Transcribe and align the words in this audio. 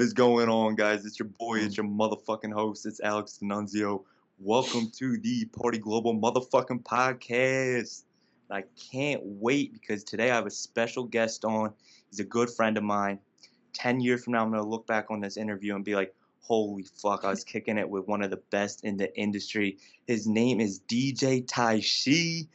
What 0.00 0.06
is 0.06 0.14
going 0.14 0.48
on, 0.48 0.76
guys? 0.76 1.04
It's 1.04 1.18
your 1.18 1.28
boy, 1.28 1.58
it's 1.58 1.76
your 1.76 1.84
motherfucking 1.84 2.54
host, 2.54 2.86
it's 2.86 3.00
Alex 3.00 3.36
D'Annunzio. 3.36 4.02
Welcome 4.38 4.90
to 4.96 5.18
the 5.18 5.44
Party 5.44 5.76
Global 5.76 6.18
motherfucking 6.18 6.84
podcast. 6.84 8.04
I 8.50 8.64
can't 8.90 9.20
wait 9.22 9.74
because 9.74 10.02
today 10.02 10.30
I 10.30 10.36
have 10.36 10.46
a 10.46 10.50
special 10.50 11.04
guest 11.04 11.44
on. 11.44 11.74
He's 12.08 12.18
a 12.18 12.24
good 12.24 12.48
friend 12.48 12.78
of 12.78 12.82
mine. 12.82 13.18
10 13.74 14.00
years 14.00 14.24
from 14.24 14.32
now, 14.32 14.42
I'm 14.42 14.50
going 14.50 14.62
to 14.62 14.66
look 14.66 14.86
back 14.86 15.10
on 15.10 15.20
this 15.20 15.36
interview 15.36 15.74
and 15.74 15.84
be 15.84 15.94
like, 15.94 16.14
holy 16.40 16.84
fuck, 17.02 17.26
I 17.26 17.28
was 17.28 17.44
kicking 17.52 17.76
it 17.76 17.90
with 17.90 18.08
one 18.08 18.22
of 18.22 18.30
the 18.30 18.40
best 18.50 18.82
in 18.84 18.96
the 18.96 19.14
industry. 19.18 19.76
His 20.06 20.26
name 20.26 20.60
is 20.60 20.80
DJ 20.88 21.44
Taishi. 21.44 22.48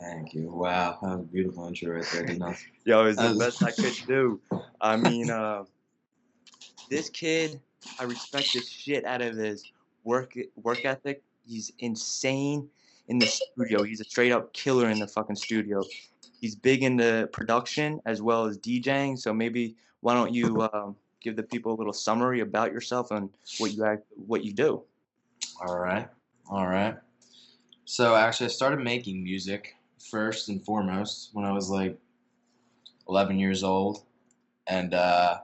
Thank 0.00 0.32
you. 0.32 0.50
Wow, 0.50 1.00
that 1.02 1.10
was 1.10 1.20
a 1.20 1.24
beautiful 1.24 1.66
intro 1.66 1.96
right 1.96 2.06
there. 2.14 2.56
Yo, 2.86 3.04
it's 3.04 3.18
the 3.18 3.24
Uh, 3.24 3.38
best 3.38 3.62
I 3.62 3.72
could 3.72 4.06
do. 4.06 4.40
I 4.80 4.96
mean, 4.96 5.28
uh, 5.30 5.64
this 6.90 7.08
kid, 7.08 7.60
I 7.98 8.04
respect 8.04 8.52
the 8.52 8.60
shit 8.60 9.06
out 9.06 9.22
of 9.22 9.36
his 9.36 9.72
work 10.04 10.36
work 10.56 10.84
ethic. 10.84 11.22
He's 11.46 11.72
insane 11.78 12.68
in 13.08 13.18
the 13.18 13.26
studio. 13.26 13.82
He's 13.82 14.00
a 14.00 14.04
straight 14.04 14.32
up 14.32 14.52
killer 14.52 14.90
in 14.90 14.98
the 14.98 15.06
fucking 15.06 15.36
studio. 15.36 15.82
He's 16.40 16.54
big 16.54 16.82
into 16.82 17.28
production 17.32 18.00
as 18.04 18.20
well 18.20 18.44
as 18.44 18.58
DJing. 18.58 19.18
So 19.18 19.32
maybe 19.32 19.76
why 20.00 20.14
don't 20.14 20.34
you 20.34 20.68
um, 20.72 20.96
give 21.20 21.36
the 21.36 21.42
people 21.42 21.72
a 21.72 21.76
little 21.76 21.92
summary 21.92 22.40
about 22.40 22.72
yourself 22.72 23.10
and 23.10 23.30
what 23.58 23.72
you 23.72 23.84
act, 23.84 24.04
what 24.26 24.44
you 24.44 24.52
do? 24.52 24.82
All 25.66 25.78
right, 25.78 26.08
all 26.50 26.66
right. 26.66 26.96
So 27.84 28.14
actually, 28.14 28.46
I 28.46 28.50
started 28.50 28.80
making 28.80 29.22
music 29.22 29.76
first 30.10 30.48
and 30.48 30.62
foremost 30.64 31.30
when 31.32 31.44
I 31.44 31.52
was 31.52 31.70
like 31.70 31.98
11 33.08 33.38
years 33.38 33.62
old, 33.64 34.04
and 34.66 34.94
uh, 34.94 35.40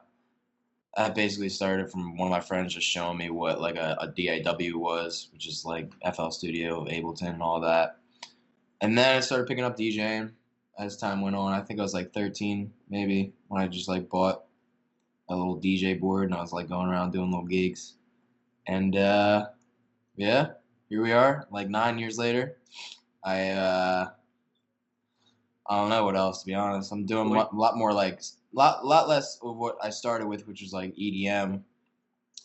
I 0.96 1.10
basically 1.10 1.50
started 1.50 1.90
from 1.90 2.16
one 2.16 2.28
of 2.28 2.30
my 2.30 2.40
friends 2.40 2.74
just 2.74 2.86
showing 2.86 3.18
me 3.18 3.28
what 3.28 3.60
like 3.60 3.76
a, 3.76 3.96
a 4.00 4.08
DAW 4.08 4.78
was, 4.78 5.28
which 5.32 5.46
is 5.46 5.64
like 5.64 5.92
FL 6.14 6.30
Studio, 6.30 6.86
Ableton, 6.86 7.34
and 7.34 7.42
all 7.42 7.60
that. 7.60 7.98
And 8.80 8.96
then 8.96 9.16
I 9.16 9.20
started 9.20 9.46
picking 9.46 9.64
up 9.64 9.76
DJing 9.76 10.32
as 10.78 10.96
time 10.96 11.20
went 11.20 11.36
on. 11.36 11.52
I 11.52 11.60
think 11.60 11.80
I 11.80 11.82
was 11.82 11.94
like 11.94 12.12
13 12.12 12.72
maybe 12.88 13.32
when 13.48 13.60
I 13.60 13.68
just 13.68 13.88
like 13.88 14.08
bought 14.08 14.44
a 15.28 15.36
little 15.36 15.60
DJ 15.60 15.98
board 15.98 16.24
and 16.24 16.34
I 16.34 16.40
was 16.40 16.52
like 16.52 16.68
going 16.68 16.88
around 16.88 17.12
doing 17.12 17.30
little 17.30 17.46
gigs. 17.46 17.94
And 18.66 18.96
uh, 18.96 19.46
yeah, 20.16 20.48
here 20.88 21.02
we 21.02 21.12
are, 21.12 21.46
like 21.50 21.68
nine 21.68 21.98
years 21.98 22.18
later. 22.18 22.56
I 23.22 23.50
uh, 23.50 24.08
I 25.68 25.76
don't 25.76 25.90
know 25.90 26.04
what 26.04 26.16
else 26.16 26.40
to 26.40 26.46
be 26.46 26.54
honest. 26.54 26.92
I'm 26.92 27.06
doing 27.06 27.28
a 27.34 27.54
lot 27.54 27.76
more 27.76 27.92
like 27.92 28.22
lot 28.52 28.84
lot 28.84 29.08
less 29.08 29.38
of 29.42 29.56
what 29.56 29.76
I 29.82 29.90
started 29.90 30.26
with, 30.26 30.46
which 30.46 30.62
was 30.62 30.72
like 30.72 30.94
EDM, 30.96 31.62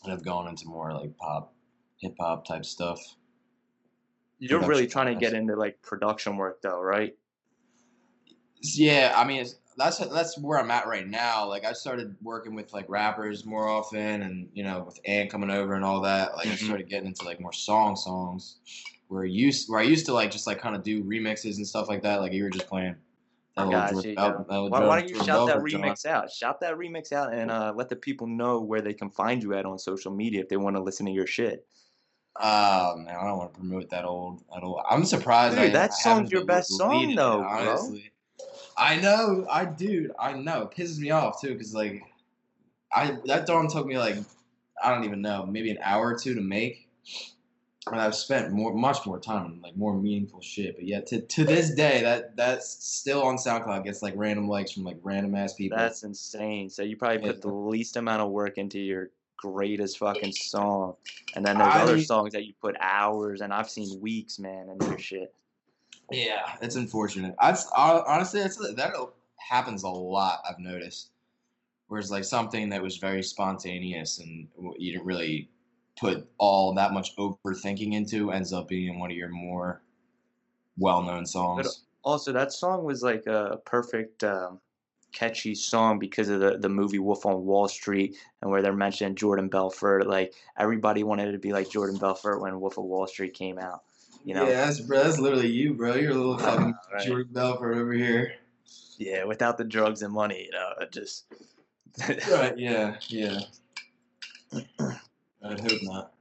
and 0.04 0.12
I've 0.12 0.24
gone 0.24 0.48
into 0.48 0.66
more 0.66 0.92
like 0.92 1.16
pop, 1.16 1.52
hip 1.98 2.14
hop 2.20 2.46
type 2.46 2.64
stuff. 2.64 3.00
You're 4.38 4.60
really 4.60 4.86
trying 4.88 5.14
to 5.14 5.20
get 5.20 5.34
into 5.34 5.54
like 5.54 5.80
production 5.82 6.36
work 6.36 6.62
though, 6.62 6.80
right? 6.80 7.16
Yeah, 8.60 9.12
I 9.16 9.24
mean 9.24 9.40
it's, 9.40 9.56
that's 9.76 9.98
that's 9.98 10.38
where 10.38 10.58
I'm 10.58 10.70
at 10.70 10.86
right 10.86 11.06
now. 11.06 11.48
Like 11.48 11.64
I 11.64 11.72
started 11.72 12.16
working 12.22 12.54
with 12.54 12.72
like 12.72 12.86
rappers 12.88 13.44
more 13.44 13.68
often, 13.68 14.22
and 14.22 14.48
you 14.52 14.64
know 14.64 14.82
with 14.84 14.98
Ant 15.04 15.30
coming 15.30 15.50
over 15.50 15.74
and 15.74 15.84
all 15.84 16.00
that. 16.02 16.36
Like 16.36 16.46
I 16.46 16.50
Mhm. 16.50 16.64
started 16.66 16.88
getting 16.88 17.06
into 17.08 17.24
like 17.24 17.40
more 17.40 17.52
song 17.52 17.96
songs, 17.96 18.56
where 19.08 19.22
I 19.22 19.28
used 19.28 19.70
where 19.70 19.80
I 19.80 19.84
used 19.84 20.06
to 20.06 20.12
like 20.12 20.30
just 20.30 20.46
like 20.46 20.60
kind 20.60 20.76
of 20.76 20.82
do 20.82 21.02
remixes 21.04 21.56
and 21.56 21.66
stuff 21.66 21.88
like 21.88 22.02
that. 22.02 22.20
Like 22.20 22.32
you 22.32 22.42
were 22.44 22.50
just 22.50 22.66
playing. 22.66 22.96
That 23.56 23.66
little 23.66 23.80
Gotcha, 23.80 23.94
George 23.94 24.06
yeah. 24.06 24.14
Bel- 24.14 24.46
that 24.48 24.48
little 24.48 24.68
Why, 24.70 24.80
why 24.80 25.00
don't 25.00 25.08
you 25.10 25.22
shout 25.22 25.46
that 25.46 25.58
remix 25.58 26.06
out? 26.06 26.30
Shout 26.30 26.60
that 26.60 26.74
remix 26.74 27.12
out 27.12 27.34
and 27.34 27.50
uh, 27.50 27.72
let 27.76 27.88
the 27.88 27.96
people 27.96 28.26
know 28.26 28.60
where 28.60 28.80
they 28.80 28.94
can 28.94 29.10
find 29.10 29.42
you 29.42 29.54
at 29.54 29.66
on 29.66 29.78
social 29.78 30.10
media 30.10 30.40
if 30.40 30.48
they 30.48 30.56
want 30.56 30.76
to 30.76 30.82
listen 30.82 31.04
to 31.06 31.12
your 31.12 31.26
shit. 31.26 31.66
Oh 32.40 32.96
man, 32.96 33.14
I 33.14 33.24
don't 33.26 33.36
want 33.36 33.52
to 33.52 33.58
promote 33.60 33.90
that 33.90 34.06
old. 34.06 34.42
That 34.54 34.62
old. 34.62 34.80
I'm 34.88 35.04
surprised. 35.04 35.56
Dude, 35.56 35.66
I, 35.66 35.72
that 35.72 35.90
I 35.90 35.94
song's 35.94 36.32
your 36.32 36.46
best 36.46 36.70
song, 36.70 37.10
it, 37.10 37.16
though, 37.16 37.40
bro. 37.42 37.46
Honestly, 37.48 38.10
I 38.76 38.96
know. 38.96 39.46
I 39.50 39.66
dude, 39.66 40.12
I 40.18 40.32
know. 40.32 40.62
It 40.62 40.70
pisses 40.70 40.98
me 40.98 41.10
off 41.10 41.42
too, 41.42 41.52
because 41.52 41.74
like, 41.74 42.02
I 42.90 43.18
that 43.26 43.46
song 43.46 43.68
took 43.68 43.86
me 43.86 43.98
like, 43.98 44.16
I 44.82 44.94
don't 44.94 45.04
even 45.04 45.20
know, 45.20 45.44
maybe 45.44 45.70
an 45.70 45.78
hour 45.82 46.14
or 46.14 46.18
two 46.18 46.34
to 46.34 46.40
make, 46.40 46.88
and 47.90 48.00
I've 48.00 48.14
spent 48.14 48.52
more, 48.52 48.72
much 48.72 49.04
more 49.06 49.18
time 49.18 49.44
on 49.46 49.60
like 49.62 49.76
more 49.76 49.94
meaningful 49.94 50.40
shit. 50.40 50.76
But 50.76 50.84
yet, 50.86 51.06
to 51.08 51.20
to 51.20 51.44
this 51.44 51.74
day, 51.74 52.00
that 52.02 52.36
that's 52.36 52.68
still 52.84 53.22
on 53.22 53.36
SoundCloud 53.36 53.84
gets 53.84 54.02
like 54.02 54.14
random 54.16 54.48
likes 54.48 54.72
from 54.72 54.84
like 54.84 54.98
random 55.02 55.34
ass 55.34 55.54
people. 55.54 55.78
That's 55.78 56.04
insane. 56.04 56.70
So 56.70 56.82
you 56.82 56.96
probably 56.96 57.18
put 57.18 57.36
Yeah. 57.36 57.40
the 57.42 57.52
least 57.54 57.96
amount 57.96 58.22
of 58.22 58.30
work 58.30 58.58
into 58.58 58.78
your 58.78 59.10
greatest 59.36 59.98
fucking 59.98 60.32
song, 60.32 60.94
and 61.34 61.44
then 61.44 61.58
there's 61.58 61.74
other 61.74 62.00
songs 62.00 62.32
that 62.32 62.46
you 62.46 62.52
put 62.60 62.76
hours, 62.80 63.40
and 63.40 63.52
I've 63.52 63.68
seen 63.68 64.00
weeks, 64.00 64.38
man, 64.38 64.68
and 64.68 64.80
your 64.82 64.98
shit. 64.98 65.34
Yeah, 66.10 66.42
it's 66.60 66.76
unfortunate. 66.76 67.34
That's 67.40 67.68
hon- 67.70 68.04
honestly 68.06 68.40
that's, 68.42 68.56
that 68.56 68.92
happens 69.38 69.82
a 69.82 69.88
lot. 69.88 70.42
I've 70.48 70.58
noticed. 70.58 71.10
Whereas 71.88 72.10
like 72.10 72.24
something 72.24 72.68
that 72.70 72.82
was 72.82 72.96
very 72.98 73.22
spontaneous 73.22 74.18
and 74.18 74.48
you 74.78 74.92
didn't 74.92 75.04
really 75.06 75.48
put 76.02 76.28
all 76.38 76.74
that 76.74 76.92
much 76.92 77.16
overthinking 77.16 77.94
into 77.94 78.32
ends 78.32 78.52
up 78.52 78.68
being 78.68 78.98
one 78.98 79.10
of 79.10 79.16
your 79.16 79.28
more 79.28 79.82
well-known 80.76 81.24
songs. 81.24 81.84
Also, 82.02 82.32
that 82.32 82.52
song 82.52 82.84
was 82.84 83.02
like 83.02 83.26
a 83.26 83.60
perfect, 83.64 84.24
um, 84.24 84.58
catchy 85.12 85.54
song 85.54 85.98
because 85.98 86.28
of 86.28 86.40
the, 86.40 86.58
the 86.58 86.68
movie 86.68 86.98
Wolf 86.98 87.26
on 87.26 87.44
Wall 87.44 87.68
Street 87.68 88.16
and 88.40 88.50
where 88.50 88.62
they're 88.62 88.72
mentioning 88.72 89.14
Jordan 89.14 89.48
Belfort. 89.48 90.06
Like 90.06 90.34
everybody 90.56 91.04
wanted 91.04 91.32
to 91.32 91.38
be 91.38 91.52
like 91.52 91.70
Jordan 91.70 91.98
Belfort 91.98 92.40
when 92.40 92.58
Wolf 92.60 92.78
of 92.78 92.84
Wall 92.84 93.06
Street 93.06 93.34
came 93.34 93.58
out. 93.58 93.82
You 94.24 94.34
know, 94.34 94.48
Yeah, 94.48 94.64
that's 94.64 94.80
bro. 94.80 95.02
That's 95.04 95.18
literally 95.18 95.48
you, 95.48 95.74
bro. 95.74 95.94
You're 95.94 96.12
a 96.12 96.14
little 96.14 96.38
fucking 96.46 96.74
Right. 96.92 97.06
Jordan 97.06 97.32
Belfort 97.32 97.76
over 97.76 97.92
here. 97.92 98.34
yeah, 98.98 99.24
without 99.24 99.58
the 99.58 99.64
drugs 99.64 100.02
and 100.02 100.12
money, 100.12 100.44
you 100.46 100.50
know, 100.50 100.86
just. 100.90 101.26
Right? 102.08 102.56
Yeah. 102.56 102.96
Yeah. 103.08 103.40
I'd 105.44 105.60
hope 105.60 105.82
not. 105.82 106.12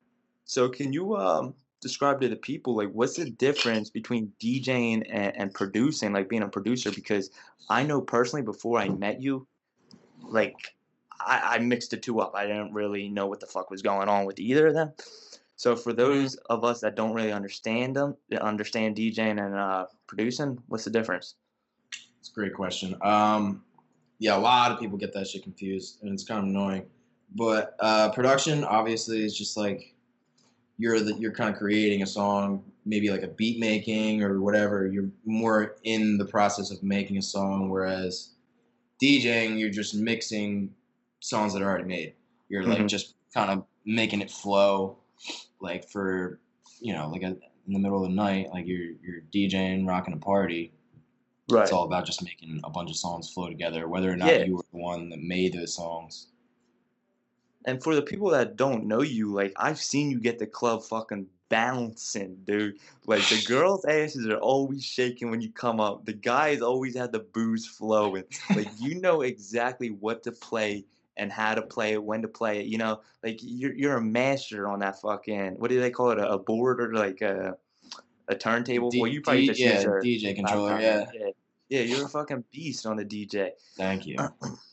So 0.45 0.69
can 0.69 0.93
you 0.93 1.15
um 1.15 1.53
describe 1.81 2.21
to 2.21 2.29
the 2.29 2.35
people 2.35 2.75
like 2.75 2.89
what's 2.91 3.15
the 3.15 3.29
difference 3.29 3.89
between 3.89 4.31
DJing 4.39 5.05
and, 5.09 5.35
and 5.35 5.53
producing, 5.53 6.13
like 6.13 6.29
being 6.29 6.43
a 6.43 6.47
producer? 6.47 6.91
Because 6.91 7.31
I 7.69 7.83
know 7.83 8.01
personally 8.01 8.43
before 8.43 8.79
I 8.79 8.89
met 8.89 9.21
you, 9.21 9.47
like 10.21 10.75
I, 11.19 11.55
I 11.55 11.59
mixed 11.59 11.91
the 11.91 11.97
two 11.97 12.19
up. 12.19 12.33
I 12.35 12.45
didn't 12.45 12.73
really 12.73 13.09
know 13.09 13.27
what 13.27 13.39
the 13.39 13.47
fuck 13.47 13.69
was 13.69 13.81
going 13.81 14.09
on 14.09 14.25
with 14.25 14.39
either 14.39 14.67
of 14.67 14.73
them. 14.73 14.93
So 15.55 15.75
for 15.75 15.93
those 15.93 16.35
of 16.49 16.63
us 16.63 16.81
that 16.81 16.95
don't 16.95 17.13
really 17.13 17.31
understand 17.31 17.95
them, 17.95 18.17
understand 18.39 18.95
DJing 18.95 19.39
and 19.45 19.55
uh, 19.55 19.85
producing, 20.07 20.57
what's 20.67 20.85
the 20.85 20.89
difference? 20.89 21.35
It's 22.19 22.29
a 22.29 22.33
great 22.33 22.55
question. 22.55 22.95
Um, 23.01 23.63
yeah, 24.17 24.35
a 24.35 24.39
lot 24.39 24.71
of 24.71 24.79
people 24.79 24.97
get 24.97 25.13
that 25.13 25.27
shit 25.27 25.43
confused, 25.43 25.99
and 26.01 26.13
it's 26.13 26.23
kind 26.23 26.39
of 26.39 26.45
annoying. 26.45 26.85
But 27.35 27.75
uh, 27.79 28.11
production, 28.11 28.63
obviously, 28.63 29.23
is 29.23 29.37
just 29.37 29.55
like 29.57 29.93
you're 30.77 30.99
the, 30.99 31.13
you're 31.15 31.31
kind 31.33 31.49
of 31.49 31.57
creating 31.57 32.01
a 32.01 32.07
song, 32.07 32.63
maybe 32.85 33.09
like 33.09 33.23
a 33.23 33.27
beat 33.27 33.59
making 33.59 34.23
or 34.23 34.41
whatever. 34.41 34.87
You're 34.87 35.09
more 35.25 35.75
in 35.83 36.17
the 36.17 36.25
process 36.25 36.71
of 36.71 36.81
making 36.83 37.17
a 37.17 37.21
song, 37.21 37.69
whereas 37.69 38.31
DJing, 39.01 39.59
you're 39.59 39.69
just 39.69 39.95
mixing 39.95 40.73
songs 41.19 41.53
that 41.53 41.61
are 41.61 41.69
already 41.69 41.85
made. 41.85 42.13
You're 42.49 42.63
like 42.65 42.79
Mhm. 42.79 42.87
just 42.89 43.15
kind 43.33 43.49
of 43.49 43.65
making 43.85 44.21
it 44.21 44.29
flow, 44.29 44.97
like 45.61 45.87
for 45.89 46.39
you 46.83 46.93
know, 46.93 47.09
like 47.09 47.21
a, 47.21 47.27
in 47.67 47.73
the 47.73 47.79
middle 47.79 48.03
of 48.03 48.09
the 48.09 48.15
night, 48.15 48.49
like 48.51 48.65
you're 48.67 48.91
you're 49.03 49.21
DJing, 49.33 49.87
rocking 49.87 50.13
a 50.13 50.17
party. 50.17 50.71
Right. 51.49 51.63
It's 51.63 51.71
all 51.71 51.83
about 51.83 52.05
just 52.05 52.23
making 52.23 52.59
a 52.63 52.69
bunch 52.69 52.89
of 52.89 52.95
songs 52.97 53.29
flow 53.31 53.47
together, 53.47 53.87
whether 53.87 54.11
or 54.11 54.15
not 54.15 54.29
Yeah. 54.29 54.45
you 54.45 54.55
were 54.55 54.63
the 54.71 54.77
one 54.79 55.09
that 55.09 55.21
made 55.21 55.53
those 55.53 55.73
songs. 55.75 56.27
And 57.65 57.81
for 57.83 57.93
the 57.95 58.01
people 58.01 58.29
that 58.31 58.55
don't 58.55 58.85
know 58.85 59.01
you, 59.01 59.31
like 59.31 59.53
I've 59.55 59.79
seen 59.79 60.09
you 60.09 60.19
get 60.19 60.39
the 60.39 60.47
club 60.47 60.83
fucking 60.83 61.27
bouncing, 61.49 62.37
dude. 62.45 62.79
Like 63.05 63.27
the 63.29 63.43
girls' 63.47 63.85
asses 63.85 64.27
are 64.27 64.37
always 64.37 64.83
shaking 64.83 65.29
when 65.29 65.41
you 65.41 65.51
come 65.51 65.79
up. 65.79 66.05
The 66.05 66.13
guys 66.13 66.61
always 66.61 66.95
have 66.97 67.11
the 67.11 67.19
booze 67.19 67.67
flowing. 67.67 68.23
Like 68.55 68.69
you 68.79 68.99
know 68.99 69.21
exactly 69.21 69.89
what 69.89 70.23
to 70.23 70.31
play 70.31 70.85
and 71.17 71.31
how 71.31 71.53
to 71.53 71.61
play 71.61 71.93
it, 71.93 72.03
when 72.03 72.21
to 72.23 72.27
play 72.27 72.61
it. 72.61 72.65
You 72.65 72.77
know, 72.79 73.01
like 73.23 73.39
you're 73.41 73.73
you're 73.73 73.97
a 73.97 74.01
master 74.01 74.67
on 74.67 74.79
that 74.79 74.99
fucking 75.01 75.55
what 75.59 75.69
do 75.69 75.79
they 75.79 75.91
call 75.91 76.11
it? 76.11 76.19
A, 76.19 76.31
a 76.31 76.39
board 76.39 76.81
or 76.81 76.93
like 76.93 77.21
a 77.21 77.57
a 78.27 78.35
turntable? 78.35 78.89
D- 78.89 78.99
well, 78.99 79.11
you 79.11 79.21
probably 79.21 79.41
D- 79.41 79.47
just 79.47 79.59
yeah, 79.59 79.73
use 79.73 79.83
your 79.83 80.01
DJ 80.01 80.35
controller. 80.35 80.79
Yeah, 80.79 81.05
yeah. 81.13 81.29
Yeah, 81.69 81.81
you're 81.83 82.05
a 82.05 82.09
fucking 82.09 82.43
beast 82.51 82.85
on 82.85 82.97
the 82.97 83.05
DJ. 83.05 83.51
thank 83.77 84.05
you, 84.05 84.17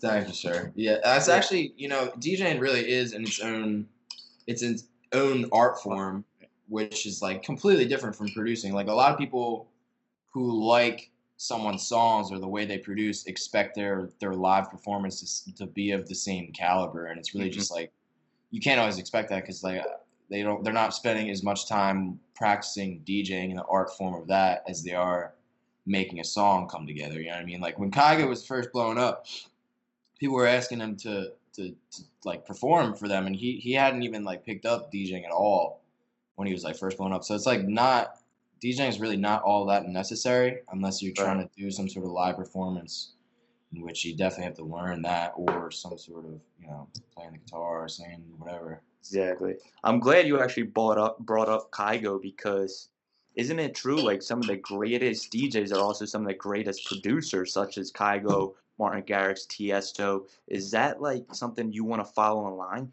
thank 0.00 0.28
you, 0.28 0.34
sir. 0.34 0.72
Yeah, 0.74 0.98
that's 1.02 1.28
actually 1.28 1.74
you 1.76 1.88
know 1.88 2.12
DJing 2.18 2.60
really 2.60 2.90
is 2.90 3.12
in 3.12 3.22
its 3.22 3.40
own, 3.40 3.86
it's 4.46 4.62
its 4.62 4.84
own 5.12 5.46
art 5.52 5.80
form, 5.80 6.24
which 6.68 7.06
is 7.06 7.22
like 7.22 7.42
completely 7.42 7.86
different 7.86 8.16
from 8.16 8.28
producing. 8.28 8.72
Like 8.72 8.88
a 8.88 8.92
lot 8.92 9.12
of 9.12 9.18
people 9.18 9.68
who 10.32 10.64
like 10.64 11.10
someone's 11.36 11.86
songs 11.86 12.30
or 12.30 12.38
the 12.38 12.46
way 12.46 12.66
they 12.66 12.76
produce 12.76 13.26
expect 13.26 13.74
their 13.74 14.10
their 14.20 14.34
live 14.34 14.70
performance 14.70 15.42
to, 15.42 15.54
to 15.54 15.66
be 15.66 15.90
of 15.92 16.06
the 16.06 16.14
same 16.14 16.52
caliber 16.52 17.06
and 17.06 17.18
it's 17.18 17.34
really 17.34 17.48
Mhm. 17.48 17.54
just 17.54 17.70
like 17.70 17.90
you 18.50 18.60
can't 18.60 18.78
always 18.78 18.98
expect 18.98 19.30
that 19.30 19.40
because 19.40 19.64
like 19.64 19.82
they 20.28 20.42
don't 20.42 20.62
they're 20.62 20.72
not 20.74 20.92
spending 20.92 21.30
as 21.30 21.42
much 21.42 21.66
time 21.66 22.20
practicing 22.34 23.00
DJing 23.06 23.48
and 23.48 23.58
the 23.58 23.64
art 23.64 23.90
form 23.96 24.20
of 24.20 24.26
that 24.28 24.62
as 24.68 24.82
they 24.82 24.92
are 24.92 25.32
making 25.86 26.20
a 26.20 26.24
song 26.24 26.68
come 26.68 26.86
together 26.86 27.18
you 27.18 27.28
know 27.30 27.36
what 27.36 27.40
I 27.42 27.46
mean 27.46 27.60
like 27.62 27.78
when 27.78 27.90
Kygo 27.90 28.28
was 28.28 28.44
first 28.46 28.70
blowing 28.70 28.98
up 28.98 29.26
people 30.20 30.36
were 30.36 30.46
asking 30.46 30.78
him 30.78 30.96
to 30.96 31.32
to, 31.54 31.74
to 31.90 32.02
like 32.24 32.46
perform 32.46 32.94
for 32.94 33.08
them 33.08 33.26
and 33.26 33.34
he 33.34 33.56
he 33.56 33.72
hadn't 33.72 34.04
even 34.04 34.22
like 34.22 34.46
picked 34.46 34.66
up 34.66 34.92
DJing 34.92 35.24
at 35.24 35.32
all 35.32 35.82
when 36.36 36.46
he 36.46 36.54
was 36.54 36.62
like 36.62 36.76
first 36.76 36.96
blowing 36.96 37.12
up 37.12 37.24
so 37.24 37.34
it's 37.34 37.46
like 37.46 37.66
not 37.66 38.20
DJing 38.62 38.88
is 38.88 39.00
really 39.00 39.16
not 39.16 39.42
all 39.42 39.64
that 39.66 39.86
necessary 39.86 40.58
unless 40.70 41.02
you're 41.02 41.14
trying 41.14 41.38
to 41.38 41.48
do 41.56 41.70
some 41.70 41.88
sort 41.88 42.04
of 42.04 42.12
live 42.12 42.36
performance, 42.36 43.14
in 43.74 43.82
which 43.82 44.04
you 44.04 44.14
definitely 44.14 44.44
have 44.44 44.56
to 44.56 44.64
learn 44.64 45.02
that 45.02 45.32
or 45.34 45.70
some 45.70 45.96
sort 45.96 46.26
of 46.26 46.40
you 46.60 46.66
know 46.66 46.86
playing 47.14 47.32
the 47.32 47.38
guitar 47.38 47.84
or 47.84 47.88
singing 47.88 48.22
whatever. 48.38 48.82
Exactly. 49.00 49.54
I'm 49.82 49.98
glad 49.98 50.26
you 50.26 50.40
actually 50.40 50.64
brought 50.64 50.98
up 50.98 51.18
brought 51.20 51.48
up 51.48 51.70
Kygo 51.70 52.20
because 52.20 52.90
isn't 53.34 53.58
it 53.58 53.74
true 53.74 54.00
like 54.00 54.20
some 54.20 54.40
of 54.40 54.46
the 54.46 54.56
greatest 54.56 55.32
DJs 55.32 55.72
are 55.72 55.80
also 55.80 56.04
some 56.04 56.22
of 56.22 56.28
the 56.28 56.34
greatest 56.34 56.84
producers 56.84 57.52
such 57.52 57.78
as 57.78 57.90
Kygo, 57.90 58.54
Martin 58.80 59.02
Garrix, 59.02 59.46
Tiesto. 59.46 60.26
Is 60.48 60.70
that 60.70 61.00
like 61.02 61.34
something 61.34 61.70
you 61.72 61.84
want 61.84 62.00
to 62.00 62.12
follow 62.12 62.48
in 62.48 62.56
line? 62.56 62.90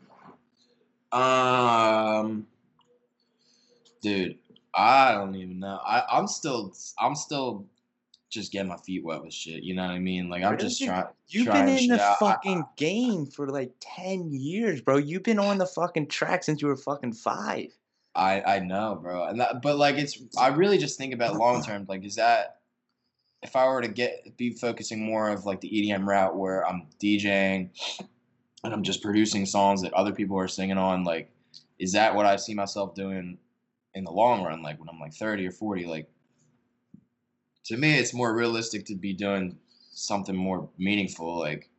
Um, 1.13 2.45
dude, 4.01 4.37
I 4.75 5.13
don't 5.13 5.33
even 5.35 5.59
know. 5.59 5.79
I 5.83 6.03
I'm 6.11 6.27
still 6.27 6.75
I'm 6.99 7.15
still 7.15 7.65
just 8.29 8.51
getting 8.51 8.67
my 8.67 8.75
feet 8.77 9.05
wet 9.05 9.23
with 9.23 9.33
shit. 9.33 9.63
You 9.63 9.73
know 9.75 9.83
what 9.83 9.91
I 9.91 9.99
mean? 9.99 10.29
Like 10.29 10.43
I'm 10.43 10.57
just 10.57 10.83
trying. 10.83 11.05
You've 11.29 11.45
trying 11.47 11.65
been 11.65 11.77
in 11.77 11.87
the 11.87 12.03
out. 12.03 12.17
I- 12.21 12.31
fucking 12.33 12.65
game 12.75 13.25
for 13.25 13.47
like 13.47 13.71
10 13.79 14.31
years, 14.33 14.81
bro. 14.81 14.97
You've 14.97 15.23
been 15.23 15.39
on 15.39 15.57
the 15.57 15.65
fucking 15.65 16.07
track 16.07 16.43
since 16.43 16.61
you 16.61 16.67
were 16.67 16.75
fucking 16.75 17.13
5. 17.13 17.77
I 18.13 18.41
I 18.41 18.59
know, 18.59 18.99
bro. 19.01 19.23
And 19.23 19.39
that, 19.39 19.61
but 19.61 19.77
like 19.77 19.95
it's 19.95 20.21
I 20.37 20.49
really 20.49 20.77
just 20.77 20.97
think 20.97 21.13
about 21.13 21.37
long 21.37 21.63
term. 21.63 21.85
Like, 21.87 22.03
is 22.03 22.15
that 22.15 22.56
if 23.41 23.55
I 23.55 23.67
were 23.67 23.81
to 23.81 23.87
get 23.87 24.35
be 24.37 24.51
focusing 24.51 25.03
more 25.03 25.29
of 25.29 25.45
like 25.45 25.61
the 25.61 25.69
EDM 25.69 26.05
route 26.05 26.35
where 26.35 26.67
I'm 26.67 26.87
DJing 27.01 27.69
and 28.63 28.73
I'm 28.73 28.83
just 28.83 29.01
producing 29.01 29.45
songs 29.45 29.81
that 29.81 29.93
other 29.93 30.11
people 30.11 30.37
are 30.37 30.47
singing 30.47 30.77
on, 30.77 31.03
like, 31.03 31.29
is 31.79 31.93
that 31.93 32.15
what 32.15 32.25
I 32.25 32.35
see 32.35 32.53
myself 32.53 32.95
doing 32.95 33.37
in 33.93 34.03
the 34.03 34.11
long 34.11 34.43
run? 34.43 34.63
Like 34.63 34.79
when 34.79 34.89
I'm 34.89 34.99
like 34.99 35.13
30 35.13 35.47
or 35.47 35.51
40, 35.51 35.85
like 35.85 36.09
to 37.65 37.77
me, 37.77 37.97
it's 37.97 38.13
more 38.13 38.33
realistic 38.33 38.85
to 38.85 38.95
be 38.95 39.13
doing 39.13 39.57
something 39.91 40.35
more 40.35 40.69
meaningful, 40.77 41.39
like. 41.39 41.69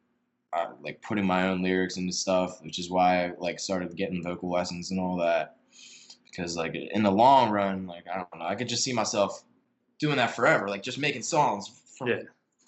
Uh, 0.51 0.69
like 0.83 1.03
putting 1.03 1.27
my 1.27 1.47
own 1.47 1.63
lyrics 1.63 1.99
into 1.99 2.11
stuff, 2.11 2.63
which 2.63 2.79
is 2.79 2.91
why 2.91 3.27
I 3.27 3.33
like 3.39 3.61
started 3.61 3.95
getting 3.99 4.23
vocal 4.23 4.51
lessons 4.51 4.91
and 4.91 4.99
all 4.99 5.19
that 5.19 5.59
because 6.25 6.57
like 6.57 6.75
in 6.75 7.03
the 7.03 7.11
long 7.11 7.51
run, 7.51 7.87
like 7.87 8.05
I 8.11 8.17
don't 8.17 8.39
know, 8.39 8.47
I 8.47 8.55
could 8.55 8.69
just 8.69 8.83
see 8.83 8.95
myself 8.95 9.45
doing 9.99 10.17
that 10.17 10.35
forever, 10.35 10.69
like 10.69 10.83
just 10.83 10.99
making 10.99 11.23
songs 11.23 11.69
from 11.97 12.09
Yeah. 12.09 12.23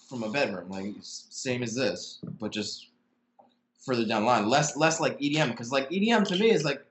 from 0.09 0.23
a 0.23 0.29
bedroom, 0.29 0.69
like 0.69 0.93
same 1.01 1.63
as 1.63 1.73
this, 1.73 2.19
but 2.39 2.51
just 2.51 2.87
further 3.79 4.05
down 4.05 4.21
the 4.23 4.27
line, 4.27 4.47
less 4.49 4.75
less 4.77 4.99
like 4.99 5.17
EDM, 5.19 5.51
because 5.51 5.71
like 5.71 5.89
EDM 5.89 6.25
to 6.27 6.35
me 6.37 6.51
is 6.51 6.63
like 6.63 6.85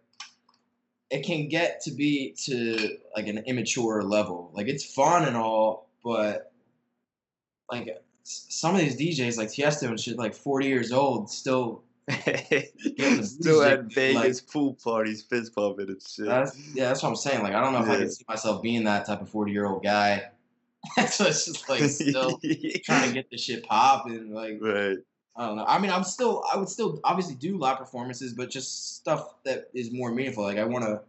it 1.10 1.25
can 1.25 1.48
get 1.48 1.81
to 1.82 1.90
be 1.90 2.32
to 2.44 2.96
like 3.16 3.26
an 3.26 3.38
immature 3.38 4.02
level, 4.02 4.50
like 4.54 4.69
it's 4.69 4.84
fun 4.84 5.26
and 5.26 5.37
all, 5.37 5.88
but 6.04 6.52
like 7.70 8.02
some 8.22 8.75
of 8.75 8.81
these 8.81 8.96
DJs 8.96 9.37
like 9.37 9.48
Tiesto 9.48 9.88
and 9.88 9.98
shit, 10.00 10.16
like 10.16 10.34
forty 10.34 10.66
years 10.69 10.92
old, 10.92 11.31
still 11.31 11.82
Still 13.22 13.62
at 13.62 13.84
Vegas 13.84 14.40
pool 14.40 14.76
parties, 14.82 15.22
fist 15.22 15.54
pumping 15.54 15.88
and 15.88 16.02
shit. 16.02 16.26
That's 16.26 16.58
yeah, 16.74 16.88
that's 16.88 17.02
what 17.02 17.10
I'm 17.10 17.16
saying. 17.16 17.42
Like 17.42 17.54
I 17.54 17.60
don't 17.60 17.72
know 17.72 17.82
if 17.82 17.88
I 17.88 17.92
Yeah. 17.92 17.98
can 17.98 18.10
see 18.10 18.24
myself 18.28 18.62
being 18.62 18.84
that 18.84 19.06
type 19.06 19.20
of 19.20 19.28
forty 19.28 19.52
year 19.52 19.66
old 19.66 19.82
guy. 19.82 20.30
so 21.08 21.26
it's 21.26 21.44
just 21.44 21.68
like 21.68 21.82
still 21.82 22.40
trying 22.84 23.08
to 23.08 23.14
get 23.14 23.30
the 23.30 23.36
shit 23.36 23.64
popping. 23.64 24.32
Like 24.32 24.58
right. 24.60 24.98
I 25.36 25.46
don't 25.46 25.56
know. 25.56 25.64
I 25.66 25.78
mean, 25.78 25.90
I'm 25.90 26.04
still 26.04 26.42
I 26.52 26.56
would 26.56 26.68
still 26.68 27.00
obviously 27.04 27.34
do 27.34 27.56
live 27.56 27.78
performances, 27.78 28.32
but 28.32 28.50
just 28.50 28.96
stuff 28.96 29.34
that 29.44 29.70
is 29.74 29.92
more 29.92 30.12
meaningful. 30.12 30.44
Like 30.44 30.58
I 30.58 30.64
want 30.64 30.84
to 30.84 31.02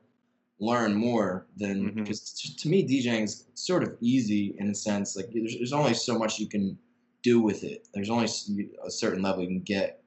learn 0.60 0.94
more 0.94 1.48
than 1.58 1.86
mm-hmm. 1.86 2.04
because 2.04 2.34
to 2.60 2.70
me 2.70 2.88
DJing 2.88 3.24
is 3.24 3.46
sort 3.56 3.84
of 3.84 3.96
easy 4.00 4.56
in 4.60 4.70
a 4.70 4.76
sense. 4.76 5.16
Like 5.16 5.30
there's, 5.34 5.56
there's 5.56 5.74
only 5.74 5.94
so 5.94 6.18
much 6.20 6.40
you 6.40 6.48
can 6.48 6.78
do 7.24 7.42
with 7.42 7.64
it. 7.64 7.88
There's 7.94 8.10
only 8.10 8.26
a 8.26 8.92
certain 8.92 9.22
level 9.22 9.42
you 9.42 9.48
can 9.48 9.62
get 9.62 10.01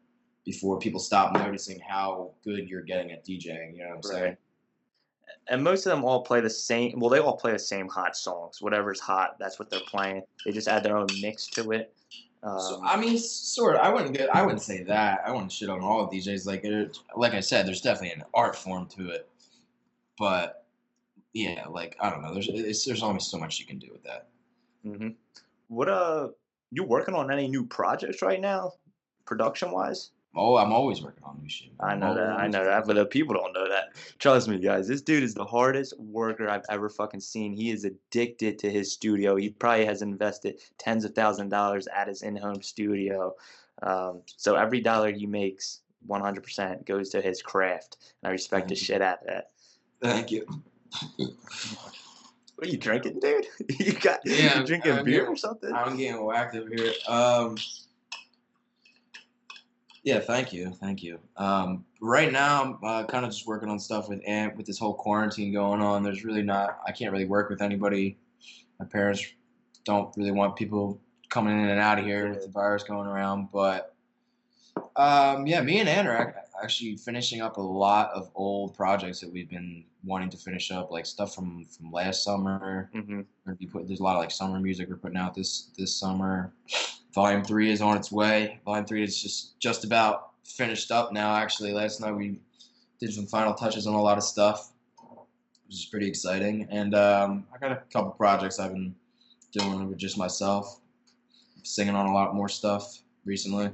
before 0.44 0.78
people 0.78 1.00
stop 1.00 1.32
noticing 1.32 1.80
how 1.80 2.32
good 2.44 2.68
you're 2.68 2.82
getting 2.82 3.12
at 3.12 3.24
DJing. 3.24 3.76
You 3.76 3.82
know 3.82 3.88
what 3.90 3.96
I'm 3.96 4.02
saying? 4.02 4.36
And 5.48 5.62
most 5.62 5.86
of 5.86 5.90
them 5.90 6.04
all 6.04 6.22
play 6.22 6.40
the 6.40 6.50
same. 6.50 6.98
Well, 6.98 7.10
they 7.10 7.18
all 7.18 7.36
play 7.36 7.52
the 7.52 7.58
same 7.58 7.88
hot 7.88 8.16
songs. 8.16 8.60
Whatever's 8.60 9.00
hot, 9.00 9.36
that's 9.38 9.58
what 9.58 9.70
they're 9.70 9.80
playing. 9.86 10.22
They 10.44 10.52
just 10.52 10.68
add 10.68 10.82
their 10.82 10.96
own 10.96 11.06
mix 11.20 11.46
to 11.48 11.72
it. 11.72 11.94
Um, 12.42 12.58
So 12.60 12.82
I 12.84 12.98
mean, 12.98 13.18
sort 13.18 13.76
of. 13.76 13.82
I 13.82 13.90
wouldn't 13.90 14.16
get. 14.16 14.34
I 14.34 14.42
wouldn't 14.42 14.62
say 14.62 14.82
that. 14.84 15.22
I 15.26 15.32
wouldn't 15.32 15.52
shit 15.52 15.70
on 15.70 15.80
all 15.80 16.04
of 16.04 16.10
DJs. 16.10 16.46
Like, 16.46 16.64
like 17.16 17.32
I 17.34 17.40
said, 17.40 17.66
there's 17.66 17.80
definitely 17.80 18.20
an 18.20 18.24
art 18.34 18.54
form 18.54 18.86
to 18.96 19.10
it. 19.10 19.28
But 20.18 20.66
yeah, 21.32 21.66
like 21.68 21.96
I 22.00 22.10
don't 22.10 22.22
know. 22.22 22.32
There's 22.32 22.48
it's, 22.48 22.84
there's 22.84 23.02
only 23.02 23.20
so 23.20 23.38
much 23.38 23.58
you 23.58 23.66
can 23.66 23.78
do 23.78 23.88
with 23.92 24.04
that. 24.04 24.28
hmm 24.82 25.08
What 25.68 25.88
uh, 25.88 26.28
you 26.70 26.84
working 26.84 27.14
on 27.14 27.32
any 27.32 27.48
new 27.48 27.64
projects 27.66 28.22
right 28.22 28.40
now, 28.40 28.72
production 29.24 29.70
wise? 29.70 30.10
Oh, 30.36 30.56
I'm 30.56 30.72
always 30.72 31.00
working 31.00 31.22
on 31.24 31.38
new 31.40 31.48
shit. 31.48 31.70
I 31.78 31.92
I'm 31.92 32.00
know 32.00 32.14
that. 32.14 32.30
I 32.38 32.48
know 32.48 32.64
that, 32.64 32.86
but 32.86 32.96
the 32.96 33.06
people 33.06 33.34
don't 33.34 33.52
know 33.52 33.68
that. 33.68 33.94
Trust 34.18 34.48
me, 34.48 34.58
guys. 34.58 34.88
This 34.88 35.00
dude 35.00 35.22
is 35.22 35.34
the 35.34 35.44
hardest 35.44 35.98
worker 35.98 36.48
I've 36.48 36.64
ever 36.68 36.88
fucking 36.88 37.20
seen. 37.20 37.52
He 37.52 37.70
is 37.70 37.84
addicted 37.84 38.58
to 38.60 38.70
his 38.70 38.90
studio. 38.92 39.36
He 39.36 39.50
probably 39.50 39.84
has 39.86 40.02
invested 40.02 40.58
tens 40.78 41.04
of 41.04 41.14
thousand 41.14 41.50
dollars 41.50 41.86
at 41.86 42.08
his 42.08 42.22
in-home 42.22 42.62
studio. 42.62 43.34
Um, 43.82 44.22
so 44.26 44.56
every 44.56 44.80
dollar 44.80 45.12
he 45.12 45.26
makes, 45.26 45.80
100% 46.08 46.84
goes 46.84 47.10
to 47.10 47.20
his 47.20 47.40
craft, 47.40 47.96
and 48.22 48.28
I 48.28 48.32
respect 48.32 48.68
the 48.68 48.74
you. 48.74 48.80
shit 48.80 49.02
out 49.02 49.20
of 49.20 49.26
that. 49.28 49.50
Thank 50.02 50.30
you. 50.32 50.46
What 51.18 52.68
are 52.68 52.70
you 52.70 52.76
drinking, 52.78 53.20
dude? 53.20 53.46
you 53.80 53.92
got 53.94 54.20
Yeah, 54.24 54.60
you 54.60 54.66
drinking 54.66 54.92
I'm 54.92 55.04
beer 55.04 55.14
getting- 55.20 55.28
or 55.32 55.36
something? 55.36 55.72
I'm 55.72 55.96
getting 55.96 56.24
whacked 56.24 56.54
over 56.56 56.68
here. 56.74 56.92
Um, 57.08 57.56
yeah, 60.04 60.20
thank 60.20 60.52
you, 60.52 60.70
thank 60.80 61.02
you. 61.02 61.18
Um, 61.38 61.84
right 62.00 62.30
now, 62.30 62.62
I'm 62.62 62.84
uh, 62.84 63.04
kind 63.06 63.24
of 63.24 63.32
just 63.32 63.46
working 63.46 63.70
on 63.70 63.78
stuff 63.78 64.08
with 64.08 64.20
Ant 64.26 64.54
with 64.56 64.66
this 64.66 64.78
whole 64.78 64.92
quarantine 64.92 65.52
going 65.52 65.80
on. 65.80 66.02
There's 66.02 66.24
really 66.24 66.42
not, 66.42 66.78
I 66.86 66.92
can't 66.92 67.10
really 67.10 67.24
work 67.24 67.48
with 67.48 67.62
anybody. 67.62 68.18
My 68.78 68.84
parents 68.84 69.24
don't 69.84 70.14
really 70.16 70.30
want 70.30 70.56
people 70.56 71.00
coming 71.30 71.58
in 71.58 71.70
and 71.70 71.80
out 71.80 71.98
of 71.98 72.04
here 72.04 72.28
with 72.28 72.42
the 72.42 72.50
virus 72.50 72.84
going 72.84 73.08
around. 73.08 73.48
But 73.50 73.94
um, 74.96 75.46
yeah, 75.46 75.62
me 75.62 75.80
and 75.80 75.88
Ant 75.88 76.06
are 76.06 76.44
actually 76.62 76.96
finishing 76.96 77.40
up 77.40 77.56
a 77.56 77.62
lot 77.62 78.10
of 78.10 78.30
old 78.34 78.74
projects 78.74 79.20
that 79.20 79.32
we've 79.32 79.48
been 79.48 79.84
wanting 80.04 80.28
to 80.28 80.36
finish 80.36 80.70
up, 80.70 80.90
like 80.90 81.06
stuff 81.06 81.34
from 81.34 81.64
from 81.64 81.90
last 81.90 82.22
summer. 82.22 82.90
hmm 82.92 83.22
gonna 83.46 83.56
put, 83.70 83.86
there's 83.86 84.00
a 84.00 84.02
lot 84.02 84.16
of 84.16 84.20
like 84.20 84.30
summer 84.30 84.60
music 84.60 84.88
we're 84.90 84.96
putting 84.96 85.16
out 85.16 85.34
this 85.34 85.70
this 85.78 85.96
summer. 85.96 86.52
Volume 87.14 87.44
three 87.44 87.70
is 87.70 87.80
on 87.80 87.96
its 87.96 88.10
way. 88.10 88.58
Volume 88.64 88.86
three 88.86 89.04
is 89.04 89.22
just 89.22 89.58
just 89.60 89.84
about 89.84 90.30
finished 90.44 90.90
up 90.90 91.12
now. 91.12 91.36
Actually, 91.36 91.72
last 91.72 92.00
night 92.00 92.12
we 92.12 92.40
did 92.98 93.12
some 93.12 93.26
final 93.26 93.54
touches 93.54 93.86
on 93.86 93.94
a 93.94 94.02
lot 94.02 94.18
of 94.18 94.24
stuff, 94.24 94.72
which 95.66 95.76
is 95.76 95.86
pretty 95.86 96.08
exciting. 96.08 96.66
And 96.70 96.94
um, 96.94 97.46
I 97.54 97.58
got 97.58 97.70
a 97.70 97.82
couple 97.92 98.10
projects 98.10 98.58
I've 98.58 98.72
been 98.72 98.94
doing 99.52 99.88
with 99.88 99.96
just 99.96 100.18
myself, 100.18 100.80
singing 101.62 101.94
on 101.94 102.06
a 102.06 102.12
lot 102.12 102.34
more 102.34 102.48
stuff 102.48 102.98
recently. 103.24 103.70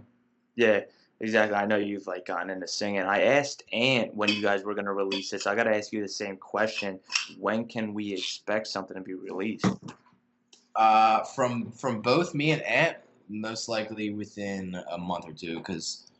Yeah, 0.56 0.80
exactly. 1.20 1.56
I 1.56 1.64
know 1.64 1.76
you've 1.76 2.06
like 2.06 2.26
gotten 2.26 2.50
into 2.50 2.68
singing. 2.68 3.02
I 3.02 3.22
asked 3.22 3.62
Ant 3.72 4.14
when 4.14 4.28
you 4.28 4.42
guys 4.42 4.64
were 4.64 4.74
gonna 4.74 4.92
release 4.92 5.30
this. 5.30 5.46
I 5.46 5.54
gotta 5.54 5.74
ask 5.74 5.94
you 5.94 6.02
the 6.02 6.08
same 6.08 6.36
question. 6.36 7.00
When 7.38 7.64
can 7.66 7.94
we 7.94 8.12
expect 8.12 8.66
something 8.66 8.96
to 8.96 9.02
be 9.02 9.14
released? 9.14 9.66
Uh, 10.76 11.22
from 11.24 11.70
from 11.72 12.02
both 12.02 12.34
me 12.34 12.50
and 12.50 12.62
Ant, 12.62 12.98
most 13.30 13.68
likely 13.68 14.10
within 14.10 14.74
a 14.90 14.98
month 14.98 15.24
or 15.26 15.32
two, 15.32 15.58
because 15.58 16.10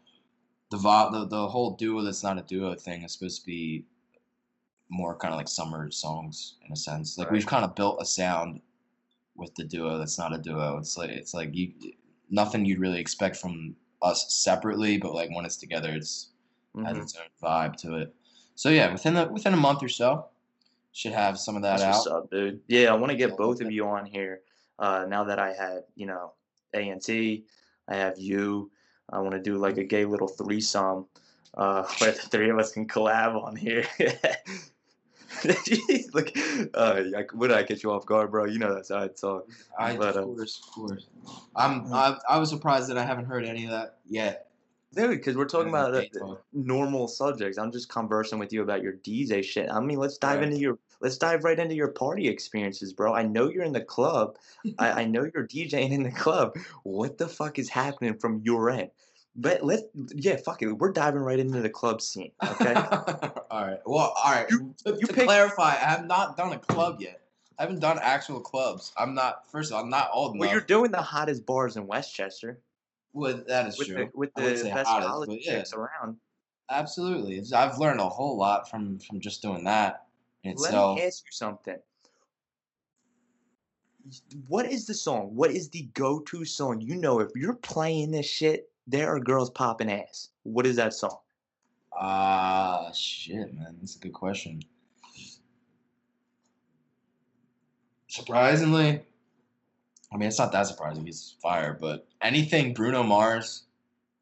the, 0.70 0.78
the 0.78 1.26
the 1.26 1.48
whole 1.48 1.72
duo 1.76 2.02
that's 2.02 2.22
not 2.22 2.38
a 2.38 2.42
duo 2.42 2.74
thing 2.76 3.02
is 3.02 3.12
supposed 3.12 3.40
to 3.40 3.46
be 3.46 3.84
more 4.88 5.16
kind 5.16 5.32
of 5.32 5.38
like 5.38 5.48
summer 5.48 5.90
songs 5.90 6.56
in 6.66 6.72
a 6.72 6.76
sense. 6.76 7.18
Like 7.18 7.26
Right. 7.28 7.34
we've 7.34 7.46
kind 7.46 7.64
of 7.64 7.74
built 7.74 8.00
a 8.00 8.04
sound 8.06 8.60
with 9.36 9.54
the 9.54 9.64
duo 9.64 9.98
that's 9.98 10.18
not 10.18 10.34
a 10.34 10.38
duo. 10.38 10.78
It's 10.78 10.96
like 10.96 11.10
it's 11.10 11.34
like 11.34 11.54
you 11.54 11.72
nothing 12.30 12.64
you'd 12.64 12.78
really 12.80 13.00
expect 13.00 13.36
from 13.36 13.74
us 14.02 14.32
separately, 14.32 14.96
but 14.98 15.14
like 15.14 15.30
when 15.34 15.44
it's 15.44 15.56
together, 15.56 15.90
it's 15.90 16.30
has 16.84 16.96
Mhm. 16.96 17.02
its 17.02 17.16
own 17.16 17.28
vibe 17.42 17.76
to 17.76 17.96
it. 17.96 18.14
So 18.54 18.68
yeah, 18.68 18.92
within 18.92 19.14
the 19.14 19.26
within 19.28 19.54
a 19.54 19.56
month 19.56 19.82
or 19.82 19.88
so, 19.88 20.26
should 20.92 21.12
have 21.12 21.38
some 21.38 21.56
of 21.56 21.62
that 21.62 21.80
That's 21.80 21.82
out. 21.82 22.12
what's 22.12 22.24
up, 22.24 22.30
dude. 22.30 22.60
Yeah, 22.68 22.92
I 22.92 22.94
want 22.96 23.10
to 23.10 23.16
get 23.16 23.36
both 23.36 23.60
of 23.60 23.70
you 23.70 23.86
on 23.86 24.06
here. 24.06 24.42
uh, 24.78 25.04
now 25.06 25.24
that 25.24 25.38
I 25.38 25.52
had 25.52 25.84
you 25.94 26.06
know 26.06 26.32
A 26.74 26.88
and 26.88 27.02
T, 27.02 27.44
I 27.88 27.96
have 27.96 28.18
you. 28.18 28.70
I 29.12 29.18
want 29.20 29.32
to 29.32 29.40
do 29.40 29.58
like 29.58 29.76
a 29.78 29.84
gay 29.84 30.04
little 30.04 30.28
threesome 30.28 31.06
uh, 31.54 31.84
where 31.98 32.12
the 32.12 32.18
three 32.18 32.50
of 32.50 32.58
us 32.58 32.72
can 32.72 32.86
collab 32.86 33.42
on 33.42 33.56
here. 33.56 33.84
like, 36.12 36.36
uh, 36.74 37.02
I, 37.16 37.24
what 37.34 37.52
I 37.52 37.62
get 37.62 37.82
you 37.82 37.92
off 37.92 38.06
guard, 38.06 38.30
bro? 38.30 38.44
You 38.44 38.58
know 38.58 38.74
that's 38.74 38.90
how 38.90 39.02
it's 39.02 39.24
all. 39.24 39.46
I, 39.78 39.96
But, 39.96 40.16
uh, 40.16 40.20
of 40.20 40.24
course, 40.26 40.62
of 40.66 40.74
course. 40.74 41.06
I'm. 41.56 41.92
I, 41.92 42.18
I 42.28 42.38
was 42.38 42.50
surprised 42.50 42.88
that 42.90 42.98
I 42.98 43.04
haven't 43.04 43.26
heard 43.26 43.44
any 43.44 43.64
of 43.64 43.70
that 43.70 43.98
yet. 44.08 44.46
Dude, 44.92 45.10
because 45.10 45.36
we're 45.36 45.46
talking 45.46 45.68
about 45.68 45.94
uh, 45.94 46.34
normal 46.52 47.06
subjects. 47.06 47.58
I'm 47.58 47.70
just 47.70 47.88
conversing 47.88 48.40
with 48.40 48.52
you 48.52 48.62
about 48.62 48.82
your 48.82 48.94
DJ 48.94 49.44
shit. 49.44 49.70
I 49.70 49.78
mean, 49.78 49.98
let's 49.98 50.18
dive 50.18 50.40
Right. 50.40 50.48
into 50.48 50.58
your 50.58 50.78
let's 51.00 51.19
dive 51.19 51.45
right 51.45 51.59
into 51.59 51.75
your 51.75 51.88
party 51.88 52.28
experiences, 52.28 52.92
bro. 52.92 53.14
I 53.14 53.23
know 53.23 53.49
you're 53.49 53.64
in 53.64 53.73
the 53.73 53.80
club. 53.80 54.37
I, 54.78 54.90
I 55.02 55.04
know 55.04 55.28
you're 55.33 55.47
DJing 55.47 55.90
in 55.90 56.02
the 56.02 56.11
club. 56.11 56.57
What 56.83 57.19
the 57.19 57.28
fuck 57.28 57.59
is 57.59 57.69
happening 57.69 58.14
from 58.14 58.40
your 58.45 58.71
end? 58.71 58.90
But 59.37 59.62
let's 59.64 59.85
yeah, 60.14 60.37
fuck 60.37 60.61
it. 60.62 60.73
We're 60.73 60.92
diving 60.92 61.21
right 61.21 61.38
into 61.38 61.61
the 61.61 61.71
club 61.71 62.02
scene. 62.02 62.33
Okay. 62.45 62.75
all 63.50 63.66
right. 63.66 63.78
Well, 63.87 64.12
all 64.16 64.33
right. 64.33 64.47
You- 64.50 64.75
to 64.85 64.92
you 65.00 65.07
to 65.07 65.12
pick- 65.12 65.25
clarify, 65.25 65.71
I 65.71 65.76
have 65.76 66.04
not 66.07 66.37
done 66.37 66.52
a 66.52 66.59
club 66.59 67.00
yet. 67.00 67.21
I 67.59 67.62
haven't 67.62 67.80
done 67.80 67.99
actual 68.00 68.40
clubs. 68.40 68.92
I'm 68.97 69.14
not. 69.14 69.50
First 69.50 69.71
of 69.71 69.76
all, 69.76 69.83
I'm 69.83 69.90
not 69.90 70.11
old 70.12 70.35
enough. 70.35 70.40
well, 70.40 70.50
you're 70.50 70.61
doing 70.62 70.90
the 70.90 71.02
hottest 71.02 71.45
bars 71.45 71.76
in 71.76 71.87
Westchester 71.87 72.59
Well, 73.12 73.42
that 73.47 73.66
is 73.66 73.78
with 73.78 73.88
true. 73.88 73.97
the 73.97 74.19
with 74.19 74.35
the 74.35 74.42
best 74.42 74.66
hottest, 74.66 75.09
college 75.09 75.42
yeah. 75.42 75.59
chicks 75.59 75.75
around. 75.75 76.16
Absolutely. 76.71 77.42
I've 77.54 77.78
learned 77.78 78.00
a 78.00 78.09
whole 78.09 78.38
lot 78.38 78.69
from 78.71 78.99
from 78.99 79.21
just 79.21 79.42
doing 79.42 79.64
that 79.64 80.07
in 80.44 80.52
Let 80.56 80.68
itself. 80.68 80.97
me 80.99 81.04
ask 81.04 81.25
you 81.25 81.32
something. 81.32 81.76
What 84.49 84.66
is 84.66 84.87
the 84.87 84.94
song? 84.94 85.35
What 85.35 85.50
is 85.50 85.68
the 85.68 85.82
go-to 85.94 86.44
song? 86.44 86.80
You 86.80 86.97
know, 86.97 87.20
if 87.20 87.30
you're 87.37 87.54
playing 87.54 88.11
this 88.11 88.26
shit, 88.26 88.70
there 88.87 89.09
are 89.14 89.20
girls 89.20 89.50
popping 89.50 89.90
ass. 89.90 90.30
What 90.42 90.66
is 90.66 90.76
that 90.76 90.94
song? 90.94 91.18
Ah, 91.92 92.90
shit, 92.92 93.52
man. 93.54 93.76
That's 93.80 93.97
a 93.97 93.99
good 93.99 94.12
question. 94.14 94.62
Surprisingly, 98.09 99.02
I 100.12 100.16
mean, 100.16 100.28
it's 100.28 100.38
not 100.38 100.50
that 100.52 100.66
surprising. 100.66 101.04
He's 101.04 101.37
fire, 101.40 101.76
but 101.80 102.06
anything 102.23 102.75
Bruno 102.75 103.02
Mars 103.02 103.64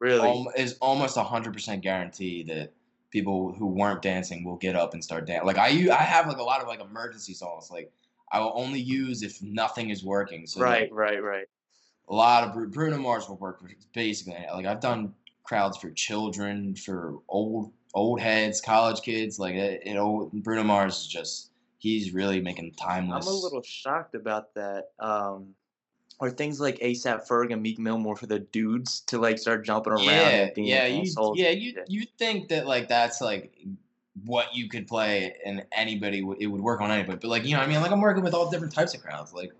Really? 0.01 0.29
al- 0.29 0.53
is 0.57 0.77
almost 0.81 1.17
hundred 1.17 1.55
percent 1.55 1.83
guarantee 1.83 2.43
that 2.45 2.73
people 3.11 3.55
who 3.59 3.67
weren't 3.67 4.03
dancing 4.03 4.45
will 4.45 4.57
get 4.57 4.77
up 4.77 4.95
and 4.95 5.03
start 5.03 5.27
dancing. 5.27 5.47
Like 5.47 5.59
I, 5.59 5.89
I 5.91 6.03
have 6.03 6.27
like 6.27 6.39
a 6.39 6.43
lot 6.43 6.61
of 6.61 6.69
like 6.69 6.81
emergency 6.81 7.35
songs. 7.35 7.71
Like 7.71 7.93
I 8.31 8.41
will 8.41 8.53
only 8.55 8.81
use 8.81 9.23
if 9.23 9.43
nothing 9.43 9.91
is 9.91 10.05
working. 10.05 10.47
So 10.47 10.61
like, 10.61 10.91
right, 10.91 10.93
right, 10.93 11.23
right. 11.23 11.47
a 12.09 12.15
lot 12.15 12.45
of 12.45 12.53
Bru- 12.55 12.69
Bruno 12.69 12.99
Mars 12.99 13.29
will 13.29 13.39
work 13.39 13.61
for 13.61 13.71
basically 13.95 14.37
like 14.53 14.67
I've 14.67 14.81
done 14.81 15.15
crowds 15.45 15.79
for 15.79 15.91
children, 15.91 16.75
for 16.75 17.19
old 17.29 17.73
old 17.95 18.21
heads, 18.21 18.61
college 18.61 19.01
kids. 19.03 19.39
Like 19.39 19.55
it, 19.55 19.83
it 19.85 20.43
Bruno 20.43 20.63
Mars 20.63 20.99
is 20.99 21.07
just 21.07 21.51
he's 21.79 22.13
really 22.13 22.41
making 22.41 22.73
timeless. 22.73 23.27
I'm 23.27 23.33
a 23.33 23.37
little 23.37 23.63
shocked 23.63 24.15
about 24.15 24.55
that. 24.55 24.91
Um, 24.99 25.55
or 26.21 26.31
things 26.31 26.61
like 26.61 26.79
ASAP 26.81 27.27
Ferg 27.29 27.53
and 27.53 27.63
Meek 27.63 27.79
Mill 27.79 27.99
more 27.99 28.17
for 28.17 28.27
the 28.27 28.41
dudes 28.41 29.01
to 29.03 29.19
like 29.19 29.39
start 29.39 29.65
jumping 29.65 29.93
around 29.93 30.07
yeah, 30.07 30.51
yeah, 30.57 30.87
you, 30.87 31.03
assholes. 31.03 31.39
yeah. 31.39 31.51
You 31.51 31.83
you 31.87 32.07
think 32.19 32.49
that 32.49 32.67
like 32.67 32.89
that's 32.89 33.21
like 33.21 33.55
what 34.25 34.55
you 34.55 34.69
could 34.69 34.89
play 34.89 35.37
and 35.45 35.65
anybody 35.73 36.23
would 36.23 36.43
it 36.43 36.47
would 36.47 36.61
work 36.61 36.81
on 36.81 36.91
anybody. 36.91 37.19
But 37.21 37.29
like 37.29 37.45
you 37.45 37.53
know 37.53 37.59
what 37.59 37.69
I 37.69 37.71
mean 37.71 37.81
like 37.81 37.93
I'm 37.93 38.01
working 38.01 38.25
with 38.25 38.35
all 38.35 38.51
different 38.51 38.75
types 38.75 38.95
of 38.95 39.03
crowds. 39.03 39.33
Like 39.33 39.53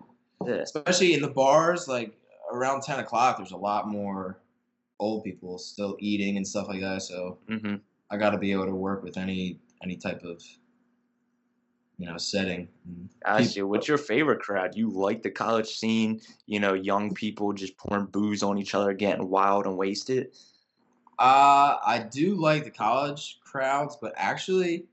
Yeah. 0.45 0.55
especially 0.55 1.13
in 1.13 1.21
the 1.21 1.29
bars 1.29 1.87
like 1.87 2.13
around 2.51 2.81
ten 2.81 2.99
o'clock 2.99 3.37
there's 3.37 3.51
a 3.51 3.57
lot 3.57 3.87
more 3.87 4.39
old 4.99 5.23
people 5.23 5.57
still 5.57 5.95
eating 5.99 6.35
and 6.37 6.45
stuff 6.45 6.67
like 6.67 6.81
that. 6.81 7.01
So 7.03 7.37
hmm 7.47 7.75
I 8.11 8.17
got 8.17 8.31
to 8.31 8.37
be 8.39 8.51
able 8.51 8.65
to 8.65 8.75
work 8.75 9.03
with 9.03 9.17
any 9.17 9.59
any 9.81 9.95
type 9.95 10.23
of 10.23 10.43
you 11.99 12.07
know 12.07 12.17
setting. 12.17 12.69
Ask 13.25 13.57
you, 13.57 13.67
what's 13.67 13.87
your 13.87 13.97
favorite 13.97 14.39
crowd? 14.39 14.75
You 14.75 14.89
like 14.89 15.21
the 15.21 15.29
college 15.29 15.67
scene? 15.67 16.21
You 16.47 16.61
know, 16.61 16.73
young 16.73 17.13
people 17.13 17.51
just 17.51 17.77
pouring 17.77 18.05
booze 18.05 18.41
on 18.41 18.57
each 18.57 18.73
other, 18.73 18.93
getting 18.93 19.27
wild 19.29 19.65
and 19.65 19.77
wasted. 19.77 20.31
Uh, 21.19 21.75
I 21.85 22.07
do 22.09 22.35
like 22.35 22.63
the 22.63 22.71
college 22.71 23.39
crowds, 23.43 23.97
but 24.01 24.13
actually, 24.15 24.85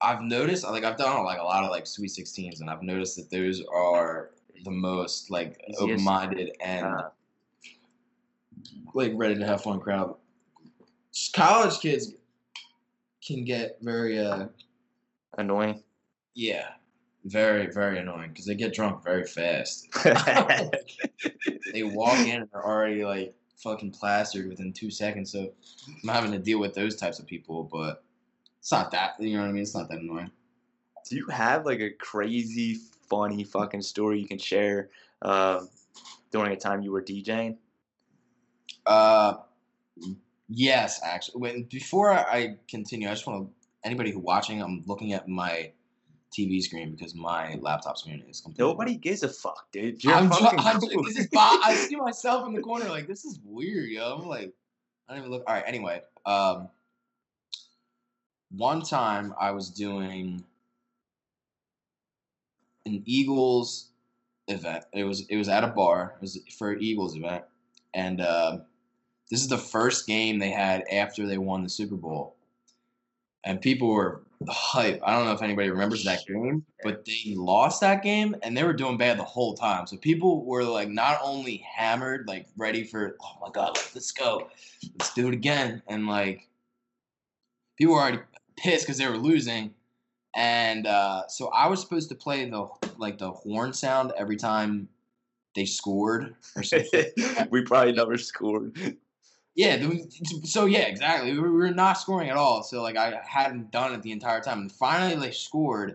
I've 0.00 0.22
noticed 0.22 0.64
like 0.64 0.84
I've 0.84 0.96
done 0.96 1.22
like 1.24 1.38
a 1.38 1.44
lot 1.44 1.62
of 1.62 1.70
like 1.70 1.86
Sweet 1.86 2.08
Sixteens, 2.08 2.62
and 2.62 2.70
I've 2.70 2.82
noticed 2.82 3.16
that 3.16 3.30
those 3.30 3.62
are 3.70 4.30
the 4.64 4.70
most 4.70 5.30
like 5.30 5.62
open 5.78 6.02
minded 6.02 6.56
and 6.64 6.86
Uh, 6.86 7.10
like 8.94 9.12
ready 9.14 9.34
to 9.34 9.44
have 9.46 9.62
fun 9.62 9.80
crowd. 9.80 10.16
College 11.34 11.78
kids 11.80 12.14
can 13.22 13.44
get 13.44 13.76
very 13.82 14.18
uh 14.18 14.46
annoying. 15.38 15.82
yeah 16.34 16.68
very 17.24 17.66
very 17.66 17.98
annoying 17.98 18.30
because 18.30 18.46
they 18.46 18.54
get 18.54 18.74
drunk 18.74 19.04
very 19.04 19.24
fast. 19.24 19.88
they 21.72 21.82
walk 21.82 22.18
in 22.18 22.42
and 22.42 22.48
they're 22.52 22.66
already 22.66 23.04
like 23.04 23.34
fucking 23.62 23.92
plastered 23.92 24.48
within 24.48 24.72
two 24.72 24.90
seconds. 24.90 25.30
So 25.32 25.52
I'm 25.88 26.08
having 26.08 26.32
to 26.32 26.38
deal 26.38 26.58
with 26.58 26.74
those 26.74 26.96
types 26.96 27.20
of 27.20 27.26
people, 27.26 27.68
but 27.72 28.02
it's 28.58 28.72
not 28.72 28.90
that 28.90 29.14
you 29.20 29.36
know 29.36 29.42
what 29.42 29.50
I 29.50 29.52
mean. 29.52 29.62
It's 29.62 29.74
not 29.74 29.88
that 29.88 30.00
annoying. 30.00 30.30
Do 31.08 31.16
you 31.16 31.26
have 31.26 31.64
like 31.66 31.80
a 31.80 31.90
crazy, 31.90 32.78
funny 33.08 33.44
fucking 33.44 33.82
story 33.82 34.20
you 34.20 34.26
can 34.26 34.38
share 34.38 34.90
uh, 35.22 35.60
during 36.30 36.52
a 36.52 36.56
time 36.56 36.82
you 36.82 36.92
were 36.92 37.02
DJing? 37.02 37.56
Uh, 38.86 39.34
yes, 40.48 41.00
actually. 41.04 41.40
When 41.40 41.62
before 41.64 42.12
I 42.12 42.56
continue, 42.68 43.08
I 43.08 43.12
just 43.12 43.26
want 43.26 43.48
to 43.48 43.61
anybody 43.84 44.10
who 44.10 44.18
watching, 44.18 44.62
I'm 44.62 44.82
looking 44.86 45.12
at 45.12 45.28
my 45.28 45.72
TV 46.36 46.62
screen 46.62 46.92
because 46.92 47.14
my 47.14 47.56
laptop 47.60 47.98
screen 47.98 48.22
is 48.28 48.40
completely. 48.40 48.72
Nobody 48.72 48.94
gives 48.96 49.22
a 49.22 49.28
fuck, 49.28 49.70
dude. 49.72 50.02
You're 50.02 50.14
I'm, 50.14 50.30
ju- 50.30 50.38
fucking 50.38 50.58
I'm 50.60 50.80
cool. 50.80 51.04
this 51.04 51.18
is 51.18 51.26
bo- 51.26 51.40
I 51.40 51.74
see 51.74 51.96
myself 52.00 52.46
in 52.46 52.54
the 52.54 52.62
corner 52.62 52.88
like 52.88 53.06
this 53.06 53.24
is 53.24 53.38
weird, 53.44 53.90
yo. 53.90 54.18
I'm 54.18 54.26
like, 54.26 54.52
I 55.08 55.12
don't 55.12 55.20
even 55.20 55.30
look. 55.30 55.44
All 55.46 55.54
right, 55.54 55.64
anyway, 55.66 56.00
um, 56.24 56.68
one 58.50 58.82
time 58.82 59.34
I 59.38 59.50
was 59.50 59.70
doing 59.70 60.44
an 62.86 63.02
Eagles 63.04 63.90
event. 64.48 64.84
It 64.92 65.04
was 65.04 65.26
it 65.28 65.36
was 65.36 65.48
at 65.48 65.64
a 65.64 65.68
bar. 65.68 66.14
It 66.16 66.22
was 66.22 66.38
for 66.58 66.72
an 66.72 66.82
Eagles 66.82 67.16
event, 67.16 67.44
and 67.94 68.20
um 68.20 68.62
this 69.30 69.40
is 69.40 69.48
the 69.48 69.58
first 69.58 70.06
game 70.06 70.38
they 70.38 70.50
had 70.50 70.84
after 70.92 71.26
they 71.26 71.38
won 71.38 71.62
the 71.62 71.68
Super 71.68 71.96
Bowl, 71.96 72.36
and 73.44 73.60
people 73.60 73.88
were 73.88 74.22
hype. 74.48 75.00
I 75.04 75.14
don't 75.14 75.24
know 75.24 75.32
if 75.32 75.42
anybody 75.42 75.70
remembers 75.70 76.04
that 76.04 76.26
game, 76.26 76.64
but 76.82 77.04
they 77.04 77.34
lost 77.34 77.80
that 77.80 78.02
game 78.02 78.36
and 78.42 78.56
they 78.56 78.64
were 78.64 78.72
doing 78.72 78.96
bad 78.96 79.18
the 79.18 79.24
whole 79.24 79.54
time. 79.54 79.86
So 79.86 79.96
people 79.96 80.44
were 80.44 80.64
like 80.64 80.88
not 80.88 81.20
only 81.22 81.58
hammered, 81.58 82.26
like 82.26 82.46
ready 82.56 82.84
for 82.84 83.16
oh 83.20 83.38
my 83.40 83.50
god, 83.52 83.78
let's 83.94 84.12
go, 84.12 84.48
let's 84.98 85.14
do 85.14 85.28
it 85.28 85.34
again, 85.34 85.82
and 85.86 86.06
like 86.06 86.48
people 87.76 87.94
were 87.94 88.00
already 88.00 88.20
pissed 88.56 88.86
because 88.86 88.98
they 88.98 89.08
were 89.08 89.18
losing. 89.18 89.74
And 90.34 90.86
uh, 90.86 91.28
so 91.28 91.48
I 91.48 91.68
was 91.68 91.80
supposed 91.80 92.08
to 92.08 92.14
play 92.14 92.48
the 92.48 92.68
like 92.96 93.18
the 93.18 93.30
horn 93.30 93.72
sound 93.72 94.12
every 94.16 94.36
time 94.36 94.88
they 95.54 95.66
scored 95.66 96.34
or 96.56 96.62
something. 96.62 97.04
we 97.50 97.62
probably 97.62 97.92
never 97.92 98.16
scored. 98.16 98.96
Yeah, 99.54 99.86
so 100.44 100.64
yeah, 100.64 100.80
exactly. 100.80 101.32
We 101.32 101.38
were, 101.38 101.50
we 101.50 101.58
were 101.58 101.70
not 101.70 101.98
scoring 101.98 102.30
at 102.30 102.36
all. 102.36 102.62
So 102.62 102.82
like 102.82 102.96
I 102.96 103.20
hadn't 103.26 103.70
done 103.70 103.92
it 103.92 104.02
the 104.02 104.12
entire 104.12 104.40
time, 104.40 104.60
and 104.60 104.72
finally 104.72 105.14
they 105.20 105.30
scored, 105.32 105.90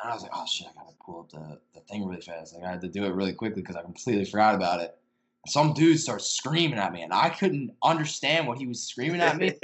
and 0.00 0.10
I 0.10 0.12
was 0.12 0.22
like, 0.22 0.32
oh 0.34 0.44
shit, 0.46 0.66
I 0.68 0.82
gotta 0.82 0.96
pull 1.04 1.20
up 1.20 1.30
the, 1.30 1.60
the 1.74 1.80
thing 1.86 2.04
really 2.04 2.20
fast. 2.20 2.54
Like 2.54 2.64
I 2.64 2.70
had 2.70 2.80
to 2.80 2.88
do 2.88 3.04
it 3.04 3.14
really 3.14 3.32
quickly 3.32 3.62
because 3.62 3.76
I 3.76 3.82
completely 3.82 4.24
forgot 4.24 4.56
about 4.56 4.80
it. 4.80 4.96
Some 5.46 5.72
dude 5.72 6.00
starts 6.00 6.26
screaming 6.26 6.78
at 6.78 6.92
me, 6.92 7.02
and 7.02 7.12
I 7.12 7.28
couldn't 7.28 7.74
understand 7.82 8.48
what 8.48 8.58
he 8.58 8.66
was 8.66 8.82
screaming 8.82 9.20
at 9.20 9.36
me. 9.36 9.54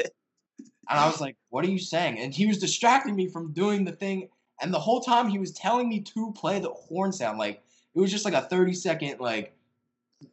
And 0.86 0.98
I 1.00 1.06
was 1.06 1.18
like, 1.18 1.36
"What 1.48 1.64
are 1.64 1.70
you 1.70 1.78
saying?" 1.78 2.18
And 2.18 2.34
he 2.34 2.44
was 2.44 2.58
distracting 2.58 3.16
me 3.16 3.28
from 3.28 3.54
doing 3.54 3.86
the 3.86 3.92
thing. 3.92 4.28
And 4.60 4.72
the 4.72 4.78
whole 4.78 5.00
time 5.00 5.28
he 5.28 5.38
was 5.38 5.50
telling 5.52 5.88
me 5.88 6.00
to 6.00 6.32
play 6.32 6.60
the 6.60 6.68
horn 6.68 7.10
sound. 7.10 7.38
Like 7.38 7.62
it 7.94 8.00
was 8.00 8.10
just 8.10 8.26
like 8.26 8.34
a 8.34 8.42
thirty 8.42 8.74
second 8.74 9.18
like 9.18 9.54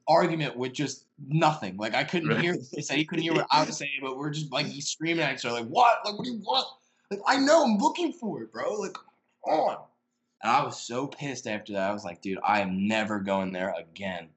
argument 0.08 0.58
with 0.58 0.74
just 0.74 1.06
nothing. 1.28 1.78
Like 1.78 1.96
I 1.96 2.04
couldn't 2.04 2.40
hear. 2.40 2.54
Right. 2.54 2.62
He 2.72 2.82
said 2.82 2.98
he 2.98 3.06
couldn't 3.06 3.24
hear 3.24 3.34
what 3.34 3.48
I 3.52 3.64
was 3.64 3.78
saying, 3.78 4.00
but 4.02 4.18
we're 4.18 4.32
just 4.32 4.52
like 4.52 4.66
he's 4.66 4.88
screaming 4.88 5.24
at 5.24 5.36
each 5.36 5.46
other. 5.46 5.62
Like 5.62 5.70
what? 5.70 6.00
Like 6.06 6.18
what 6.18 6.26
do 6.26 6.32
you 6.32 6.40
want? 6.40 6.68
Like 7.10 7.22
I 7.28 7.38
know 7.38 7.64
I'm 7.64 7.78
looking 7.78 8.14
for 8.14 8.42
it, 8.42 8.52
bro. 8.52 8.74
Like 8.74 8.98
on. 9.46 9.78
And 10.44 10.52
I 10.52 10.64
was 10.64 10.82
so 10.82 11.08
pissed 11.08 11.48
after 11.48 11.74
that. 11.74 11.90
I 11.90 11.94
was 11.94 12.04
like, 12.04 12.22
dude, 12.22 12.40
I 12.44 12.62
am 12.62 12.88
never 12.88 13.20
going 13.20 13.52
there 13.52 13.76
again. 13.78 14.30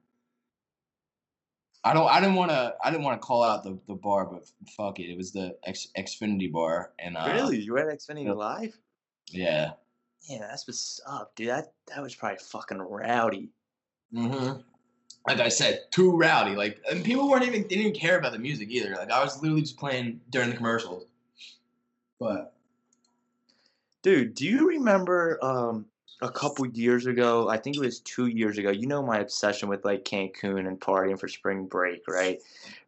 I 1.83 1.93
don't. 1.93 2.07
I 2.07 2.19
didn't 2.19 2.35
want 2.35 2.49
to. 2.49 2.75
I 2.83 2.89
didn't 2.89 3.03
want 3.03 3.21
to 3.21 3.25
call 3.25 3.43
out 3.43 3.63
the, 3.63 3.77
the 3.87 3.93
bar, 3.93 4.25
but 4.25 4.43
fuck 4.75 4.99
it. 4.99 5.11
It 5.11 5.17
was 5.17 5.31
the 5.31 5.55
X, 5.65 5.87
Xfinity 5.95 6.51
bar, 6.51 6.93
and 6.97 7.15
uh, 7.15 7.29
really? 7.31 7.59
You 7.59 7.73
were 7.73 7.89
at 7.89 7.99
Xfinity. 7.99 8.35
Live? 8.35 8.75
yeah, 9.29 9.71
Yeah, 10.27 10.39
that's 10.39 10.67
what's 10.67 10.99
up, 11.07 11.35
dude. 11.35 11.49
That 11.49 11.73
that 11.87 12.01
was 12.01 12.15
probably 12.15 12.39
fucking 12.39 12.79
rowdy. 12.79 13.51
Mm-hmm. 14.11 14.61
Like 15.27 15.39
I 15.39 15.49
said, 15.49 15.85
too 15.91 16.15
rowdy. 16.15 16.55
Like, 16.55 16.79
and 16.89 17.03
people 17.03 17.29
weren't 17.29 17.45
even 17.45 17.63
they 17.63 17.75
didn't 17.75 17.95
care 17.95 18.17
about 18.17 18.31
the 18.31 18.39
music 18.39 18.69
either. 18.69 18.91
Like, 18.95 19.11
I 19.11 19.23
was 19.23 19.41
literally 19.41 19.61
just 19.61 19.77
playing 19.77 20.21
during 20.29 20.49
the 20.49 20.55
commercials. 20.55 21.05
But 22.19 22.55
Dude, 24.05 24.35
do 24.35 24.45
you 24.45 24.67
remember 24.69 25.43
um 25.43 25.87
a 26.21 26.29
couple 26.29 26.67
years 26.67 27.07
ago? 27.07 27.49
I 27.49 27.57
think 27.57 27.75
it 27.75 27.79
was 27.79 28.01
two 28.01 28.27
years 28.27 28.59
ago. 28.59 28.69
You 28.69 28.85
know 28.85 29.01
my 29.01 29.17
obsession 29.17 29.67
with 29.67 29.83
like 29.83 30.05
Cancun 30.05 30.67
and 30.67 30.79
partying 30.79 31.19
for 31.19 31.27
spring 31.27 31.65
break, 31.65 32.03
right? 32.07 32.39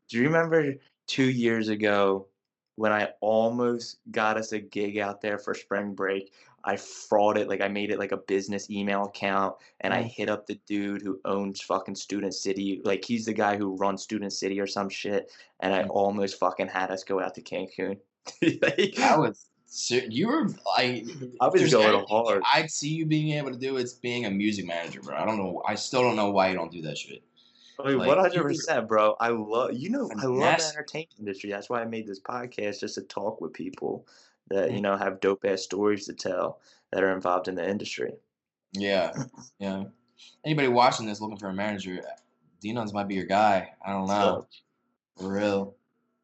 Do 0.10 0.18
you 0.18 0.24
remember 0.26 0.76
two 1.08 1.28
years 1.28 1.70
ago 1.70 2.28
when 2.76 2.92
I 2.92 3.10
almost 3.20 3.98
got 4.12 4.38
us 4.38 4.52
a 4.52 4.60
gig 4.60 5.00
out 5.00 5.20
there 5.22 5.40
for 5.40 5.56
spring 5.56 5.96
break? 5.96 6.32
I 6.68 6.76
frauded, 6.76 7.38
it 7.44 7.48
like 7.48 7.62
I 7.62 7.70
made 7.70 7.92
it 7.92 7.98
like 7.98 8.12
a 8.12 8.18
business 8.18 8.70
email 8.70 9.06
account, 9.06 9.56
and 9.80 9.94
I 9.94 10.04
Mm. 10.04 10.12
hit 10.12 10.30
up 10.30 10.46
the 10.46 10.56
dude 10.68 11.02
who 11.02 11.20
owns 11.24 11.62
fucking 11.62 11.96
Student 11.96 12.34
City. 12.34 12.82
Like 12.84 13.06
he's 13.06 13.26
the 13.26 13.34
guy 13.34 13.56
who 13.56 13.78
runs 13.78 14.04
Student 14.04 14.34
City 14.34 14.60
or 14.60 14.68
some 14.68 14.90
shit, 14.90 15.32
and 15.62 15.74
I 15.74 15.84
Mm. 15.84 15.90
almost 15.92 16.38
fucking 16.38 16.68
had 16.68 16.92
us 16.92 17.06
go 17.06 17.22
out 17.22 17.36
to 17.36 17.42
Cancun. 17.42 18.00
Like, 18.62 19.00
I 19.00 19.18
was 19.18 19.48
you 19.90 20.28
were 20.28 20.48
like 20.78 21.06
I 21.40 21.48
if 21.48 21.54
was 21.54 21.72
going 21.72 22.06
hard. 22.10 22.44
I'd 22.54 22.70
see 22.70 22.90
you 22.90 23.06
being 23.06 23.32
able 23.32 23.52
to 23.52 23.58
do 23.58 23.78
it's 23.78 23.94
being 23.94 24.26
a 24.26 24.30
music 24.30 24.66
manager, 24.66 25.02
bro. 25.02 25.16
I 25.16 25.26
don't 25.26 25.38
know. 25.38 25.62
I 25.66 25.76
still 25.76 26.02
don't 26.02 26.18
know 26.18 26.32
why 26.32 26.50
you 26.50 26.56
don't 26.56 26.72
do 26.72 26.82
that 26.82 26.98
shit. 26.98 27.24
I 27.80 27.96
one 27.96 28.18
hundred 28.18 28.44
percent, 28.44 28.90
bro. 28.90 29.16
I 29.22 29.30
love 29.30 29.74
you 29.74 29.90
know 29.90 30.10
I 30.20 30.26
love 30.26 30.58
the 30.58 30.66
entertainment 30.66 31.16
industry. 31.20 31.50
That's 31.50 31.70
why 31.70 31.82
I 31.82 31.86
made 31.86 32.08
this 32.08 32.20
podcast 32.20 32.82
just 32.82 32.96
to 32.96 33.04
talk 33.04 33.40
with 33.40 33.54
people 33.54 34.06
that 34.50 34.72
you 34.72 34.82
know 34.82 34.96
have 34.98 35.20
dope 35.20 35.46
ass 35.46 35.62
stories 35.62 36.06
to 36.06 36.14
tell 36.14 36.60
that 36.92 37.04
are 37.04 37.14
involved 37.14 37.48
in 37.48 37.56
the 37.56 37.68
industry. 37.68 38.14
Yeah, 38.74 39.14
yeah. 39.60 39.86
Anybody 40.46 40.68
watching 40.68 41.06
this 41.06 41.22
looking 41.22 41.38
for 41.38 41.50
a 41.50 41.54
manager, 41.54 42.02
Dino's 42.62 42.94
might 42.94 43.08
be 43.08 43.16
your 43.16 43.26
guy. 43.26 43.70
I 43.86 43.92
don't 43.92 44.08
know. 44.08 44.48
For 45.18 45.32
real. 45.32 45.76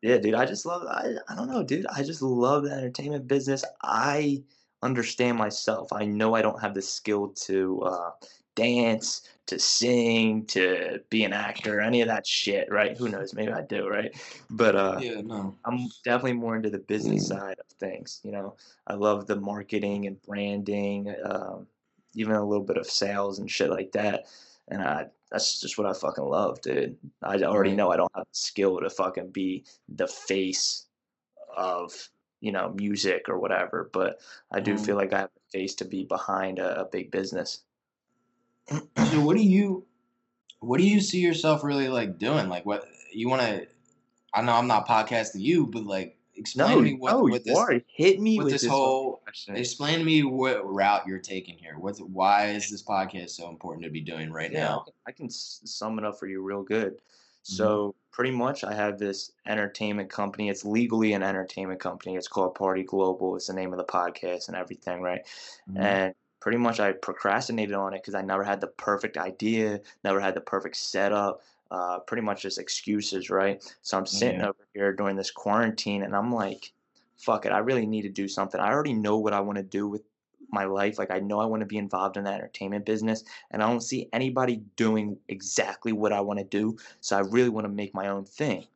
yeah, 0.01 0.18
dude, 0.18 0.36
I 0.36 0.46
just 0.46 0.65
love 0.65 0.84
I 0.88 1.13
I 1.30 1.36
don't 1.36 1.50
know, 1.50 1.63
dude. 1.63 1.88
I 1.88 2.03
just 2.03 2.22
love 2.22 2.63
the 2.63 2.72
entertainment 2.72 3.27
business. 3.27 3.63
I 3.82 4.44
understand 4.84 5.38
myself. 5.38 5.92
I 5.94 6.06
know 6.06 6.36
I 6.36 6.42
don't 6.42 6.62
have 6.62 6.74
the 6.74 6.82
skill 6.82 7.30
to 7.30 7.82
uh, 7.82 8.12
dance, 8.55 9.22
to 9.48 9.60
sing, 9.60 10.45
to 10.45 11.01
be 11.10 11.24
an 11.24 11.33
actor, 11.33 11.81
any 11.81 12.01
of 12.01 12.07
that 12.07 12.25
shit, 12.25 12.72
right? 12.72 12.98
Who 12.98 13.10
knows? 13.10 13.33
Maybe 13.33 13.51
I 13.51 13.62
do, 13.62 13.88
right? 13.88 14.15
But 14.50 14.75
uh, 14.75 15.00
Yeah, 15.01 15.22
no. 15.22 15.55
I'm 15.65 15.89
definitely 16.03 16.33
more 16.33 16.55
into 16.55 16.69
the 16.69 16.79
business 16.79 17.25
Mm. 17.25 17.27
side 17.39 17.60
of 17.60 17.65
things. 17.77 18.22
You 18.24 18.31
know, 18.31 18.55
I 18.88 18.93
love 18.93 19.27
the 19.27 19.36
marketing 19.36 20.07
and 20.07 20.22
branding, 20.22 21.13
um, 21.25 21.67
even 22.15 22.36
a 22.36 22.45
little 22.45 22.63
bit 22.63 22.77
of 22.77 22.88
sales 22.88 23.39
and 23.39 23.50
shit 23.50 23.69
like 23.69 23.91
that. 23.93 24.25
And 24.69 24.81
I, 24.81 25.07
that's 25.31 25.60
just 25.60 25.77
what 25.77 25.88
I 25.88 25.93
fucking 25.93 26.24
love, 26.24 26.62
dude. 26.62 26.98
I 27.22 27.41
already 27.43 27.75
know 27.75 27.91
I 27.91 27.98
don't 27.98 28.12
have 28.15 28.25
the 28.25 28.36
skill 28.38 28.79
to 28.79 28.89
fucking 28.89 29.29
be 29.31 29.65
the 29.89 30.07
face 30.07 30.86
of, 31.55 32.10
you 32.39 32.51
know, 32.51 32.69
music 32.75 33.27
or 33.27 33.39
whatever, 33.39 33.89
but 33.91 34.19
I 34.51 34.60
do 34.62 34.75
Mm. 34.75 34.86
feel 34.86 34.95
like 34.95 35.12
I 35.12 35.19
have 35.22 35.31
the 35.33 35.60
face 35.60 35.75
to 35.75 35.86
be 35.86 36.05
behind 36.05 36.60
a, 36.60 36.81
a 36.81 36.86
big 36.86 37.12
business. 37.12 37.63
So 38.70 39.22
what 39.22 39.36
do 39.38 39.43
you 39.43 39.86
what 40.60 40.77
do 40.77 40.88
you 40.88 41.01
see 41.01 41.20
yourself 41.20 41.63
really 41.63 41.89
like 41.89 42.17
doing? 42.17 42.50
Like 42.50 42.65
what 42.65 42.86
you 43.12 43.29
wanna 43.29 43.62
I 44.34 44.41
know 44.41 44.53
I'm 44.53 44.67
not 44.67 44.88
podcasting 44.88 45.41
you, 45.41 45.67
but 45.67 45.84
like 45.86 46.17
explain 46.36 46.70
No, 46.70 46.75
to 46.77 46.82
me 46.82 46.93
what, 46.96 47.12
no, 47.12 47.24
what 47.24 47.43
this 47.43 47.58
are. 47.58 47.79
Hit 47.88 48.20
me 48.20 48.38
with 48.38 48.46
with 48.46 48.53
this 48.53 48.65
whole 48.65 49.17
question. 49.24 49.55
explain 49.55 50.00
to 50.00 50.05
me 50.05 50.24
what 50.24 50.65
route 50.65 51.05
you're 51.05 51.20
taking 51.20 51.58
here. 51.58 51.77
What's 51.77 52.00
why 52.00 52.48
is 52.50 52.70
this 52.72 52.84
podcast 52.84 53.32
so 53.32 53.50
important 53.50 53.84
to 53.84 53.91
be 53.91 54.01
doing 54.01 54.32
right 54.32 54.51
Yeah, 54.51 54.60
I 54.65 54.70
now? 54.72 54.79
can, 54.79 54.93
I 55.08 55.12
can 55.12 55.29
sum 55.29 56.00
it 56.00 56.05
up 56.05 56.17
for 56.17 56.27
you 56.27 56.41
real 56.41 56.63
good. 56.63 56.93
Mm-hmm. 56.93 57.55
So 57.55 57.95
pretty 58.12 58.32
much, 58.32 58.63
I 58.63 58.73
have 58.73 58.97
this 58.97 59.32
entertainment 59.45 60.10
company. 60.10 60.49
It's 60.49 60.63
legally 60.65 61.13
an 61.13 61.23
entertainment 61.23 61.80
company. 61.82 62.15
It's 62.15 62.28
called 62.28 62.56
Party 62.56 62.84
Global. 62.84 63.36
It's 63.36 63.47
the 63.47 63.54
name 63.54 63.73
of 63.73 63.78
the 63.78 63.86
podcast 63.86 64.47
and 64.47 64.56
everything, 64.56 65.02
right? 65.02 65.21
Mhm. 65.69 65.80
And 65.80 66.15
pretty 66.43 66.58
much, 66.58 66.79
I 66.82 66.91
procrastinated 66.93 67.73
on 67.75 67.93
it 67.93 67.99
because 68.03 68.15
I 68.15 68.21
never 68.21 68.43
had 68.43 68.62
the 68.62 68.67
perfect 68.67 69.17
idea, 69.17 69.82
never 70.03 70.19
had 70.19 70.36
the 70.36 70.41
perfect 70.41 70.75
setup. 70.77 71.41
Uh, 71.71 71.99
pretty 72.01 72.21
much 72.21 72.43
just 72.43 72.60
excuses, 72.60 73.29
right? 73.29 73.63
So 73.82 73.97
I'm 73.97 74.06
sitting 74.06 74.41
Yeah. 74.41 74.43
over 74.43 74.67
here 74.75 74.93
during 74.93 75.15
this 75.15 75.32
quarantine, 75.32 76.03
and 76.03 76.15
I'm 76.15 76.32
like, 76.34 76.73
"Fuck 77.17 77.45
it! 77.47 77.51
I 77.53 77.60
really 77.60 77.86
need 77.88 78.03
to 78.03 78.10
do 78.10 78.27
something. 78.27 78.62
I 78.62 78.71
already 78.71 78.93
know 78.93 79.17
what 79.17 79.34
I 79.34 79.39
want 79.39 79.58
to 79.58 79.63
do 79.63 79.88
with 79.88 80.03
my 80.49 80.65
life. 80.65 80.99
Like 80.99 81.12
I 81.12 81.19
know 81.19 81.39
I 81.39 81.45
want 81.45 81.62
to 81.62 81.65
be 81.65 81.77
involved 81.77 82.17
in 82.17 82.25
the 82.25 82.32
entertainment 82.32 82.86
business, 82.86 83.23
and 83.51 83.63
I 83.63 83.69
don't 83.69 83.82
see 83.82 84.10
anybody 84.13 84.58
doing 84.75 85.19
exactly 85.29 85.93
what 85.93 86.13
I 86.13 86.21
want 86.21 86.39
to 86.39 86.45
do. 86.45 86.77
So 87.01 87.17
I 87.17 87.21
really 87.21 87.49
want 87.49 87.65
to 87.65 87.69
make 87.73 87.93
my 87.95 88.08
own 88.08 88.25
thing. 88.25 88.67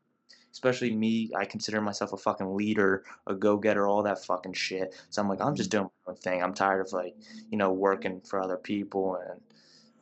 Especially 0.58 0.90
me, 0.90 1.30
I 1.38 1.46
consider 1.46 1.80
myself 1.82 2.14
a 2.14 2.18
fucking 2.18 2.56
leader, 2.56 3.04
a 3.28 3.36
go-getter, 3.36 3.88
all 3.88 4.02
that 4.02 4.26
fucking 4.26 4.54
shit. 4.54 4.96
So 5.12 5.22
I'm 5.22 5.30
like, 5.30 5.40
I'm 5.40 5.54
just 5.54 5.70
doing 5.70 5.84
my 5.84 6.14
own 6.14 6.18
thing. 6.18 6.42
I'm 6.42 6.56
tired 6.56 6.82
of 6.82 6.92
like, 6.94 7.16
you 7.52 7.60
know, 7.60 7.72
working 7.72 8.22
for 8.22 8.42
other 8.42 8.58
people 8.58 9.20
and 9.30 9.40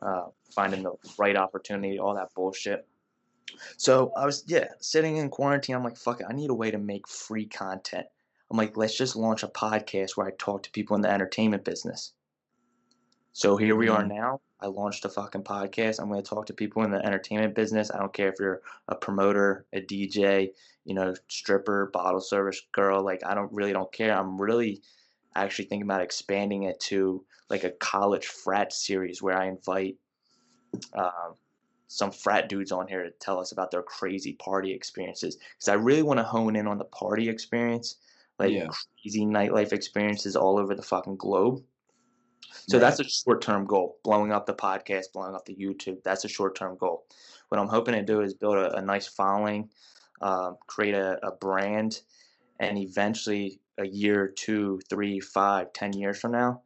uh, 0.00 0.28
finding 0.54 0.82
the 0.82 0.92
right 1.18 1.36
opportunity, 1.36 1.98
all 1.98 2.14
that 2.14 2.32
bullshit. 2.34 2.86
So 3.76 4.12
I 4.16 4.24
was, 4.24 4.44
yeah, 4.46 4.68
sitting 4.80 5.18
in 5.18 5.28
quarantine. 5.28 5.76
I'm 5.76 5.84
like, 5.84 5.98
fuck 5.98 6.22
it, 6.22 6.26
I 6.26 6.32
need 6.32 6.48
a 6.48 6.54
way 6.54 6.70
to 6.70 6.78
make 6.78 7.06
free 7.06 7.44
content. 7.44 8.06
I'm 8.50 8.56
like, 8.56 8.78
let's 8.78 8.96
just 8.96 9.14
launch 9.14 9.42
a 9.42 9.48
podcast 9.48 10.16
where 10.16 10.26
I 10.26 10.30
talk 10.38 10.62
to 10.62 10.70
people 10.70 10.96
in 10.96 11.02
the 11.02 11.10
entertainment 11.10 11.66
business. 11.66 12.14
So 13.34 13.58
here 13.58 13.76
we 13.76 13.90
are 13.90 14.04
Mhm. 14.04 14.08
now. 14.08 14.40
I 14.60 14.66
launched 14.66 15.04
a 15.04 15.08
fucking 15.08 15.44
podcast. 15.44 16.00
I'm 16.00 16.08
going 16.08 16.22
to 16.22 16.28
talk 16.28 16.46
to 16.46 16.54
people 16.54 16.82
in 16.82 16.90
the 16.90 17.04
entertainment 17.04 17.54
business. 17.54 17.90
I 17.90 17.98
don't 17.98 18.12
care 18.12 18.28
if 18.28 18.38
you're 18.38 18.62
a 18.88 18.94
promoter, 18.94 19.66
a 19.72 19.80
DJ, 19.80 20.52
you 20.84 20.94
know, 20.94 21.14
stripper, 21.28 21.90
bottle 21.92 22.20
service 22.20 22.62
girl. 22.72 23.04
Like, 23.04 23.20
I 23.26 23.34
don't 23.34 23.52
really 23.52 23.72
don't 23.72 23.92
care. 23.92 24.16
I'm 24.16 24.40
really 24.40 24.82
actually 25.34 25.66
thinking 25.66 25.86
about 25.86 26.00
expanding 26.00 26.62
it 26.64 26.80
to 26.80 27.24
like 27.50 27.64
a 27.64 27.70
college 27.70 28.26
frat 28.26 28.72
series 28.72 29.22
where 29.22 29.36
I 29.36 29.46
invite 29.48 29.96
um, 30.94 31.34
some 31.88 32.10
frat 32.10 32.48
dudes 32.48 32.72
on 32.72 32.88
here 32.88 33.04
to 33.04 33.10
tell 33.20 33.38
us 33.38 33.52
about 33.52 33.70
their 33.70 33.82
crazy 33.82 34.32
party 34.34 34.72
experiences. 34.72 35.36
Because 35.36 35.68
I 35.68 35.74
really 35.74 36.02
want 36.02 36.18
to 36.18 36.24
hone 36.24 36.56
in 36.56 36.66
on 36.66 36.78
the 36.78 36.84
party 36.84 37.28
experience, 37.28 37.96
like 38.38 38.52
Yeah. 38.54 38.68
crazy 38.68 39.24
nightlife 39.26 39.72
experiences 39.72 40.34
all 40.34 40.58
over 40.58 40.74
the 40.74 40.82
fucking 40.82 41.16
globe. 41.16 41.62
So 42.50 42.78
Right. 42.78 42.80
that's 42.80 43.00
a 43.00 43.04
short 43.04 43.42
term 43.42 43.64
goal. 43.66 43.98
Blowing 44.02 44.32
up 44.32 44.46
the 44.46 44.54
podcast, 44.54 45.12
blowing 45.12 45.34
up 45.34 45.44
the 45.44 45.54
YouTube. 45.56 46.02
That's 46.02 46.24
a 46.24 46.28
short 46.28 46.54
term 46.56 46.76
goal. 46.76 47.06
What 47.48 47.60
I'm 47.60 47.68
hoping 47.68 47.94
to 47.94 48.02
do 48.02 48.20
is 48.20 48.34
build 48.34 48.56
a, 48.56 48.76
a 48.76 48.82
nice 48.82 49.06
following, 49.06 49.70
um, 50.20 50.56
create 50.66 50.94
a, 50.94 51.24
a 51.26 51.32
brand, 51.32 52.00
and 52.58 52.78
eventually, 52.78 53.60
a 53.78 53.86
year, 53.86 54.28
two, 54.28 54.80
three, 54.88 55.20
five, 55.20 55.72
ten 55.72 55.92
years 55.92 56.18
from 56.18 56.32
now, 56.32 56.62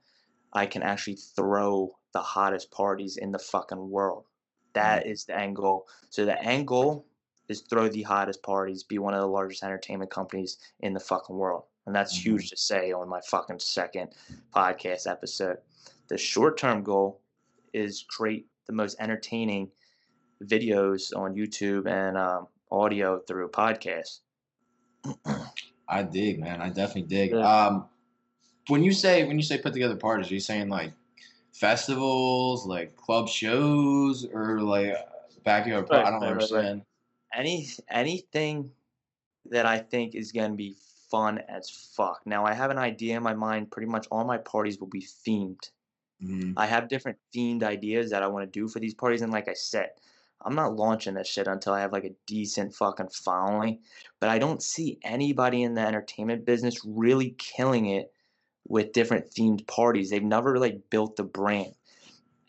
I 0.52 0.66
can 0.66 0.82
actually 0.82 1.16
throw 1.16 1.96
the 2.12 2.20
hottest 2.20 2.70
parties 2.70 3.16
in 3.16 3.32
the 3.32 3.38
fucking 3.38 3.90
world. 3.90 4.24
That 4.72 5.06
is 5.06 5.24
the 5.24 5.36
end 5.38 5.56
goal. 5.56 5.88
So 6.10 6.24
the 6.24 6.40
end 6.42 6.68
goal 6.68 7.04
is 7.48 7.62
throw 7.62 7.88
the 7.88 8.02
hottest 8.02 8.42
parties, 8.44 8.84
be 8.84 8.98
one 8.98 9.14
of 9.14 9.20
the 9.20 9.26
largest 9.26 9.64
entertainment 9.64 10.10
companies 10.10 10.58
in 10.78 10.94
the 10.94 11.00
fucking 11.00 11.36
world. 11.36 11.64
And 11.86 11.94
that's 11.94 12.16
Mhm. 12.16 12.22
huge 12.22 12.50
to 12.50 12.56
say 12.56 12.92
on 12.92 13.08
my 13.08 13.20
fucking 13.22 13.58
second 13.58 14.14
podcast 14.54 15.10
episode. 15.10 15.58
The 16.10 16.18
short 16.18 16.58
term 16.58 16.82
goal 16.82 17.20
is 17.72 18.04
create 18.08 18.46
the 18.66 18.72
most 18.72 18.96
entertaining 19.00 19.70
videos 20.44 21.16
on 21.16 21.34
YouTube 21.34 21.86
and 21.86 22.18
um, 22.18 22.48
audio 22.70 23.20
through 23.20 23.48
podcasts. 23.50 24.20
I 25.88 26.02
dig, 26.02 26.40
man. 26.40 26.60
I 26.60 26.68
definitely 26.68 27.02
dig. 27.02 27.30
Yeah. 27.30 27.38
Um, 27.38 27.88
when 28.66 28.82
you 28.82 28.92
say 28.92 29.24
when 29.24 29.36
you 29.36 29.42
say 29.42 29.58
put 29.58 29.72
together 29.72 29.96
parties, 29.96 30.30
are 30.30 30.34
you 30.34 30.40
saying 30.40 30.68
like 30.68 30.92
festivals, 31.52 32.66
like 32.66 32.96
club 32.96 33.28
shows, 33.28 34.26
or 34.32 34.60
like 34.60 34.94
backyard? 35.44 35.88
Right, 35.90 36.04
I 36.04 36.10
don't 36.10 36.20
right, 36.20 36.28
right, 36.28 36.28
right. 36.28 36.32
understand. 36.32 36.82
any 37.34 37.68
anything 37.88 38.70
that 39.50 39.64
I 39.66 39.78
think 39.78 40.14
is 40.16 40.32
gonna 40.32 40.54
be 40.54 40.76
fun 41.10 41.38
as 41.48 41.70
fuck. 41.70 42.20
Now 42.24 42.44
I 42.44 42.54
have 42.54 42.70
an 42.70 42.78
idea 42.78 43.16
in 43.16 43.22
my 43.22 43.34
mind. 43.34 43.70
Pretty 43.70 43.90
much 43.90 44.06
all 44.10 44.24
my 44.24 44.38
parties 44.38 44.78
will 44.78 44.88
be 44.88 45.02
themed. 45.02 45.70
Mhm. 46.20 46.56
I 46.56 46.66
have 46.66 46.88
different 46.88 47.18
themed 47.34 47.62
ideas 47.62 48.10
that 48.10 48.22
I 48.22 48.28
want 48.28 48.44
to 48.44 48.60
do 48.60 48.68
for 48.68 48.80
these 48.80 48.94
parties, 48.94 49.22
and 49.22 49.32
like 49.32 49.48
I 49.48 49.54
said, 49.54 49.90
I'm 50.42 50.54
not 50.54 50.76
launching 50.76 51.14
this 51.14 51.28
shit 51.28 51.46
until 51.48 51.72
I 51.74 51.80
have 51.80 51.92
like 51.92 52.04
a 52.04 52.14
decent 52.26 52.74
fucking 52.74 53.08
following. 53.10 53.82
But 54.20 54.30
I 54.30 54.38
don't 54.38 54.62
see 54.62 54.98
anybody 55.04 55.62
in 55.62 55.74
the 55.74 55.82
entertainment 55.82 56.44
business 56.44 56.84
really 56.84 57.32
killing 57.38 57.86
it 57.86 58.12
with 58.68 58.92
different 58.92 59.30
themed 59.30 59.66
parties. 59.66 60.10
They've 60.10 60.22
never 60.22 60.58
like 60.58 60.90
built 60.90 61.16
the 61.16 61.24
brand. 61.24 61.74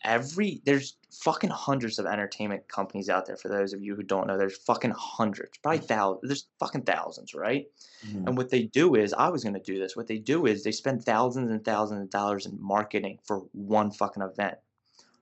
Every 0.04 0.62
there's 0.64 0.96
fucking 1.10 1.50
hundreds 1.50 1.98
of 1.98 2.06
entertainment 2.06 2.68
companies 2.68 3.08
out 3.08 3.26
there. 3.26 3.36
For 3.36 3.48
those 3.48 3.72
of 3.72 3.82
you 3.82 3.94
who 3.94 4.02
don't 4.02 4.26
know, 4.26 4.38
there's 4.38 4.56
fucking 4.56 4.92
hundreds, 4.96 5.58
probably 5.58 5.80
thousands. 5.80 6.28
There's 6.28 6.46
fucking 6.58 6.82
thousands, 6.82 7.34
right? 7.34 7.70
Mhm. 8.06 8.26
And 8.26 8.36
what 8.36 8.50
they 8.50 8.64
do 8.64 8.94
is, 8.94 9.12
I 9.12 9.28
was 9.28 9.44
gonna 9.44 9.60
do 9.60 9.78
this. 9.78 9.96
What 9.96 10.06
they 10.06 10.18
do 10.18 10.46
is 10.46 10.62
they 10.64 10.72
spend 10.72 11.04
thousands 11.04 11.50
and 11.50 11.64
thousands 11.64 12.02
of 12.02 12.10
dollars 12.10 12.46
in 12.46 12.60
marketing 12.60 13.20
for 13.24 13.38
one 13.52 13.90
fucking 13.90 14.22
event. 14.22 14.58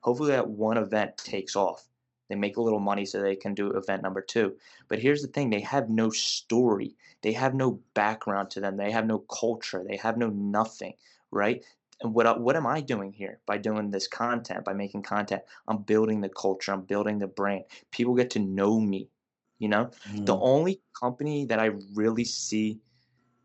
Hopefully 0.01 0.31
that 0.31 0.49
one 0.49 0.79
event 0.79 1.17
takes 1.19 1.57
off. 1.57 1.87
They 2.29 2.37
make 2.37 2.57
a 2.57 2.63
little 2.63 2.81
money 2.81 3.05
so 3.05 3.21
they 3.21 3.37
can 3.37 3.55
do 3.55 3.73
event 3.73 4.03
number 4.03 4.23
two. 4.23 4.57
But 4.89 5.01
here's 5.01 5.21
the 5.21 5.29
thing: 5.29 5.51
they 5.51 5.61
have 5.61 5.91
no 5.91 6.11
story. 6.11 6.97
They 7.23 7.33
have 7.33 7.55
no 7.55 7.81
background 7.93 8.51
to 8.51 8.61
them. 8.61 8.77
They 8.77 8.93
have 8.93 9.07
no 9.07 9.19
culture. 9.19 9.85
They 9.87 9.97
have 9.97 10.17
no 10.17 10.29
nothing, 10.29 10.95
right? 11.31 11.65
And 12.03 12.15
what 12.15 12.41
what 12.41 12.57
am 12.57 12.67
I 12.67 12.81
doing 12.81 13.13
here 13.13 13.41
by 13.47 13.59
doing 13.59 13.91
this 13.91 14.09
content? 14.09 14.65
By 14.65 14.73
making 14.73 15.03
content, 15.03 15.43
I'm 15.69 15.83
building 15.83 16.21
the 16.21 16.31
culture. 16.31 16.73
I'm 16.73 16.83
building 16.83 17.19
the 17.19 17.27
brand. 17.27 17.65
People 17.91 18.15
get 18.15 18.31
to 18.31 18.39
know 18.39 18.81
me. 18.81 19.11
You 19.59 19.69
know, 19.69 19.91
the 20.25 20.35
Mhm. 20.35 20.41
only 20.43 20.83
company 20.99 21.45
that 21.47 21.59
I 21.61 21.67
really 21.95 22.25
see 22.25 22.81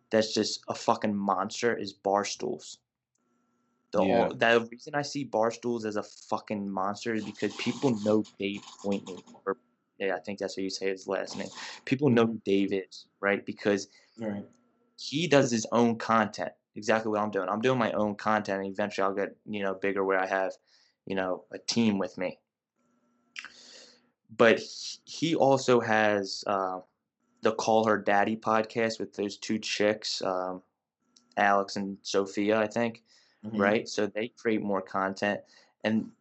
that's 0.10 0.34
just 0.34 0.62
a 0.70 0.76
fucking 0.76 1.15
monster 1.15 1.76
is 1.76 1.94
Barstools. 1.94 2.78
The 3.91 4.04
Yeah. 4.04 4.28
o- 4.30 4.34
the 4.34 4.68
reason 4.72 4.96
I 4.96 5.02
see 5.02 5.26
Barstools 5.26 5.86
as 5.86 5.98
a 5.98 6.04
fucking 6.04 6.70
monster 6.70 7.13
is 7.13 7.26
because 7.26 7.54
people 7.58 7.91
know 8.04 8.24
Dave 8.39 8.63
Pointley, 8.84 9.24
or 9.46 9.58
yeah, 9.98 10.15
I 10.15 10.20
think 10.20 10.39
that's 10.39 10.56
how 10.56 10.62
you 10.62 10.70
say 10.70 10.89
his 10.89 11.08
last 11.08 11.38
name. 11.38 11.50
People 11.86 12.10
know 12.10 12.26
who 12.28 12.41
Dave 12.46 12.72
is, 12.74 13.08
right? 13.20 13.46
Because 13.46 13.89
Right. 14.18 14.46
he 14.98 15.28
does 15.28 15.52
his 15.52 15.65
own 15.72 15.98
content. 15.98 16.54
Exactly 16.76 17.10
what 17.10 17.22
I'm 17.22 17.32
doing. 17.32 17.48
I'm 17.48 17.62
doing 17.62 17.80
my 17.80 17.92
own 17.94 18.16
content, 18.16 18.62
and 18.64 18.72
eventually 18.72 19.06
I'll 19.06 19.14
get 19.14 19.36
you 19.46 19.64
know 19.64 19.74
bigger 19.74 20.04
where 20.04 20.20
I 20.20 20.26
have, 20.26 20.52
you 21.06 21.16
know, 21.16 21.46
a 21.52 21.58
team 21.58 21.98
with 21.98 22.18
me. 22.18 22.40
But 24.36 24.60
he 25.06 25.36
also 25.36 25.80
has 25.80 26.44
uh, 26.48 26.80
the 27.42 27.54
Call 27.54 27.86
Her 27.86 27.98
Daddy 27.98 28.36
podcast 28.36 29.00
with 29.00 29.14
those 29.14 29.38
two 29.38 29.58
chicks, 29.58 30.22
um, 30.22 30.62
Alex 31.38 31.78
and 31.78 31.98
Sofia, 32.02 32.60
I 32.60 32.68
think, 32.68 33.04
Mhm. 33.46 33.60
right? 33.60 33.88
So 33.88 34.08
they 34.08 34.28
create 34.30 34.62
more 34.62 34.82
content, 34.82 35.42
and 35.86 36.12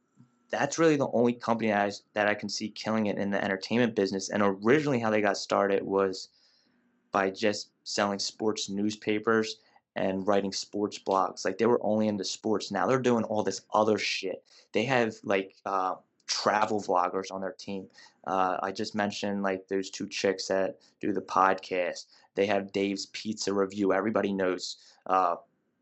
that's 0.50 0.78
really 0.78 0.96
the 0.96 1.10
only 1.10 1.32
company 1.32 1.72
I, 1.72 1.90
that 2.12 2.28
I 2.28 2.34
can 2.34 2.48
see 2.48 2.68
killing 2.68 3.06
it 3.06 3.18
in 3.18 3.30
the 3.30 3.42
entertainment 3.42 3.96
business. 3.96 4.28
And 4.30 4.40
originally, 4.40 5.00
how 5.00 5.10
they 5.10 5.20
got 5.20 5.36
started 5.36 5.82
was 5.82 6.28
by 7.10 7.30
just 7.30 7.70
selling 7.82 8.20
sports 8.20 8.68
newspapers 8.68 9.56
and 9.96 10.26
writing 10.26 10.52
sports 10.52 10.98
blogs. 10.98 11.44
Like 11.44 11.58
they 11.58 11.66
were 11.66 11.80
only 11.82 12.08
into 12.08 12.24
sports. 12.24 12.70
Now 12.70 12.86
they're 12.86 12.98
doing 12.98 13.24
all 13.24 13.42
this 13.42 13.62
other 13.72 13.98
shit. 13.98 14.42
They 14.72 14.84
have 14.84 15.14
like 15.22 15.54
uh, 15.64 15.96
travel 16.26 16.80
vloggers 16.80 17.30
on 17.30 17.40
their 17.40 17.52
team. 17.52 17.86
Uh, 18.26 18.58
I 18.62 18.72
just 18.72 18.94
mentioned 18.94 19.42
like 19.42 19.68
those 19.68 19.90
two 19.90 20.08
chicks 20.08 20.48
that 20.48 20.78
do 21.00 21.12
the 21.12 21.20
podcast. 21.20 22.06
They 22.34 22.46
have 22.46 22.72
Dave's 22.72 23.06
Pizza 23.06 23.52
Review. 23.52 23.92
Everybody 23.92 24.32
knows 24.32 24.78
uh, 25.06 25.36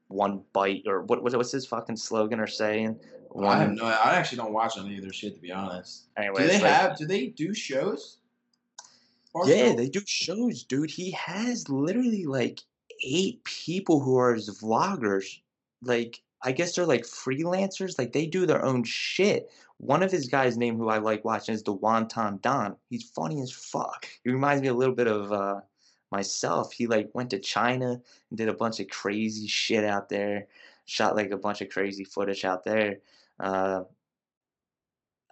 one 0.08 0.42
bite 0.52 0.82
or 0.86 1.02
what 1.02 1.22
was 1.22 1.34
what's 1.36 1.52
his 1.52 1.66
fucking 1.66 1.96
slogan 1.96 2.40
or 2.40 2.46
saying? 2.46 2.98
I 3.40 3.56
have 3.58 3.72
no. 3.72 3.86
I 3.86 4.14
actually 4.14 4.38
don't 4.38 4.52
watch 4.52 4.76
any 4.76 4.96
of 4.96 5.02
their 5.02 5.12
shit 5.12 5.34
to 5.34 5.40
be 5.40 5.50
honest. 5.52 6.08
Anyway, 6.18 6.42
do 6.42 6.48
they 6.48 6.60
like- 6.60 6.72
have? 6.72 6.98
Do 6.98 7.06
they 7.06 7.28
do 7.28 7.54
shows? 7.54 8.18
Yeah, 9.46 9.68
Barstool? 9.72 9.76
they 9.78 9.88
do 9.88 10.02
shows, 10.06 10.64
dude. 10.64 10.90
He 10.90 11.12
has 11.12 11.66
literally 11.70 12.26
like 12.26 12.60
eight 13.02 13.42
people 13.44 14.00
who 14.00 14.16
are 14.18 14.34
his 14.34 14.60
vloggers. 14.60 15.40
Like, 15.82 16.22
I 16.42 16.52
guess 16.52 16.74
they're 16.74 16.86
like 16.86 17.02
freelancers. 17.02 17.98
Like, 17.98 18.12
they 18.12 18.26
do 18.26 18.46
their 18.46 18.64
own 18.64 18.84
shit. 18.84 19.50
One 19.78 20.02
of 20.02 20.12
his 20.12 20.28
guys' 20.28 20.56
name 20.56 20.76
who 20.76 20.88
I 20.88 20.98
like 20.98 21.24
watching 21.24 21.54
is 21.54 21.62
the 21.62 21.76
Wonton 21.76 22.40
Don. 22.40 22.76
He's 22.88 23.10
funny 23.10 23.40
as 23.40 23.50
fuck. 23.50 24.06
He 24.24 24.30
reminds 24.30 24.62
me 24.62 24.68
a 24.68 24.74
little 24.74 24.94
bit 24.94 25.08
of 25.08 25.32
uh, 25.32 25.60
myself. 26.10 26.72
He 26.72 26.86
like 26.86 27.10
went 27.14 27.30
to 27.30 27.40
China 27.40 28.00
and 28.30 28.38
did 28.38 28.48
a 28.48 28.54
bunch 28.54 28.78
of 28.78 28.88
crazy 28.88 29.48
shit 29.48 29.84
out 29.84 30.08
there. 30.08 30.46
Shot 30.84 31.16
like 31.16 31.30
a 31.30 31.36
bunch 31.36 31.60
of 31.62 31.70
crazy 31.70 32.04
footage 32.04 32.44
out 32.44 32.64
there. 32.64 32.98
Uh, 33.40 33.82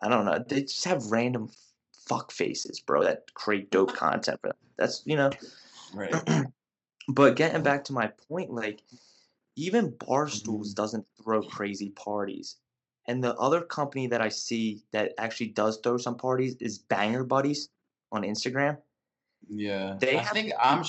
I 0.03 0.09
don't 0.09 0.25
know. 0.25 0.43
They 0.49 0.63
just 0.63 0.85
have 0.85 1.13
random 1.13 1.51
fuck 1.93 2.33
faces, 2.33 2.81
bro, 2.81 3.05
that 3.05 3.33
create 3.35 3.71
dope 3.71 3.95
content 3.95 4.41
for 4.41 4.49
them. 4.49 4.57
That's 4.77 5.03
you 5.05 5.17
know. 5.17 5.31
Right. 5.95 6.15
But 7.15 7.37
getting 7.37 7.63
back 7.63 7.85
to 7.85 7.93
my 7.93 8.09
point, 8.29 8.51
like 8.51 8.83
even 9.57 9.93
Barstools 9.93 10.69
Mhm. 10.69 10.75
doesn't 10.75 11.07
throw 11.23 11.43
crazy 11.43 11.91
parties. 11.91 12.57
And 13.07 13.25
the 13.25 13.35
other 13.37 13.63
company 13.63 14.07
that 14.09 14.21
I 14.21 14.29
see 14.29 14.83
that 14.93 15.15
actually 15.19 15.49
does 15.49 15.79
throw 15.83 15.97
some 15.97 16.17
parties 16.17 16.57
is 16.61 16.79
Banger 16.79 17.25
Buddies 17.25 17.69
on 18.13 18.23
Instagram. 18.23 18.79
Yeah. 19.49 19.97
They 19.99 20.17
I 20.17 20.23
have- 20.23 20.33
think 20.33 20.53
I'm. 20.59 20.85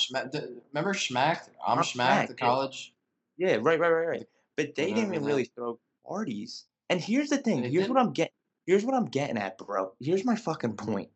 Remember 0.73 0.93
Shmack? 0.93 1.49
I'm 1.65 1.79
I'm 1.79 1.83
Shmack, 1.83 2.23
Shmack, 2.23 2.27
the 2.27 2.33
college. 2.35 2.93
Yeah, 3.37 3.55
right, 3.55 3.79
right, 3.79 3.89
right, 3.89 4.07
right. 4.07 4.29
But 4.57 4.75
they 4.75 4.93
didn't 4.93 5.13
even 5.13 5.25
really 5.25 5.45
throw 5.45 5.79
parties. 6.05 6.65
And 6.89 6.99
here's 7.01 7.29
the 7.29 7.37
thing. 7.37 7.63
Here's 7.63 7.87
what? 7.89 7.97
I'm 7.97 8.11
getting. 8.11 8.33
Here's 8.67 8.85
what 8.85 8.93
I'm 8.93 9.05
getting 9.05 9.37
at, 9.37 9.57
bro. 9.57 9.93
Here's 9.99 10.23
my 10.23 10.35
fucking 10.35 10.75
point. 10.75 11.09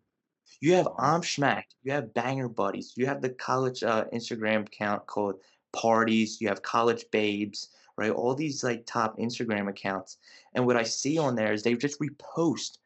You 0.61 0.73
have. 0.73 0.87
I'm 0.97 1.21
Shmacked. 1.21 1.75
You 1.83 1.91
have 1.91 2.13
Banger 2.13 2.47
Buddies. 2.47 2.93
You 2.95 3.05
have 3.07 3.21
the 3.21 3.29
college 3.29 3.83
uh, 3.83 4.05
Instagram 4.13 4.67
account 4.67 5.05
called 5.07 5.35
Parties. 5.73 6.39
You 6.39 6.47
have 6.47 6.61
College 6.61 7.05
Babes, 7.11 7.69
right? 7.97 8.11
All 8.11 8.35
these 8.35 8.63
like 8.63 8.85
top 8.85 9.17
Instagram 9.17 9.69
accounts. 9.69 10.17
And 10.53 10.65
what 10.65 10.77
I 10.77 10.83
see 10.83 11.17
on 11.17 11.35
there 11.35 11.53
is 11.53 11.63
they 11.63 11.75
just 11.75 11.99
repost 11.99 12.77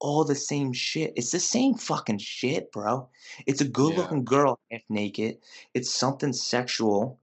all 0.00 0.24
the 0.24 0.34
same 0.34 0.72
shit. 0.72 1.12
It's 1.16 1.30
the 1.30 1.40
same 1.40 1.74
fucking 1.74 2.18
shit, 2.18 2.70
bro. 2.72 3.08
It's 3.46 3.60
a 3.60 3.68
good 3.68 3.96
looking 3.96 4.24
girl 4.24 4.58
half 4.70 4.82
naked. 4.88 5.38
It's 5.72 5.90
something 5.90 6.32
sexual. 6.32 7.18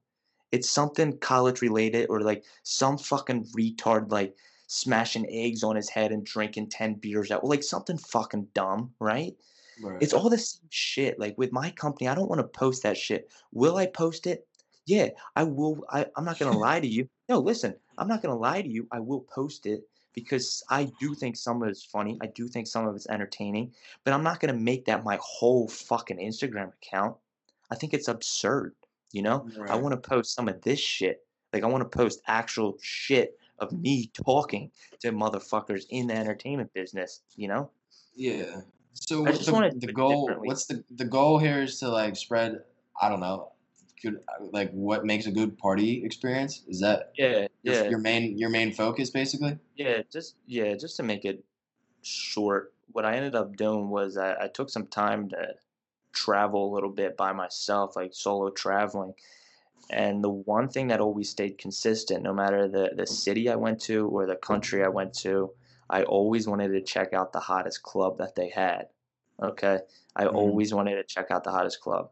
It's 0.51 0.69
something 0.69 1.17
college 1.19 1.61
related 1.61 2.07
or 2.09 2.21
like 2.21 2.43
some 2.63 2.97
fucking 2.97 3.45
retard 3.57 4.11
like 4.11 4.35
smashing 4.67 5.27
eggs 5.29 5.63
on 5.63 5.75
his 5.75 5.89
head 5.89 6.11
and 6.11 6.25
drinking 6.25 6.69
10 6.69 6.95
beers 6.95 7.29
out. 7.29 7.43
Like 7.43 7.63
something 7.63 7.97
fucking 7.97 8.47
dumb, 8.53 8.93
right? 8.99 9.35
Right. 9.81 9.97
It's 10.01 10.13
all 10.13 10.29
the 10.29 10.37
same 10.37 10.67
shit. 10.69 11.19
Like 11.19 11.37
with 11.37 11.51
my 11.51 11.71
company, 11.71 12.07
I 12.07 12.15
don't 12.15 12.29
want 12.29 12.39
to 12.39 12.59
post 12.59 12.83
that 12.83 12.97
shit. 12.97 13.29
Will 13.51 13.77
I 13.77 13.87
post 13.87 14.27
it? 14.27 14.47
Yeah, 14.85 15.09
I 15.35 15.43
will. 15.43 15.85
I, 15.89 16.05
I'm 16.15 16.25
not 16.25 16.39
gonna 16.39 16.57
lie 16.57 16.79
to 16.79 16.87
you. 16.87 17.07
No, 17.29 17.39
listen, 17.39 17.75
I'm 17.97 18.07
not 18.07 18.21
gonna 18.21 18.37
lie 18.37 18.61
to 18.61 18.69
you. 18.69 18.87
I 18.91 18.99
will 18.99 19.21
post 19.21 19.65
it 19.65 19.87
because 20.13 20.63
I 20.69 20.91
do 20.99 21.13
think 21.13 21.37
some 21.37 21.61
of 21.61 21.69
it's 21.69 21.83
funny. 21.83 22.17
I 22.21 22.27
do 22.27 22.47
think 22.47 22.67
some 22.67 22.87
of 22.87 22.95
it's 22.95 23.07
entertaining, 23.07 23.73
but 24.03 24.13
I'm 24.13 24.23
not 24.23 24.39
gonna 24.39 24.53
make 24.53 24.85
that 24.85 25.03
my 25.03 25.17
whole 25.21 25.67
fucking 25.67 26.17
Instagram 26.17 26.73
account. 26.81 27.15
I 27.69 27.75
think 27.75 27.93
it's 27.93 28.07
absurd. 28.07 28.75
You 29.11 29.21
know, 29.21 29.47
I 29.69 29.75
want 29.75 29.91
to 29.93 30.09
post 30.09 30.35
some 30.35 30.47
of 30.47 30.61
this 30.61 30.79
shit. 30.79 31.25
Like 31.53 31.63
I 31.63 31.67
want 31.67 31.89
to 31.89 31.97
post 31.97 32.21
actual 32.27 32.77
shit 32.81 33.37
of 33.59 33.71
me 33.71 34.09
talking 34.13 34.71
to 35.01 35.11
motherfuckers 35.11 35.83
in 35.89 36.07
the 36.07 36.15
entertainment 36.15 36.73
business. 36.73 37.21
You 37.35 37.49
know. 37.49 37.71
Yeah. 38.15 38.61
So 38.93 39.25
I 39.25 39.31
just 39.31 39.45
the, 39.45 39.53
wanna 39.53 39.71
the 39.75 39.91
goal? 39.91 40.31
What's 40.39 40.65
the 40.65 40.83
the 40.91 41.05
goal 41.05 41.39
here? 41.39 41.61
Is 41.61 41.79
to 41.79 41.89
like 41.89 42.15
spread. 42.15 42.61
I 43.01 43.09
don't 43.09 43.19
know. 43.19 43.51
Good. 44.01 44.19
Like 44.51 44.71
what 44.71 45.05
makes 45.05 45.27
a 45.27 45.31
good 45.31 45.57
party 45.57 46.03
experience? 46.03 46.63
Is 46.67 46.79
that 46.81 47.11
Yeah, 47.17 47.47
your, 47.63 47.75
yeah. 47.75 47.89
your 47.89 47.99
main 47.99 48.37
your 48.37 48.49
main 48.49 48.73
focus 48.73 49.09
basically? 49.09 49.57
Yeah, 49.75 50.01
just 50.11 50.35
yeah, 50.45 50.75
just 50.75 50.97
to 50.97 51.03
make 51.03 51.25
it 51.25 51.43
short, 52.01 52.73
what 52.91 53.05
I 53.05 53.15
ended 53.15 53.35
up 53.35 53.55
doing 53.55 53.89
was 53.89 54.17
I, 54.17 54.35
I 54.41 54.47
took 54.47 54.69
some 54.69 54.87
time 54.87 55.29
to 55.29 55.55
travel 56.13 56.71
a 56.71 56.73
little 56.73 56.89
bit 56.89 57.15
by 57.15 57.31
myself, 57.31 57.95
like 57.95 58.13
solo 58.13 58.49
traveling. 58.49 59.13
And 59.89 60.23
the 60.23 60.29
one 60.29 60.69
thing 60.69 60.87
that 60.87 61.01
always 61.01 61.29
stayed 61.29 61.57
consistent, 61.57 62.23
no 62.23 62.33
matter 62.33 62.67
the, 62.67 62.91
the 62.95 63.05
city 63.05 63.49
I 63.49 63.55
went 63.55 63.81
to 63.81 64.07
or 64.07 64.25
the 64.25 64.35
country 64.35 64.83
I 64.83 64.87
went 64.87 65.13
to, 65.15 65.51
I 65.91 66.03
always 66.03 66.47
wanted 66.47 66.69
to 66.69 66.81
check 66.81 67.13
out 67.13 67.33
the 67.33 67.39
hottest 67.39 67.83
club 67.83 68.17
that 68.19 68.35
they 68.35 68.49
had. 68.49 68.87
Okay. 69.41 69.81
I 70.15 70.25
Mhm. 70.25 70.33
always 70.33 70.73
wanted 70.73 70.95
to 70.95 71.03
check 71.03 71.29
out 71.31 71.43
the 71.43 71.51
hottest 71.51 71.81
club. 71.81 72.11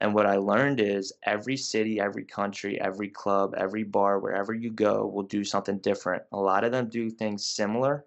And 0.00 0.14
what 0.14 0.24
I 0.24 0.36
learned 0.36 0.80
is 0.80 1.12
every 1.24 1.56
city, 1.56 2.00
every 2.00 2.24
country, 2.24 2.80
every 2.80 3.08
club, 3.08 3.54
every 3.56 3.82
bar, 3.82 4.18
wherever 4.20 4.54
you 4.54 4.70
go, 4.70 5.06
will 5.06 5.24
do 5.24 5.44
something 5.44 5.78
different. 5.78 6.22
A 6.32 6.38
lot 6.38 6.64
of 6.64 6.72
them 6.72 6.88
do 6.88 7.10
things 7.10 7.44
similar 7.44 8.06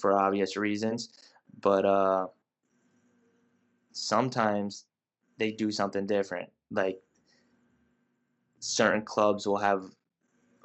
for 0.00 0.12
obvious 0.12 0.56
reasons, 0.56 1.10
but 1.60 1.84
uh, 1.84 2.26
sometimes 3.92 4.86
they 5.36 5.52
do 5.52 5.70
something 5.70 6.06
different. 6.06 6.50
Like 6.70 7.00
certain 8.58 9.02
clubs 9.02 9.46
will 9.46 9.58
have 9.58 9.84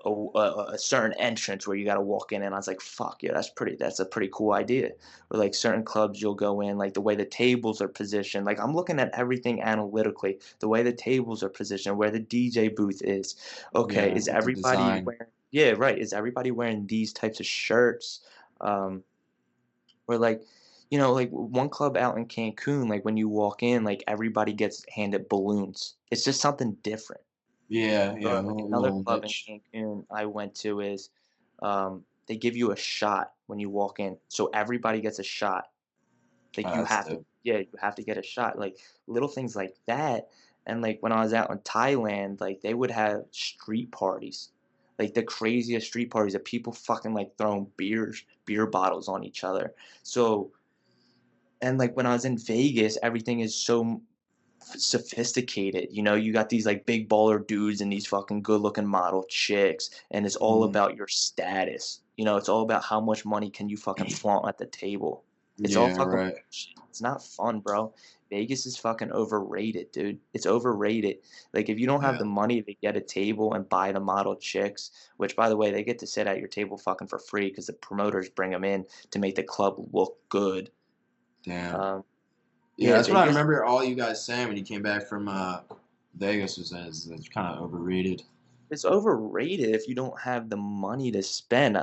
a, 0.05 0.09
a, 0.09 0.65
a 0.73 0.77
certain 0.77 1.13
entrance 1.19 1.67
where 1.67 1.77
you 1.77 1.85
got 1.85 1.95
to 1.95 2.01
walk 2.01 2.31
in, 2.31 2.43
and 2.43 2.53
I 2.53 2.57
was 2.57 2.67
like, 2.67 2.81
"Fuck 2.81 3.23
yeah, 3.23 3.33
that's 3.33 3.49
pretty. 3.49 3.75
That's 3.75 3.99
a 3.99 4.05
pretty 4.05 4.29
cool 4.31 4.53
idea." 4.53 4.91
Or 5.29 5.39
like 5.39 5.53
certain 5.53 5.83
clubs, 5.83 6.21
you'll 6.21 6.35
go 6.35 6.61
in, 6.61 6.77
like 6.77 6.93
the 6.93 7.01
way 7.01 7.15
the 7.15 7.25
tables 7.25 7.81
are 7.81 7.87
positioned. 7.87 8.45
Like 8.45 8.59
I'm 8.59 8.73
looking 8.73 8.99
at 8.99 9.17
everything 9.17 9.61
analytically, 9.61 10.39
the 10.59 10.67
way 10.67 10.83
the 10.83 10.93
tables 10.93 11.43
are 11.43 11.49
positioned, 11.49 11.97
where 11.97 12.11
the 12.11 12.19
DJ 12.19 12.73
booth 12.75 13.01
is. 13.03 13.35
Okay, 13.75 14.09
Yeah, 14.09 14.15
is 14.15 14.27
everybody 14.27 15.01
wearing? 15.03 15.31
Yeah, 15.51 15.71
right. 15.71 15.97
Is 15.97 16.13
everybody 16.13 16.51
wearing 16.51 16.87
these 16.87 17.13
types 17.13 17.39
of 17.39 17.45
shirts? 17.45 18.21
Um, 18.61 19.03
or 20.07 20.17
like, 20.17 20.43
you 20.89 20.97
know, 20.97 21.13
like 21.13 21.29
one 21.29 21.69
club 21.69 21.95
out 21.95 22.17
in 22.17 22.25
Cancun, 22.25 22.89
like 22.89 23.05
when 23.05 23.15
you 23.15 23.29
walk 23.29 23.61
in, 23.63 23.83
like 23.83 24.03
everybody 24.07 24.53
gets 24.53 24.83
handed 24.89 25.29
balloons. 25.29 25.95
It's 26.11 26.23
just 26.23 26.41
something 26.41 26.73
different. 26.83 27.21
Yeah, 27.69 28.15
yeah, 28.17 28.33
a 28.33 28.41
like 28.41 28.43
little, 28.43 28.65
another 28.65 28.87
little 28.87 29.03
club 29.03 29.23
in 29.23 29.29
Cancun 29.29 30.05
I 30.11 30.25
went 30.25 30.55
to 30.55 30.81
is 30.81 31.09
um, 31.61 32.03
they 32.27 32.35
give 32.35 32.57
you 32.57 32.71
a 32.71 32.75
shot 32.75 33.33
when 33.47 33.59
you 33.59 33.69
walk 33.69 33.99
in, 33.99 34.17
so 34.27 34.47
everybody 34.47 35.01
gets 35.01 35.19
a 35.19 35.23
shot. 35.23 35.69
Like 36.57 36.65
Oh, 36.67 36.75
you 36.75 36.83
have 36.85 37.07
to, 37.07 37.25
yeah, 37.43 37.59
you 37.59 37.67
have 37.79 37.95
to 37.95 38.03
get 38.03 38.17
a 38.17 38.23
shot. 38.23 38.57
Like 38.57 38.77
little 39.07 39.29
things 39.29 39.55
like 39.55 39.75
that. 39.85 40.29
And 40.65 40.81
like 40.81 40.97
when 41.01 41.11
I 41.11 41.23
was 41.23 41.33
out 41.33 41.51
in 41.51 41.59
Thailand, 41.59 42.41
like 42.41 42.61
they 42.61 42.73
would 42.73 42.91
have 42.91 43.25
street 43.31 43.91
parties, 43.91 44.49
like 44.97 45.13
the 45.13 45.23
craziest 45.23 45.87
street 45.87 46.11
parties 46.11 46.35
of 46.35 46.43
people 46.43 46.73
fucking 46.73 47.13
like 47.13 47.37
throwing 47.37 47.71
beers, 47.77 48.23
beer 48.45 48.65
bottles 48.67 49.07
on 49.07 49.23
each 49.23 49.43
other. 49.43 49.73
So, 50.03 50.51
and 51.61 51.77
like 51.77 51.95
when 51.95 52.05
I 52.05 52.13
was 52.13 52.25
in 52.25 52.37
Vegas, 52.37 52.97
everything 53.03 53.39
is 53.41 53.55
so 53.55 54.01
sophisticated. 54.61 55.89
You 55.91 56.03
know, 56.03 56.15
you 56.15 56.33
got 56.33 56.49
these 56.49 56.65
like 56.65 56.85
big 56.85 57.09
baller 57.09 57.45
dudes 57.45 57.81
and 57.81 57.91
these 57.91 58.05
fucking 58.05 58.41
good 58.41 58.61
looking 58.61 58.85
model 58.87 59.23
chicks, 59.29 59.89
and 60.11 60.25
it's 60.25 60.35
all 60.35 60.61
Mhm. 60.63 60.69
about 60.69 60.95
your 60.95 61.07
status. 61.07 62.01
You 62.17 62.25
know, 62.25 62.37
it's 62.37 62.49
all 62.49 62.61
about 62.61 62.83
how 62.83 62.99
much 62.99 63.25
money 63.25 63.49
can 63.49 63.69
you 63.69 63.77
fucking 63.77 64.09
flaunt 64.09 64.47
at 64.47 64.57
the 64.57 64.65
table. 64.65 65.23
It's 65.61 65.75
all 65.75 65.89
fucking 65.89 66.13
right. 66.13 66.35
It's 66.89 67.01
not 67.01 67.23
fun, 67.23 67.59
bro. 67.59 67.93
Vegas 68.29 68.65
is 68.65 68.77
fucking 68.77 69.11
overrated, 69.11 69.91
dude. 69.91 70.19
It's 70.33 70.45
overrated. 70.45 71.17
Like 71.53 71.67
if 71.67 71.79
you 71.79 71.87
don't 71.87 72.01
have 72.01 72.15
Yeah. 72.15 72.19
the 72.19 72.25
money 72.25 72.61
to 72.61 72.73
get 72.75 72.95
a 72.95 73.01
table 73.01 73.53
and 73.53 73.67
buy 73.67 73.91
the 73.91 73.99
model 73.99 74.35
chicks, 74.35 74.91
which 75.17 75.35
by 75.35 75.49
the 75.49 75.57
way, 75.57 75.71
they 75.71 75.83
get 75.83 75.99
to 75.99 76.07
sit 76.07 76.27
at 76.27 76.37
your 76.39 76.47
table 76.47 76.77
fucking 76.77 77.07
for 77.07 77.19
free 77.19 77.49
because 77.49 77.67
the 77.67 77.73
promoters 77.73 78.29
bring 78.29 78.51
them 78.51 78.63
in 78.63 78.85
to 79.11 79.19
make 79.19 79.35
the 79.35 79.43
club 79.43 79.75
look 79.91 80.17
good. 80.29 80.71
Damn. 81.43 81.75
Um, 81.75 82.03
Yeah, 82.79 82.93
that's 82.93 83.09
what 83.09 83.17
I 83.17 83.25
remember 83.27 83.65
all 83.65 83.83
you 83.83 83.93
guys 83.95 84.23
saying 84.23 84.47
when 84.47 84.55
you 84.57 84.63
came 84.63 84.81
back 84.81 85.07
from 85.07 85.27
uh, 85.27 85.59
Vegas 86.15 86.57
was 86.57 86.69
that 86.69 86.87
it's, 86.87 87.07
it's 87.07 87.27
kind 87.27 87.47
of 87.53 87.61
overrated. 87.61 88.23
it's 88.71 88.85
overrated 88.85 89.75
if 89.75 89.87
you 89.87 89.95
don't 89.95 90.17
have 90.19 90.49
the 90.49 90.55
money 90.57 91.11
to 91.11 91.21
spend. 91.21 91.77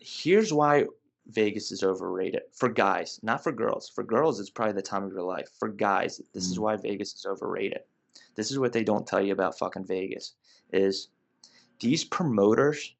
Here's 0.00 0.52
why 0.52 0.86
Vegas 1.28 1.70
is 1.72 1.82
overrated 1.84 2.42
for 2.52 2.68
guys, 2.68 3.20
not 3.22 3.42
for 3.42 3.52
girls. 3.52 3.88
For 3.88 4.02
girls, 4.02 4.40
it's 4.40 4.50
probably 4.50 4.74
the 4.74 4.82
time 4.82 5.04
of 5.04 5.12
your 5.12 5.22
life. 5.22 5.48
For 5.58 5.68
guys, 5.68 6.20
this 6.32 6.44
is 6.50 6.58
Mm. 6.58 6.62
why 6.62 6.76
Vegas 6.76 7.14
is 7.14 7.24
overrated. 7.26 7.80
This 8.34 8.50
is 8.50 8.58
what 8.58 8.72
they 8.72 8.82
don't 8.84 9.06
tell 9.06 9.20
you 9.22 9.32
about 9.32 9.56
fucking 9.58 9.86
Vegas 9.86 10.34
is 10.72 11.08
these 11.80 12.04
promoters 12.04 12.94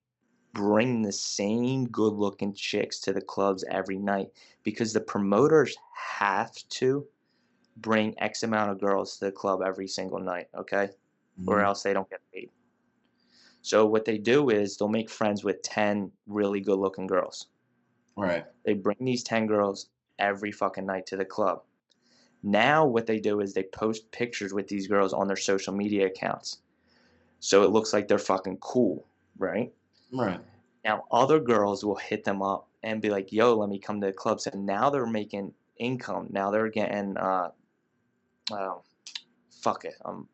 bring 0.55 1.03
the 1.03 1.13
same 1.13 1.87
good-looking 1.89 2.55
chicks 2.55 2.99
to 3.01 3.13
the 3.13 3.21
clubs 3.21 3.65
every 3.71 3.99
night 3.99 4.31
because 4.63 4.93
the 4.93 5.01
promoters 5.01 5.77
have 5.93 6.53
to 6.71 7.07
bring 7.77 8.15
X 8.19 8.43
amount 8.45 8.71
of 8.71 8.81
girls 8.81 9.19
to 9.19 9.27
the 9.27 9.33
club 9.33 9.61
every 9.63 9.89
single 9.89 10.21
night, 10.21 10.49
okay? 10.55 10.91
or 11.47 11.59
Mhm. 11.59 11.65
else 11.65 11.83
they 11.83 11.93
don't 11.93 12.09
get 12.09 12.21
paid. 12.33 12.51
So 13.63 13.87
what 13.87 14.05
they 14.05 14.19
do 14.19 14.51
is 14.51 14.77
they'll 14.77 14.89
make 14.89 15.11
friends 15.11 15.43
with 15.43 15.63
10 15.63 16.13
really 16.27 16.61
good 16.61 16.79
looking 16.79 17.07
girls. 17.07 17.49
Right. 18.17 18.47
They 18.65 18.75
bring 18.75 18.99
these 19.01 19.25
10 19.25 19.47
girls 19.47 19.89
every 20.19 20.53
fucking 20.53 20.87
night 20.87 21.07
to 21.07 21.17
the 21.17 21.25
club. 21.25 21.65
Now 22.43 22.87
what 22.87 23.07
they 23.07 23.19
do 23.19 23.41
is 23.41 23.53
they 23.55 23.65
post 23.65 24.11
pictures 24.13 24.53
with 24.53 24.69
these 24.69 24.87
girls 24.87 25.13
on 25.13 25.27
their 25.27 25.37
social 25.37 25.75
media 25.75 26.07
accounts. 26.07 26.61
So 27.41 27.63
it 27.65 27.71
looks 27.71 27.93
like 27.93 28.07
they're 28.07 28.19
fucking 28.19 28.59
cool, 28.59 29.07
right? 29.39 29.73
Right. 30.15 30.41
Now 30.85 31.05
other 31.11 31.41
girls 31.41 31.85
will 31.85 31.97
hit 31.97 32.25
them 32.25 32.43
up 32.43 32.69
and 32.83 33.03
be 33.03 33.11
like, 33.11 33.33
"Yo, 33.33 33.55
let 33.55 33.69
me 33.69 33.79
come 33.79 34.01
to 34.01 34.07
the 34.07 34.13
club." 34.13 34.41
So 34.41 34.51
now 34.55 34.91
they're 34.91 35.07
making 35.07 35.53
income. 35.79 36.29
Now 36.31 36.51
they're 36.51 36.71
getting 36.71 37.17
uh, 37.17 37.51
uh 38.53 38.75
fuck 39.51 39.85
it. 39.85 39.95
I'm 40.05 40.29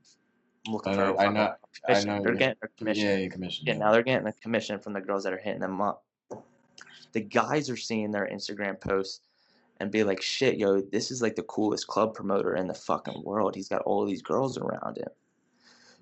looking 0.69 0.93
I 0.93 0.97
for 0.97 1.03
a 1.03 1.07
know. 1.07 1.13
I 1.13 1.25
fucking 1.25 1.35
know. 1.35 1.55
I 1.89 2.05
know. 2.05 2.23
They're 2.23 2.35
getting 2.35 2.57
a 2.63 2.69
commission. 2.69 3.21
Yeah, 3.23 3.29
commission. 3.29 3.67
Yeah, 3.67 3.77
now 3.77 3.93
they're 3.93 4.03
getting 4.03 4.27
a 4.27 4.33
commission 4.33 4.79
from 4.79 4.93
the 4.93 5.01
girls 5.01 5.25
that 5.25 5.33
are 5.33 5.39
hitting 5.39 5.61
them 5.61 5.81
up. 5.81 6.05
The 7.13 7.21
guys 7.21 7.71
are 7.71 7.77
seeing 7.77 8.11
their 8.11 8.29
Instagram 8.31 8.81
posts 8.81 9.23
and 9.81 9.91
be 9.91 10.05
like, 10.05 10.21
shit, 10.21 10.59
yo, 10.59 10.81
this 10.81 11.11
is 11.11 11.23
like 11.23 11.35
the 11.35 11.43
coolest 11.43 11.87
club 11.87 12.15
promoter 12.15 12.55
in 12.55 12.69
the 12.69 12.75
fucking 12.75 13.23
world. 13.25 13.57
He's 13.57 13.69
got 13.69 13.83
all 13.83 14.05
these 14.05 14.23
girls 14.23 14.59
around 14.59 14.99
him. 14.99 15.09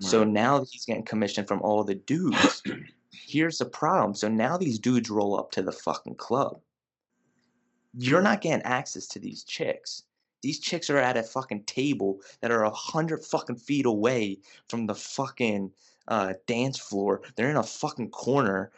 So 0.01 0.23
now 0.23 0.65
he's 0.71 0.85
getting 0.85 1.03
commission 1.03 1.45
from 1.45 1.61
all 1.63 1.83
the 1.83 1.97
dudes. 1.97 2.63
Here's 3.11 3.59
the 3.59 3.67
problem. 3.67 4.15
So 4.15 4.29
now 4.29 4.57
these 4.57 4.79
dudes 4.79 5.11
roll 5.11 5.39
up 5.39 5.51
to 5.53 5.63
the 5.63 5.73
fucking 5.73 6.17
club. 6.17 6.61
You're 7.95 8.23
not 8.23 8.43
getting 8.43 8.65
access 8.65 9.07
to 9.09 9.19
these 9.19 9.45
chicks. 9.45 10.05
These 10.43 10.61
chicks 10.61 10.89
are 10.89 10.99
at 10.99 11.17
a 11.17 11.23
fucking 11.23 11.65
table 11.65 12.21
that 12.41 12.51
are 12.51 12.63
a 12.63 12.71
hundred 12.71 13.25
fucking 13.25 13.57
feet 13.57 13.87
away 13.87 14.39
from 14.69 14.87
the 14.87 14.95
fucking 14.95 15.73
uh, 16.07 16.35
dance 16.47 16.79
floor. 16.79 17.23
They're 17.35 17.51
in 17.51 17.57
a 17.57 17.63
fucking 17.63 18.11
corner. 18.11 18.71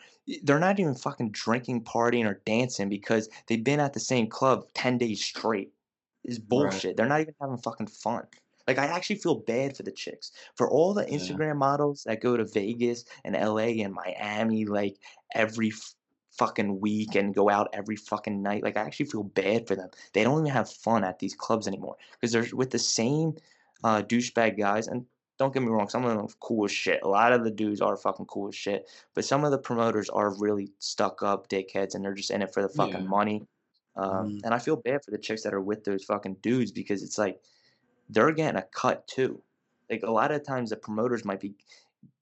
They're 0.42 0.58
not 0.58 0.80
even 0.80 0.94
fucking 0.94 1.32
drinking, 1.32 1.84
partying, 1.84 2.24
or 2.26 2.40
dancing 2.46 2.88
because 2.88 3.28
they've 3.46 3.62
been 3.62 3.80
at 3.80 3.92
the 3.92 4.00
same 4.00 4.28
club 4.28 4.66
10 4.74 4.98
days 4.98 5.22
straight. 5.22 5.72
It's 6.24 6.38
bullshit. 6.38 6.96
They're 6.96 7.06
not 7.06 7.20
even 7.20 7.34
having 7.40 7.58
fucking 7.58 7.88
fun. 7.88 8.26
Like, 8.70 8.78
I 8.78 8.86
actually 8.86 9.16
feel 9.16 9.34
bad 9.34 9.76
for 9.76 9.82
the 9.82 9.90
chicks. 9.90 10.30
For 10.54 10.70
all 10.70 10.94
the 10.94 11.02
Yeah. 11.10 11.18
Instagram 11.18 11.56
models 11.56 12.04
that 12.04 12.20
go 12.20 12.36
to 12.36 12.44
Vegas 12.44 13.04
and 13.24 13.34
LA 13.34 13.82
and 13.82 13.92
Miami, 13.92 14.64
like, 14.64 14.96
every 15.34 15.68
f- 15.68 15.94
fucking 16.30 16.80
week 16.80 17.16
and 17.16 17.34
go 17.34 17.50
out 17.50 17.68
every 17.72 17.96
fucking 17.96 18.40
night. 18.42 18.62
Like, 18.62 18.76
I 18.76 18.82
actually 18.82 19.06
feel 19.06 19.24
bad 19.24 19.66
for 19.66 19.74
them. 19.74 19.90
They 20.12 20.22
don't 20.22 20.40
even 20.40 20.52
have 20.52 20.70
fun 20.70 21.02
at 21.04 21.18
these 21.18 21.34
clubs 21.34 21.66
anymore 21.66 21.96
because 22.12 22.30
they're 22.32 22.46
with 22.54 22.70
the 22.70 22.78
same 22.78 23.34
uh, 23.82 24.02
douchebag 24.02 24.56
guys. 24.56 24.86
And 24.86 25.06
don't 25.38 25.52
get 25.52 25.62
me 25.62 25.68
wrong, 25.68 25.88
some 25.88 26.04
of 26.04 26.10
them 26.10 26.24
are 26.24 26.28
cool 26.38 26.66
as 26.66 26.70
shit. 26.72 27.02
A 27.02 27.08
lot 27.08 27.32
of 27.32 27.42
the 27.44 27.50
dudes 27.50 27.80
are 27.80 27.96
fucking 27.96 28.26
cool 28.26 28.48
as 28.48 28.54
shit, 28.54 28.88
but 29.14 29.24
some 29.24 29.42
of 29.42 29.50
the 29.50 29.58
promoters 29.58 30.08
are 30.10 30.32
really 30.38 30.70
stuck 30.78 31.22
up 31.22 31.48
dickheads 31.48 31.94
and 31.94 32.04
they're 32.04 32.14
just 32.14 32.30
in 32.30 32.42
it 32.42 32.52
for 32.54 32.62
the 32.62 32.68
fucking 32.68 33.02
Yeah. 33.02 33.08
money. 33.08 33.46
Um, 33.96 34.12
Mhm. 34.34 34.40
And 34.44 34.54
I 34.54 34.58
feel 34.60 34.76
bad 34.76 35.04
for 35.04 35.10
the 35.10 35.18
chicks 35.18 35.42
that 35.42 35.52
are 35.52 35.60
with 35.60 35.82
those 35.84 36.04
fucking 36.04 36.36
dudes 36.42 36.70
because 36.72 37.02
it's 37.02 37.18
like 37.18 37.40
they're 38.10 38.32
getting 38.32 38.58
a 38.58 38.62
cut 38.62 39.06
too. 39.08 39.42
Like 39.90 40.02
a 40.04 40.10
lot 40.10 40.32
of 40.32 40.44
times 40.44 40.70
the 40.70 40.76
promoters 40.76 41.24
might 41.24 41.40
be 41.40 41.54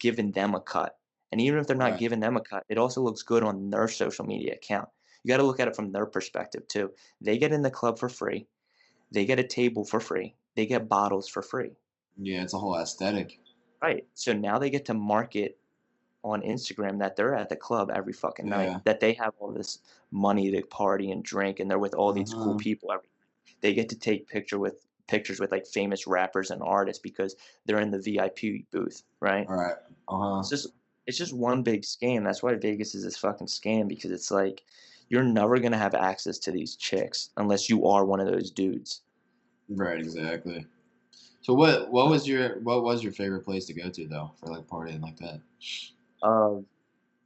giving 0.00 0.32
them 0.32 0.54
a 0.54 0.60
cut. 0.60 0.98
And 1.32 1.40
even 1.40 1.60
if 1.60 1.66
they're 1.66 1.76
not 1.76 1.96
Right. 1.96 1.98
giving 1.98 2.20
them 2.20 2.36
a 2.36 2.42
cut, 2.42 2.64
it 2.68 2.78
also 2.78 3.02
looks 3.02 3.22
good 3.22 3.42
on 3.44 3.70
their 3.70 3.88
social 3.88 4.26
media 4.26 4.54
account. 4.54 4.88
You 5.24 5.28
got 5.30 5.38
to 5.38 5.44
look 5.44 5.60
at 5.60 5.68
it 5.68 5.76
from 5.76 5.92
their 5.92 6.06
perspective 6.06 6.68
too. 6.68 6.94
They 7.20 7.38
get 7.38 7.52
in 7.52 7.62
the 7.62 7.70
club 7.70 7.98
for 7.98 8.08
free. 8.08 8.48
They 9.12 9.26
get 9.26 9.40
a 9.40 9.44
table 9.46 9.84
for 9.84 10.00
free. 10.00 10.36
They 10.56 10.66
get 10.66 10.88
bottles 10.88 11.28
for 11.28 11.42
free. 11.42 11.76
Yeah, 12.18 12.42
it's 12.42 12.52
a 12.52 12.58
whole 12.58 12.76
aesthetic. 12.76 13.40
Right. 13.82 14.06
So 14.14 14.32
now 14.32 14.58
they 14.58 14.70
get 14.70 14.84
to 14.86 14.94
market 14.94 15.58
on 16.24 16.42
Instagram 16.42 17.00
that 17.00 17.16
they're 17.16 17.36
at 17.36 17.50
the 17.50 17.56
club 17.56 17.90
every 17.94 18.12
fucking 18.14 18.48
Yeah. 18.48 18.50
night, 18.50 18.84
that 18.84 19.00
they 19.00 19.14
have 19.14 19.34
all 19.38 19.52
this 19.52 19.80
money 20.12 20.50
to 20.52 20.62
party 20.66 21.10
and 21.12 21.24
drink 21.24 21.60
and 21.60 21.70
they're 21.70 21.78
with 21.80 21.94
all 21.94 22.12
these 22.12 22.34
cool 22.34 22.54
Uh-huh. 22.54 22.56
people 22.56 22.92
every 22.92 23.08
they 23.62 23.74
get 23.74 23.90
to 23.90 23.98
take 23.98 24.28
picture 24.28 24.58
with 24.58 24.87
pictures 25.08 25.40
with 25.40 25.50
like 25.50 25.66
famous 25.66 26.06
rappers 26.06 26.50
and 26.50 26.62
artists 26.62 27.02
because 27.02 27.34
they're 27.66 27.80
in 27.80 27.90
the 27.90 27.98
VIP 27.98 28.70
booth, 28.70 29.02
right? 29.20 29.46
All 29.48 29.56
right. 29.56 29.76
Uh 30.08 30.34
huh. 30.34 30.38
It's 30.40 30.50
just 30.50 30.68
it's 31.06 31.18
just 31.18 31.32
one 31.32 31.62
big 31.62 31.82
scam. 31.82 32.24
That's 32.24 32.42
why 32.42 32.54
Vegas 32.54 32.94
is 32.94 33.02
this 33.02 33.16
fucking 33.16 33.46
scam 33.46 33.88
because 33.88 34.10
it's 34.10 34.30
like 34.30 34.62
you're 35.08 35.24
never 35.24 35.58
gonna 35.58 35.78
have 35.78 35.94
access 35.94 36.38
to 36.40 36.52
these 36.52 36.76
chicks 36.76 37.30
unless 37.38 37.68
you 37.68 37.86
are 37.86 38.04
one 38.04 38.20
of 38.20 38.30
those 38.30 38.50
dudes. 38.50 39.02
Right. 39.68 39.98
Exactly. 39.98 40.66
So 41.40 41.54
what 41.54 41.90
what 41.90 42.08
was 42.10 42.28
your 42.28 42.60
what 42.60 42.82
was 42.84 43.02
your 43.02 43.12
favorite 43.12 43.44
place 43.44 43.64
to 43.66 43.72
go 43.72 43.88
to 43.88 44.06
though 44.06 44.30
for 44.38 44.46
like 44.46 44.66
partying 44.66 45.02
like 45.02 45.16
that? 45.18 45.40
Um, 46.22 46.66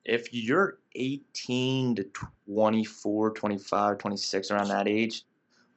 if 0.04 0.32
you're 0.32 0.78
18 0.94 1.96
to 1.96 2.04
24, 2.46 3.30
25, 3.30 3.98
26, 3.98 4.50
around 4.50 4.68
that 4.68 4.86
age, 4.88 5.24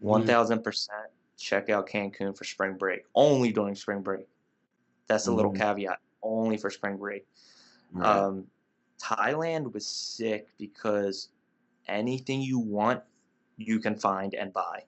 Mhm. 0.02 0.26
1000% 0.26 0.90
check 1.38 1.70
out 1.70 1.88
Cancun 1.88 2.38
for 2.38 2.44
spring 2.44 2.78
break. 2.78 3.04
Only 3.14 3.52
during 3.52 3.76
spring 3.76 4.02
break. 4.02 4.28
That's 5.08 5.28
a 5.28 5.32
little 5.32 5.52
Mhm. 5.52 5.60
caveat. 5.60 6.00
Only 6.24 6.58
for 6.58 6.70
spring 6.70 6.98
break. 6.98 7.28
Right. 7.92 8.08
Um, 8.08 8.48
Thailand 9.00 9.74
was 9.74 9.86
sick 9.86 10.48
because 10.58 11.30
anything 11.88 12.42
you 12.42 12.60
want, 12.60 13.04
you 13.58 13.80
can 13.80 13.96
find 13.96 14.34
and 14.34 14.52
buy. 14.52 14.84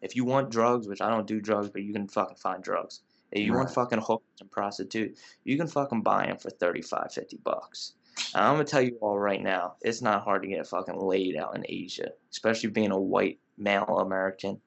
If 0.00 0.16
you 0.16 0.24
want 0.24 0.50
drugs, 0.50 0.88
which 0.88 1.00
I 1.00 1.10
don't 1.10 1.26
do 1.26 1.40
drugs, 1.40 1.68
but 1.68 1.82
you 1.82 1.92
can 1.92 2.08
fucking 2.08 2.36
find 2.36 2.62
drugs. 2.62 3.02
If 3.30 3.44
you 3.44 3.52
want 3.54 3.70
fucking 3.70 4.00
hookers 4.00 4.40
and 4.40 4.50
prostitutes, 4.50 5.20
you 5.44 5.56
can 5.56 5.68
fucking 5.68 6.02
buy 6.02 6.26
them 6.26 6.38
for 6.38 6.50
35, 6.50 7.12
50 7.12 7.36
bucks. 7.44 7.92
And 8.34 8.44
I'm 8.44 8.54
gonna 8.54 8.64
tell 8.64 8.82
you 8.82 8.96
all 9.00 9.18
right 9.18 9.40
now, 9.40 9.76
it's 9.82 10.02
not 10.02 10.24
hard 10.24 10.42
to 10.42 10.48
get 10.48 10.66
fucking 10.66 10.98
laid 10.98 11.36
out 11.36 11.54
in 11.54 11.64
Asia, 11.68 12.12
especially 12.30 12.70
being 12.70 12.90
a 12.90 12.98
white 12.98 13.38
male 13.56 13.98
American, 14.00 14.60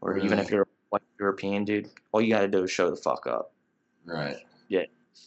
or 0.00 0.16
even 0.16 0.38
if 0.38 0.50
you're 0.50 0.62
a 0.62 0.65
white 0.90 1.02
European 1.18 1.64
dude. 1.64 1.88
All 2.12 2.20
you 2.20 2.30
gotta 2.30 2.48
do 2.48 2.64
is 2.64 2.70
show 2.70 2.90
the 2.90 2.96
fuck 2.96 3.26
up. 3.26 3.52
right. 4.04 4.36
Yeah. 4.68 4.84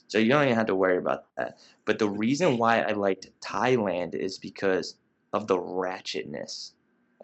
So 0.08 0.18
you 0.18 0.30
don't 0.30 0.44
even 0.46 0.56
have 0.56 0.68
to 0.68 0.76
worry 0.76 0.98
about 0.98 1.26
that. 1.38 1.60
But 1.86 2.00
the 2.00 2.10
reason 2.10 2.58
why 2.58 2.82
I 2.82 2.92
liked 2.92 3.30
Thailand 3.42 4.16
is 4.16 4.38
because 4.38 4.96
of 5.34 5.48
the 5.48 5.58
ratchetness. 5.58 6.72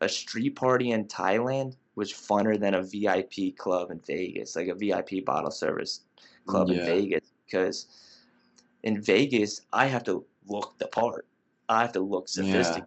A 0.02 0.10
street 0.10 0.56
party 0.56 0.92
in 0.92 1.06
Thailand 1.06 1.76
was 1.96 2.12
funner 2.12 2.60
than 2.60 2.74
a 2.74 2.84
VIP 2.84 3.58
club 3.58 3.92
in 3.92 4.00
Vegas, 4.00 4.56
like 4.56 4.68
a 4.68 4.76
VIP 4.76 5.26
bottle 5.26 5.52
service 5.52 6.02
club 6.46 6.70
in 6.70 6.86
Vegas, 6.86 7.32
because 7.46 7.88
in 8.84 9.02
Vegas 9.02 9.62
I 9.72 9.86
have 9.86 10.04
to 10.06 10.26
look 10.48 10.78
the 10.78 10.88
part. 10.88 11.28
I 11.70 11.82
have 11.82 11.94
to 11.94 12.02
look 12.02 12.28
Yeah. 12.36 12.82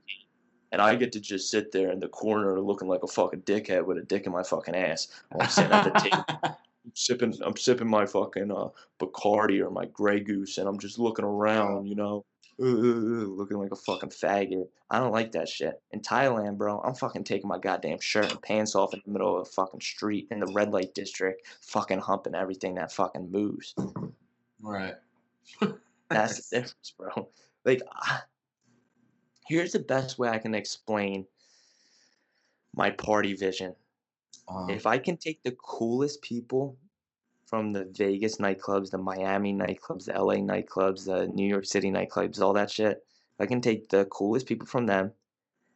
And 0.70 0.82
I 0.82 0.94
get 0.96 1.12
to 1.12 1.20
just 1.20 1.50
sit 1.50 1.72
there 1.72 1.90
in 1.90 2.00
the 2.00 2.08
corner 2.08 2.60
looking 2.60 2.88
like 2.88 3.02
a 3.02 3.06
fucking 3.06 3.42
dickhead 3.42 3.86
with 3.86 3.98
a 3.98 4.02
dick 4.02 4.26
in 4.26 4.32
my 4.32 4.42
fucking 4.42 4.74
ass 4.74 5.08
while 5.30 5.44
I'm 5.44 5.50
sitting 5.50 5.72
at 5.72 5.84
the 5.84 6.00
table 6.00 6.24
I'm 6.84 6.92
sipping 6.94 7.34
I'm 7.42 7.56
sipping 7.56 7.88
my 7.88 8.06
fucking 8.06 8.50
uh 8.50 8.68
Bacardi 8.98 9.64
or 9.64 9.70
my 9.70 9.86
Grey 9.86 10.20
Goose 10.20 10.58
and 10.58 10.68
I'm 10.68 10.78
just 10.78 10.98
looking 10.98 11.24
around, 11.24 11.86
you 11.86 11.94
know, 11.94 12.24
looking 12.58 13.58
like 13.58 13.72
a 13.72 13.76
fucking 13.76 14.10
faggot. 14.10 14.66
I 14.90 14.98
don't 14.98 15.12
like 15.12 15.32
that 15.32 15.48
shit. 15.48 15.80
In 15.92 16.00
Thailand, 16.00 16.56
bro, 16.58 16.80
I'm 16.80 16.94
fucking 16.94 17.24
taking 17.24 17.48
my 17.48 17.58
goddamn 17.58 18.00
shirt 18.00 18.30
and 18.30 18.42
pants 18.42 18.74
off 18.74 18.94
in 18.94 19.02
the 19.04 19.12
middle 19.12 19.36
of 19.36 19.46
a 19.46 19.50
fucking 19.50 19.80
street 19.80 20.28
in 20.30 20.40
the 20.40 20.52
red 20.52 20.70
light 20.70 20.94
district, 20.94 21.46
fucking 21.60 22.00
humping 22.00 22.34
everything 22.34 22.74
that 22.76 22.90
fucking 22.92 23.30
moves. 23.30 23.74
Right. 24.60 24.94
That's 26.08 26.48
the 26.48 26.56
difference, 26.56 26.94
bro. 26.96 27.28
Like, 27.64 27.82
I, 27.92 28.20
here's 29.48 29.72
the 29.72 29.78
best 29.78 30.18
way 30.18 30.28
I 30.28 30.38
can 30.38 30.54
explain 30.54 31.26
my 32.74 32.90
party 32.90 33.34
vision. 33.34 33.74
Um, 34.48 34.70
if 34.70 34.86
I 34.86 34.98
can 34.98 35.16
take 35.16 35.42
the 35.42 35.52
coolest 35.52 36.22
people 36.22 36.76
from 37.46 37.72
the 37.72 37.86
Vegas 37.96 38.36
nightclubs, 38.36 38.90
the 38.90 38.98
Miami 38.98 39.54
nightclubs, 39.54 40.04
the 40.04 40.12
LA 40.12 40.34
nightclubs, 40.34 41.06
the 41.06 41.26
New 41.28 41.48
York 41.48 41.64
City 41.64 41.90
nightclubs, 41.90 42.40
all 42.40 42.52
that 42.52 42.70
shit, 42.70 43.04
if 43.34 43.40
I 43.40 43.46
can 43.46 43.60
take 43.60 43.88
the 43.88 44.04
coolest 44.06 44.46
people 44.46 44.66
from 44.66 44.86
them 44.86 45.12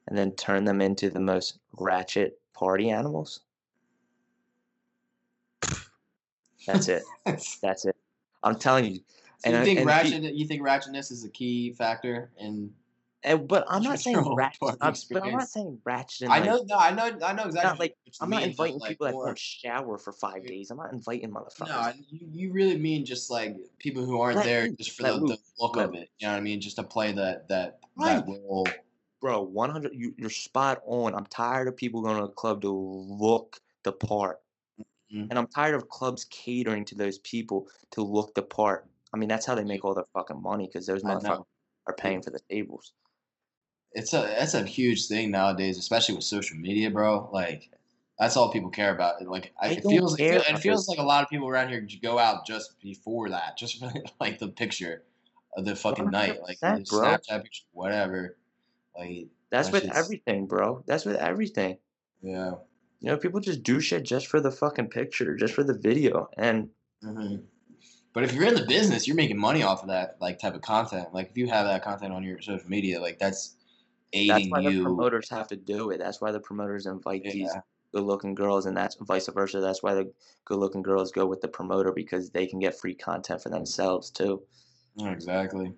and 0.06 0.16
then 0.16 0.32
turn 0.32 0.64
them 0.64 0.80
into 0.80 1.08
the 1.08 1.20
most 1.20 1.58
ratchet 1.78 2.38
party 2.52 2.90
animals. 2.90 3.40
That's 6.66 6.88
it. 6.88 7.02
That's 7.62 7.84
it. 7.86 7.96
I'm 8.42 8.58
telling 8.58 8.84
you. 8.84 9.00
So 9.38 9.50
you 9.50 9.56
I- 9.56 9.64
think 9.64 9.86
ratchet? 9.86 10.22
pe- 10.22 10.32
you 10.32 10.46
think 10.46 10.62
ratchetness 10.62 11.10
is 11.10 11.24
a 11.24 11.30
key 11.30 11.72
factor 11.72 12.30
in? 12.38 12.72
And, 13.24 13.46
but 13.48 13.64
I'm 13.68 13.82
not 13.82 14.00
saying 14.00 14.18
ratchet. 14.34 14.58
I'm, 14.80 14.94
but 15.10 15.24
I'm 15.24 15.32
not 15.32 15.48
saying 15.48 15.78
ratchet. 15.84 16.28
I 16.28 16.38
like- 16.40 16.44
know, 16.46 16.64
no, 16.66 16.76
I 16.76 16.90
know, 16.90 17.04
I 17.24 17.32
know 17.32 17.44
exactly. 17.44 17.62
not 17.62 17.78
like 17.78 17.96
I'm 18.20 18.30
not 18.30 18.42
inviting 18.42 18.78
like, 18.78 18.90
people 18.90 19.06
that 19.06 19.14
won't 19.14 19.38
shower 19.38 19.98
for 19.98 20.12
five 20.12 20.44
days. 20.46 20.70
I'm 20.70 20.76
not 20.78 20.92
inviting 20.92 21.30
motherfuckers. 21.30 21.68
No, 21.68 21.92
you, 22.10 22.28
you 22.32 22.52
really 22.52 22.78
mean 22.78 23.04
just 23.04 23.30
like 23.30 23.56
people 23.78 24.04
who 24.04 24.20
aren't 24.20 24.42
there 24.42 24.68
just 24.68 24.92
for 24.92 25.04
the, 25.04 25.18
the 25.18 25.38
look 25.58 25.76
of 25.76 25.94
it. 25.94 26.10
You 26.18 26.26
know 26.26 26.32
what 26.32 26.38
I 26.38 26.40
mean? 26.40 26.60
Just 26.60 26.76
to 26.76 26.82
play 26.82 27.12
that 27.12 27.48
that 27.48 27.78
Right. 27.96 28.24
that 28.24 28.26
role. 28.26 28.66
bro 29.20 29.42
100 29.42 29.92
you, 29.94 30.14
you're 30.16 30.30
spot 30.30 30.80
on 30.86 31.14
i'm 31.14 31.26
tired 31.26 31.68
of 31.68 31.76
people 31.76 32.00
going 32.00 32.16
to 32.16 32.22
the 32.22 32.28
club 32.32 32.62
to 32.62 32.70
look 32.70 33.60
the 33.84 33.92
part 33.92 34.40
Mhm. 35.12 35.28
and 35.28 35.38
i'm 35.38 35.46
tired 35.46 35.74
of 35.74 35.88
clubs 35.90 36.24
catering 36.24 36.86
to 36.86 36.94
those 36.94 37.18
people 37.18 37.68
to 37.90 38.02
look 38.02 38.34
the 38.34 38.42
part 38.42 38.86
i 39.12 39.18
mean 39.18 39.28
that's 39.28 39.44
how 39.44 39.54
they 39.54 39.62
make 39.62 39.84
all 39.84 39.94
their 39.94 40.06
fucking 40.14 40.40
money 40.40 40.66
because 40.66 40.86
those 40.86 41.02
motherfuckers 41.02 41.44
are 41.86 41.94
paying 41.94 42.22
for 42.22 42.30
the 42.30 42.40
tables 42.50 42.94
It's 43.94 44.12
a 44.14 44.18
that's 44.38 44.54
a 44.54 44.64
huge 44.64 45.06
thing 45.06 45.30
nowadays, 45.30 45.78
especially 45.78 46.14
with 46.14 46.24
social 46.24 46.56
media, 46.56 46.90
bro. 46.90 47.28
Like 47.32 47.70
that's 48.18 48.36
all 48.36 48.50
people 48.50 48.70
care 48.70 48.94
about. 48.94 49.22
Like 49.26 49.52
I, 49.60 49.68
it 49.72 49.82
feels 49.84 50.14
it, 50.18 50.28
feel, 50.28 50.40
it 50.40 50.58
feels 50.58 50.88
like 50.88 50.98
a 50.98 51.02
lot 51.02 51.22
of 51.22 51.28
people 51.28 51.48
around 51.48 51.68
here 51.68 51.86
go 52.02 52.18
out 52.18 52.46
just 52.46 52.80
before 52.80 53.28
that, 53.30 53.58
just 53.58 53.78
for 53.78 53.92
like 54.20 54.38
the 54.38 54.48
picture 54.48 55.02
of 55.56 55.64
the 55.64 55.76
fucking 55.76 56.10
night, 56.10 56.40
like 56.42 56.58
the 56.60 56.66
100%, 56.66 56.88
bro. 56.88 57.02
Snapchat 57.02 57.42
picture, 57.42 57.64
whatever. 57.72 58.36
Like 58.96 59.28
that's 59.50 59.68
That 59.68 59.72
with 59.72 59.82
shit's- 59.84 59.96
everything 59.98 60.46
bro 60.46 60.82
that's 60.86 61.04
with 61.04 61.16
everything 61.16 61.76
yeah. 62.22 62.52
you 63.00 63.08
know 63.10 63.16
people 63.18 63.40
just 63.40 63.62
do 63.62 63.80
shit 63.80 64.02
just 64.04 64.26
for 64.26 64.40
the 64.40 64.50
fucking 64.50 64.88
picture 64.88 65.34
just 65.36 65.52
for 65.54 65.62
the 65.64 65.76
video 65.76 66.28
and 66.38 66.68
hmm 67.02 67.36
But 68.14 68.24
if 68.24 68.32
you're 68.34 68.46
in 68.46 68.54
the 68.54 68.64
business, 68.66 69.06
you're 69.06 69.16
making 69.16 69.38
money 69.38 69.62
off 69.62 69.82
of 69.82 69.88
that 69.88 70.16
like 70.20 70.38
type 70.38 70.54
of 70.54 70.60
content. 70.60 71.08
Like 71.14 71.30
if 71.30 71.36
you 71.38 71.48
have 71.48 71.66
that 71.66 71.82
content 71.82 72.12
on 72.12 72.22
your 72.22 72.40
social 72.42 72.68
media, 72.68 73.00
like 73.00 73.18
that's 73.18 73.56
that's 74.12 74.30
aiding 74.40 74.50
why 74.50 74.62
the 74.62 74.70
you. 74.70 74.82
promoters 74.82 75.28
have 75.28 75.48
to 75.48 75.56
do 75.56 75.90
it 75.90 75.98
that's 75.98 76.20
why 76.20 76.30
the 76.30 76.40
promoters 76.40 76.86
invite 76.86 77.22
these 77.24 77.50
good 77.92 78.02
looking 78.04 78.34
girls 78.34 78.66
and 78.66 78.76
that's 78.76 78.96
vice 79.00 79.28
versa 79.28 79.60
that's 79.60 79.82
why 79.82 79.94
the 79.94 80.10
good 80.44 80.58
looking 80.58 80.82
girls 80.82 81.12
go 81.12 81.26
with 81.26 81.40
the 81.40 81.48
promoter 81.48 81.92
because 81.92 82.30
they 82.30 82.46
can 82.46 82.58
get 82.58 82.78
free 82.78 82.94
content 82.94 83.42
for 83.42 83.48
themselves 83.50 84.10
too 84.10 84.42
Yeah, 84.96 85.10
exactly. 85.10 85.72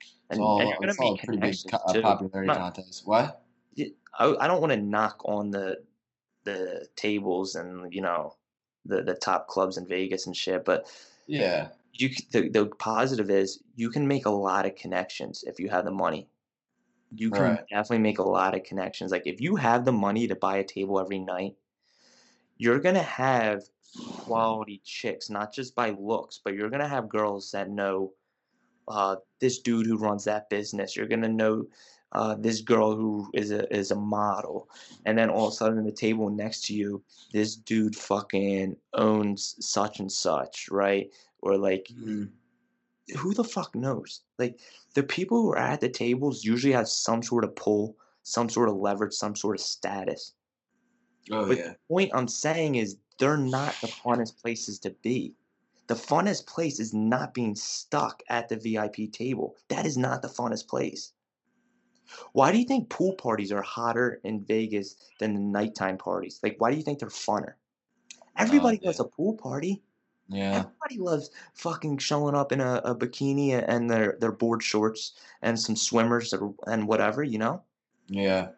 It's 0.00 0.38
and, 0.38 0.40
all, 0.40 0.60
and 0.60 0.84
it's 0.90 0.98
all 0.98 1.14
a 1.14 1.18
pretty 1.26 1.40
big 1.40 1.56
co- 1.68 1.76
uh, 1.78 2.00
popularity 2.00 2.46
Not- 2.46 2.56
contest. 2.58 3.06
What? 3.06 3.42
I 4.18 4.46
don't 4.46 4.60
want 4.60 4.72
to 4.72 4.76
knock 4.80 5.22
on 5.24 5.50
the 5.50 5.82
the 6.44 6.86
tables 6.96 7.54
and 7.56 7.92
you 7.92 8.00
know 8.00 8.36
the 8.86 9.02
the 9.02 9.14
top 9.14 9.48
clubs 9.48 9.76
in 9.76 9.86
Vegas 9.86 10.26
and 10.26 10.36
shit, 10.36 10.64
but 10.64 10.86
Yeah. 11.26 11.68
you 11.94 12.10
the 12.32 12.48
the 12.48 12.66
positive 12.78 13.28
is 13.30 13.62
you 13.76 13.90
can 13.90 14.06
make 14.06 14.26
a 14.26 14.30
lot 14.30 14.66
of 14.66 14.74
connections 14.76 15.44
if 15.46 15.58
you 15.60 15.68
have 15.68 15.84
the 15.84 15.90
money. 15.90 16.28
You 17.10 17.30
can 17.32 17.56
Right. 17.56 17.64
definitely 17.70 17.98
make 18.02 18.18
a 18.18 18.22
lot 18.24 18.54
of 18.56 18.64
connections. 18.64 19.12
Like 19.12 19.26
if 19.26 19.40
you 19.40 19.56
have 19.56 19.84
the 19.84 19.92
money 19.92 20.26
to 20.28 20.36
buy 20.36 20.58
a 20.58 20.64
table 20.64 20.98
every 21.00 21.18
night, 21.18 21.56
you're 22.58 22.80
gonna 22.80 23.02
have 23.02 23.68
quality 24.12 24.80
chicks, 24.84 25.30
not 25.30 25.52
just 25.52 25.74
by 25.74 25.90
looks, 25.90 26.38
but 26.42 26.54
you're 26.54 26.70
gonna 26.70 26.88
have 26.88 27.08
girls 27.08 27.50
that 27.52 27.70
know 27.70 28.14
uh, 28.88 29.16
this 29.40 29.60
dude 29.60 29.86
who 29.86 29.98
runs 29.98 30.24
that 30.24 30.50
business. 30.50 30.96
You're 30.96 31.08
gonna 31.08 31.28
know 31.28 31.68
uh, 32.12 32.36
this 32.36 32.60
girl 32.62 32.96
who 32.96 33.30
is 33.34 33.52
a 33.52 33.72
is 33.76 33.90
a 33.90 33.96
model, 33.96 34.70
and 35.06 35.18
then 35.18 35.30
all 35.30 35.48
of 35.48 35.52
a 35.54 35.56
sudden, 35.56 35.84
the 35.84 35.92
table 35.92 36.30
next 36.30 36.66
to 36.66 36.74
you, 36.74 37.04
this 37.32 37.56
dude 37.56 37.96
fucking 37.96 38.76
owns 38.94 39.56
such 39.66 40.00
and 40.00 40.12
such, 40.12 40.68
right? 40.70 41.12
Or 41.40 41.58
like, 41.58 41.90
Mhm. 41.90 42.39
Who 43.16 43.34
the 43.34 43.44
fuck 43.44 43.74
knows? 43.74 44.22
Like, 44.38 44.60
the 44.94 45.02
people 45.02 45.42
who 45.42 45.52
are 45.52 45.58
at 45.58 45.80
the 45.80 45.88
tables 45.88 46.44
usually 46.44 46.72
have 46.72 46.88
some 46.88 47.22
sort 47.22 47.44
of 47.44 47.54
pull, 47.56 47.96
some 48.22 48.48
sort 48.48 48.68
of 48.68 48.76
leverage, 48.76 49.14
some 49.14 49.36
sort 49.36 49.56
of 49.56 49.62
status. 49.62 50.34
Oh 51.30 51.46
But 51.46 51.58
yeah. 51.58 51.68
the 51.68 51.76
point 51.88 52.10
I'm 52.14 52.28
saying 52.28 52.76
is 52.76 52.96
they're 53.18 53.36
not 53.36 53.74
the 53.80 53.86
funnest 53.88 54.40
places 54.40 54.78
to 54.80 54.90
be. 55.02 55.34
The 55.86 55.94
funnest 55.94 56.46
place 56.46 56.78
is 56.78 56.94
not 56.94 57.34
being 57.34 57.54
stuck 57.54 58.22
at 58.28 58.48
the 58.48 58.56
VIP 58.56 59.12
table. 59.12 59.56
That 59.68 59.86
is 59.86 59.98
not 59.98 60.22
the 60.22 60.28
funnest 60.28 60.68
place. 60.68 61.12
Why 62.32 62.52
do 62.52 62.58
you 62.58 62.64
think 62.64 62.88
pool 62.90 63.14
parties 63.14 63.52
are 63.52 63.62
hotter 63.62 64.20
in 64.24 64.44
Vegas 64.44 64.96
than 65.18 65.34
the 65.34 65.40
nighttime 65.40 65.98
parties? 65.98 66.40
Like, 66.42 66.56
why 66.58 66.70
do 66.70 66.76
you 66.76 66.82
think 66.82 66.98
they're 66.98 67.08
funner? 67.08 67.54
Oh, 68.14 68.26
Everybody 68.36 68.78
yeah. 68.80 68.88
loves 68.88 69.00
a 69.00 69.04
pool 69.04 69.34
party. 69.36 69.82
Yeah. 70.32 70.58
Everybody 70.60 70.98
loves 70.98 71.30
fucking 71.54 71.98
showing 71.98 72.36
up 72.36 72.52
in 72.52 72.60
a, 72.60 72.76
a 72.84 72.94
bikini 72.94 73.62
and 73.66 73.90
their, 73.90 74.16
their 74.20 74.30
board 74.32 74.62
shorts 74.62 75.14
and 75.42 75.58
some 75.58 75.74
swimmers 75.74 76.32
or, 76.32 76.54
and 76.66 76.86
whatever, 76.86 77.24
you 77.24 77.38
know? 77.38 77.62
Yeah. 78.06 78.50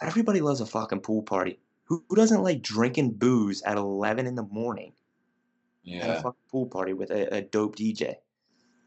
Everybody 0.00 0.40
loves 0.40 0.60
a 0.62 0.66
fucking 0.66 1.00
pool 1.00 1.22
party. 1.22 1.60
Who, 1.84 2.02
who 2.08 2.16
doesn't 2.16 2.42
like 2.42 2.62
drinking 2.62 3.12
booze 3.12 3.62
at 3.62 3.76
11 3.76 4.26
in 4.26 4.34
the 4.34 4.44
morning 4.44 4.94
Yeah. 5.82 5.98
at 6.06 6.10
a 6.10 6.22
fucking 6.22 6.40
pool 6.50 6.66
party 6.66 6.94
with 6.94 7.10
a, 7.10 7.36
a 7.36 7.42
dope 7.42 7.76
DJ? 7.76 8.14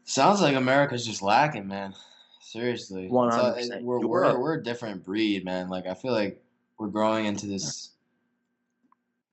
Sounds 0.04 0.40
like 0.40 0.56
America's 0.56 1.06
just 1.06 1.22
lacking, 1.22 1.68
man. 1.68 1.94
Seriously. 2.40 3.06
Uh, 3.06 3.12
100%. 3.12 3.58
it- 3.58 3.82
We're, 3.84 4.00
we're, 4.04 4.38
we're 4.40 4.54
a 4.54 4.62
different 4.62 5.04
breed, 5.04 5.44
man. 5.44 5.68
Like 5.68 5.86
I 5.86 5.94
feel 5.94 6.12
like 6.12 6.42
we're 6.78 6.88
growing 6.88 7.26
into 7.26 7.46
this 7.46 7.90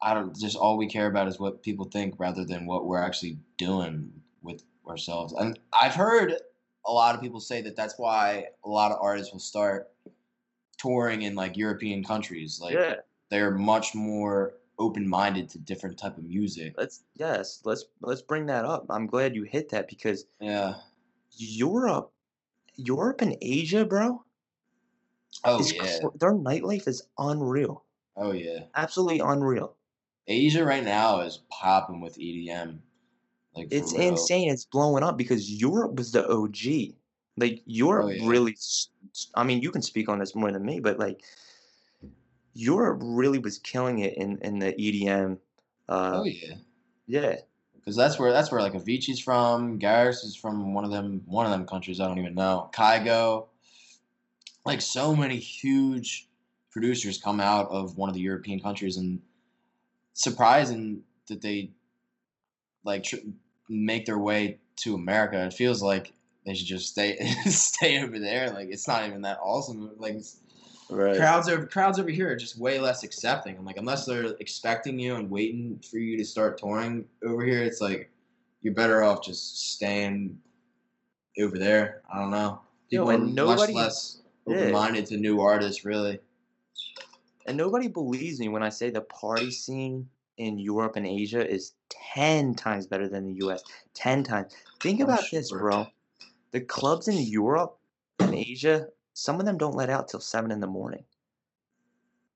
I 0.05 0.13
don't 0.13 0.37
just 0.37 0.55
all 0.55 0.77
we 0.77 0.87
care 0.87 1.07
about 1.07 1.27
is 1.27 1.39
what 1.39 1.63
people 1.63 1.85
think 1.85 2.13
rather 2.19 2.45
than 2.45 2.67
what 2.67 2.85
we're 2.85 3.01
actually 3.01 3.39
doing 3.57 4.21
with 4.43 4.63
ourselves. 4.87 5.33
And 5.33 5.57
I've 5.73 5.95
heard 5.95 6.35
a 6.85 6.91
lot 6.91 7.15
of 7.15 7.21
people 7.21 7.39
say 7.39 7.63
that 7.63 7.75
that's 7.75 7.97
why 7.97 8.49
a 8.63 8.69
lot 8.69 8.91
of 8.91 8.99
artists 9.01 9.33
will 9.33 9.39
start 9.39 9.91
touring 10.77 11.23
in 11.23 11.33
like 11.33 11.57
European 11.57 12.03
countries. 12.03 12.59
Like 12.61 12.75
yeah, 12.75 12.97
they're 13.29 13.51
much 13.51 13.95
more 13.95 14.53
open-minded 14.77 15.49
to 15.49 15.57
different 15.57 15.97
type 15.97 16.19
of 16.19 16.25
music. 16.25 16.75
let's 16.77 17.03
yes, 17.15 17.61
let's 17.65 17.85
let's 18.01 18.21
bring 18.21 18.45
that 18.45 18.63
up. 18.63 18.85
I'm 18.91 19.07
glad 19.07 19.35
you 19.35 19.41
hit 19.43 19.69
that 19.69 19.87
because 19.87 20.25
Yeah. 20.39 20.75
Europe, 21.37 22.13
Europe 22.75 23.21
and 23.21 23.35
Asia, 23.41 23.85
bro, 23.85 24.23
Oh 25.43 25.65
yeah. 25.65 25.99
cr- 25.99 26.17
their 26.17 26.33
nightlife 26.33 26.87
is 26.87 27.07
unreal, 27.17 27.83
Oh 28.15 28.33
yeah. 28.33 28.65
absolutely 28.75 29.19
unreal. 29.19 29.75
Asia 30.27 30.63
right 30.63 30.83
now 30.83 31.21
is 31.21 31.41
popping 31.49 32.01
with 32.01 32.17
EDM. 32.17 32.79
Like 33.55 33.67
It's 33.71 33.93
real. 33.93 34.09
insane. 34.09 34.49
It's 34.49 34.65
blowing 34.65 35.03
up 35.03 35.17
because 35.17 35.49
Europe 35.51 35.95
was 35.95 36.11
the 36.11 36.27
OG. 36.27 36.95
Like 37.37 37.61
Europe 37.65 38.05
Oh, 38.07 38.09
yeah. 38.09 38.27
really. 38.27 38.57
I 39.35 39.43
mean, 39.43 39.61
you 39.61 39.71
can 39.71 39.81
speak 39.81 40.09
on 40.09 40.19
this 40.19 40.35
more 40.35 40.51
than 40.51 40.65
me, 40.65 40.79
but 40.79 40.99
like 40.99 41.23
Europe 42.53 42.99
really 43.03 43.39
was 43.39 43.59
killing 43.59 43.99
it 43.99 44.15
in 44.17 44.37
in 44.39 44.59
the 44.59 44.73
EDM. 44.73 45.37
Uh, 45.87 46.11
Oh 46.15 46.23
yeah. 46.23 46.55
yeah, 47.07 47.35
Because 47.75 47.95
that's 47.95 48.17
where 48.17 48.31
that's 48.31 48.51
where 48.51 48.61
like 48.61 48.73
Avicii's 48.73 49.19
from. 49.19 49.79
Garrix 49.79 50.23
is 50.23 50.35
from 50.35 50.73
one 50.73 50.85
of 50.85 50.91
them 50.91 51.21
one 51.25 51.45
of 51.45 51.51
them 51.51 51.67
countries 51.67 51.99
I 51.99 52.07
don't 52.07 52.17
even 52.19 52.33
know. 52.35 52.69
Kygo. 52.73 53.47
like 54.65 54.81
so 54.81 55.15
many 55.15 55.37
huge 55.37 56.27
producers 56.71 57.17
come 57.19 57.39
out 57.39 57.69
of 57.69 57.97
one 57.97 58.09
of 58.09 58.15
the 58.15 58.21
European 58.21 58.59
countries, 58.59 58.97
and 58.97 59.21
surprising 60.15 61.03
that 61.27 61.41
they 61.41 61.69
like 62.83 63.03
tr- 63.03 63.17
make 63.69 64.05
their 64.07 64.17
way 64.17 64.57
to 64.77 64.95
America. 64.95 65.45
It 65.45 65.53
feels 65.53 65.83
like 65.83 66.13
they 66.45 66.55
should 66.55 66.67
just 66.67 66.89
stay 66.89 67.17
stay 67.45 68.01
over 68.03 68.17
there. 68.17 68.49
Like 68.51 68.69
it's 68.71 68.87
not 68.87 69.05
even 69.07 69.21
that 69.21 69.37
awesome. 69.43 69.91
Like 69.97 70.17
Right. 70.87 71.17
crowds 71.17 71.49
over 71.49 71.65
crowds 71.65 71.97
over 71.99 72.11
here 72.11 72.29
are 72.31 72.35
just 72.35 72.59
way 72.59 72.79
less 72.79 73.03
accepting. 73.03 73.57
I'm 73.57 73.65
like, 73.65 73.77
unless 73.77 74.05
they're 74.05 74.35
expecting 74.39 74.99
you 74.99 75.15
and 75.15 75.31
waiting 75.31 75.79
for 75.89 75.97
you 75.97 76.15
to 76.17 76.23
start 76.23 76.59
touring 76.59 77.05
over 77.25 77.43
here, 77.43 77.63
it's 77.63 77.81
like 77.81 78.11
you're 78.61 78.75
better 78.75 79.03
off 79.03 79.23
just 79.23 79.71
staying 79.73 80.37
over 81.39 81.57
there. 81.57 82.03
I 82.13 82.19
don't 82.19 82.29
know. 82.29 82.61
Yo, 82.89 83.01
People 83.01 83.09
and 83.09 83.23
are 83.31 83.33
nobody- 83.33 83.73
much 83.73 83.83
less 83.83 84.21
open 84.47 84.71
minded 84.71 85.07
to 85.07 85.17
new 85.17 85.41
artists, 85.41 85.85
really. 85.85 86.19
And 87.45 87.57
nobody 87.57 87.87
believes 87.87 88.39
me 88.39 88.49
when 88.49 88.63
I 88.63 88.69
say 88.69 88.89
the 88.89 89.01
party 89.01 89.51
scene 89.51 90.09
in 90.37 90.57
Europe 90.57 90.95
and 90.95 91.05
Asia 91.05 91.47
is 91.47 91.73
10 91.89 92.55
times 92.55 92.87
better 92.87 93.07
than 93.07 93.25
the 93.25 93.45
US. 93.45 93.63
10 93.93 94.23
times. 94.23 94.53
Think 94.81 94.99
I'm 94.99 95.07
about 95.07 95.23
this, 95.31 95.51
bro. 95.51 95.87
The 96.51 96.61
clubs 96.61 97.07
in 97.07 97.17
Europe 97.17 97.77
and 98.19 98.33
Asia, 98.33 98.87
some 99.13 99.39
of 99.39 99.45
them 99.45 99.57
don't 99.57 99.75
let 99.75 99.89
out 99.89 100.07
till 100.07 100.19
7 100.19 100.51
in 100.51 100.59
the 100.59 100.67
morning. 100.67 101.03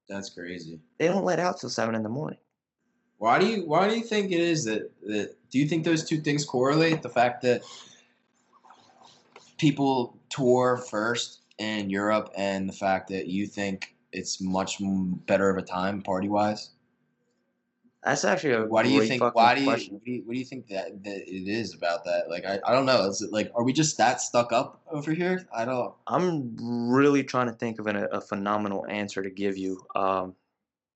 That's 0.07 0.29
crazy. 0.29 0.79
They 0.97 1.07
don't 1.07 1.25
let 1.25 1.39
out 1.39 1.59
till 1.59 1.69
7 1.69 1.95
in 1.95 2.03
the 2.03 2.09
morning. 2.09 2.39
Why 3.17 3.37
do 3.37 3.47
you 3.47 3.67
why 3.67 3.89
do 3.89 3.97
you 3.97 4.03
think 4.03 4.31
it 4.31 4.39
is 4.39 4.63
that 4.63 4.89
that 5.05 5.35
do 5.51 5.59
you 5.59 5.67
think 5.67 5.83
those 5.83 6.05
two 6.05 6.21
things 6.21 6.45
correlate? 6.45 7.01
The 7.01 7.09
fact 7.09 7.41
that 7.41 7.63
people 9.57 10.17
tour 10.29 10.77
first 10.77 11.41
in 11.57 11.89
Europe 11.89 12.31
and 12.37 12.67
the 12.67 12.73
fact 12.73 13.09
that 13.09 13.27
you 13.27 13.45
think 13.45 13.93
it's 14.11 14.41
much 14.41 14.77
better 14.79 15.49
of 15.49 15.57
a 15.57 15.61
time 15.61 16.01
party 16.01 16.29
wise? 16.29 16.71
That's 18.03 18.23
actually 18.23 18.53
a 18.53 18.65
Why 18.65 18.83
do 18.83 18.89
you 18.89 19.01
think 19.01 19.21
why 19.35 19.55
do 19.55 19.61
you, 19.61 19.67
what 19.67 20.05
do 20.05 20.11
you 20.11 20.23
what 20.25 20.33
do 20.33 20.39
you 20.39 20.45
think 20.45 20.67
that, 20.67 21.03
that 21.03 21.27
it 21.27 21.47
is 21.49 21.73
about 21.73 22.05
that? 22.05 22.29
Like 22.29 22.45
I, 22.45 22.59
I 22.65 22.71
don't 22.71 22.85
know. 22.85 23.05
Is 23.07 23.21
it 23.21 23.31
like 23.31 23.51
are 23.55 23.63
we 23.63 23.73
just 23.73 23.97
that 23.97 24.21
stuck 24.21 24.53
up 24.53 24.81
over 24.89 25.11
here? 25.13 25.47
I 25.53 25.65
don't 25.65 25.93
I'm 26.07 26.89
really 26.89 27.23
trying 27.23 27.47
to 27.47 27.53
think 27.53 27.79
of 27.79 27.87
an, 27.87 28.07
a 28.11 28.21
phenomenal 28.21 28.85
answer 28.87 29.21
to 29.21 29.29
give 29.29 29.57
you. 29.57 29.85
Um, 29.95 30.35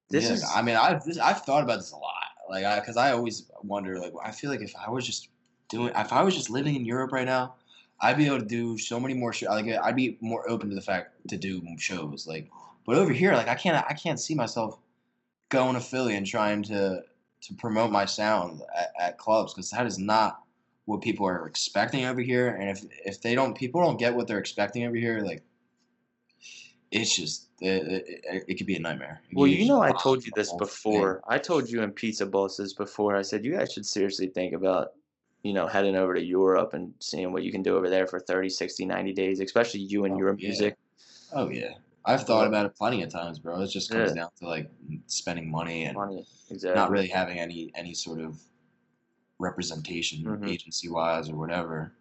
this 0.09 0.25
Yeah, 0.25 0.33
is 0.33 0.43
I 0.55 0.61
mean, 0.61 0.75
I've 0.75 1.03
this, 1.03 1.17
I've 1.17 1.41
thought 1.41 1.63
about 1.63 1.77
this 1.77 1.91
a 1.91 1.97
lot. 1.97 2.13
Like, 2.49 2.65
I 2.65 2.79
because 2.79 2.97
I 2.97 3.11
always 3.11 3.49
wonder. 3.63 3.99
Like, 3.99 4.13
I 4.23 4.31
feel 4.31 4.49
like 4.49 4.61
if 4.61 4.73
I 4.75 4.89
was 4.89 5.05
just 5.05 5.29
doing, 5.69 5.91
if 5.95 6.13
I 6.13 6.23
was 6.23 6.35
just 6.35 6.49
living 6.49 6.75
in 6.75 6.85
Europe 6.85 7.11
right 7.11 7.25
now, 7.25 7.55
I'd 8.01 8.17
be 8.17 8.25
able 8.27 8.39
to 8.39 8.45
do 8.45 8.77
so 8.77 8.99
many 8.99 9.13
more 9.13 9.33
shows. 9.33 9.49
Like, 9.49 9.67
I'd 9.67 9.95
be 9.95 10.17
more 10.21 10.49
open 10.49 10.69
to 10.69 10.75
the 10.75 10.81
fact 10.81 11.27
to 11.29 11.37
do 11.37 11.61
shows. 11.77 12.27
Like, 12.27 12.49
but 12.85 12.97
over 12.97 13.13
here, 13.13 13.33
like, 13.33 13.47
I 13.47 13.55
can't, 13.55 13.85
I 13.89 13.93
can't 13.93 14.19
see 14.19 14.35
myself 14.35 14.77
going 15.49 15.75
to 15.75 15.81
Philly 15.81 16.15
and 16.15 16.25
trying 16.25 16.63
to 16.63 17.03
to 17.41 17.53
promote 17.55 17.91
my 17.91 18.05
sound 18.05 18.61
at, 18.77 18.91
at 18.99 19.17
clubs 19.17 19.53
because 19.53 19.69
that 19.71 19.85
is 19.85 19.99
not 19.99 20.41
what 20.85 21.01
people 21.01 21.27
are 21.27 21.45
expecting 21.45 22.05
over 22.05 22.21
here. 22.21 22.49
And 22.49 22.69
if 22.69 22.83
if 23.05 23.21
they 23.21 23.35
don't, 23.35 23.55
people 23.55 23.81
don't 23.81 23.97
get 23.97 24.15
what 24.15 24.27
they're 24.27 24.39
expecting 24.39 24.85
over 24.85 24.95
here. 24.95 25.19
Like, 25.19 25.43
it's 26.91 27.15
just 27.15 27.49
it, 27.61 28.05
it, 28.07 28.43
it 28.47 28.57
could 28.57 28.67
be 28.67 28.75
a 28.75 28.79
nightmare. 28.79 29.21
Well, 29.33 29.47
you 29.47 29.67
know, 29.67 29.81
I 29.81 29.91
told 29.91 30.25
you 30.25 30.31
this 30.35 30.49
whole 30.49 30.59
thing. 30.59 30.67
before. 30.67 31.21
I 31.27 31.37
told 31.37 31.69
you 31.69 31.81
in 31.81 31.91
pizza 31.91 32.25
bosses 32.25 32.73
before. 32.73 33.15
I 33.15 33.21
said 33.21 33.43
you 33.43 33.53
guys 33.53 33.73
should 33.73 33.85
seriously 33.85 34.27
think 34.27 34.53
about, 34.53 34.89
you 35.43 35.53
know, 35.53 35.67
heading 35.67 35.95
over 35.95 36.13
to 36.13 36.23
Europe 36.23 36.73
and 36.73 36.93
seeing 36.99 37.31
what 37.31 37.43
you 37.43 37.51
can 37.51 37.63
do 37.63 37.75
over 37.75 37.89
there 37.89 38.05
for 38.07 38.19
30, 38.19 38.49
60, 38.49 38.85
90 38.85 39.13
days, 39.13 39.39
especially 39.39 39.81
you 39.81 40.05
and 40.05 40.15
Oh, 40.15 40.17
your 40.17 40.29
yeah. 40.37 40.47
music. 40.47 40.77
Oh 41.31 41.49
yeah, 41.49 41.73
I've 42.05 42.23
thought 42.23 42.47
about 42.47 42.65
it 42.65 42.75
plenty 42.75 43.01
of 43.03 43.09
times, 43.09 43.39
bro. 43.39 43.61
It 43.61 43.67
just 43.67 43.89
comes 43.91 44.09
Yeah. 44.09 44.15
down 44.23 44.29
to 44.39 44.47
like 44.47 44.69
spending 45.07 45.49
money 45.49 45.85
and 45.85 45.95
Money, 45.95 46.25
exactly. 46.49 46.75
not 46.79 46.89
really 46.91 47.07
having 47.07 47.39
any 47.39 47.71
any 47.75 47.93
sort 47.93 48.19
of 48.19 48.39
representation 49.39 50.23
Mhm. 50.23 50.49
agency 50.49 50.89
wise 50.89 51.29
or 51.29 51.35
whatever. 51.35 51.93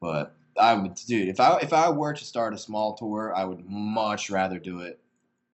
But 0.00 0.34
I 0.58 0.74
would, 0.74 0.94
dude, 1.06 1.28
if 1.28 1.40
I 1.40 1.58
if 1.60 1.72
I 1.72 1.88
were 1.90 2.12
to 2.12 2.24
start 2.24 2.52
a 2.54 2.58
small 2.58 2.94
tour, 2.94 3.34
I 3.34 3.44
would 3.44 3.64
much 3.68 4.30
rather 4.30 4.58
do 4.58 4.80
it 4.80 5.00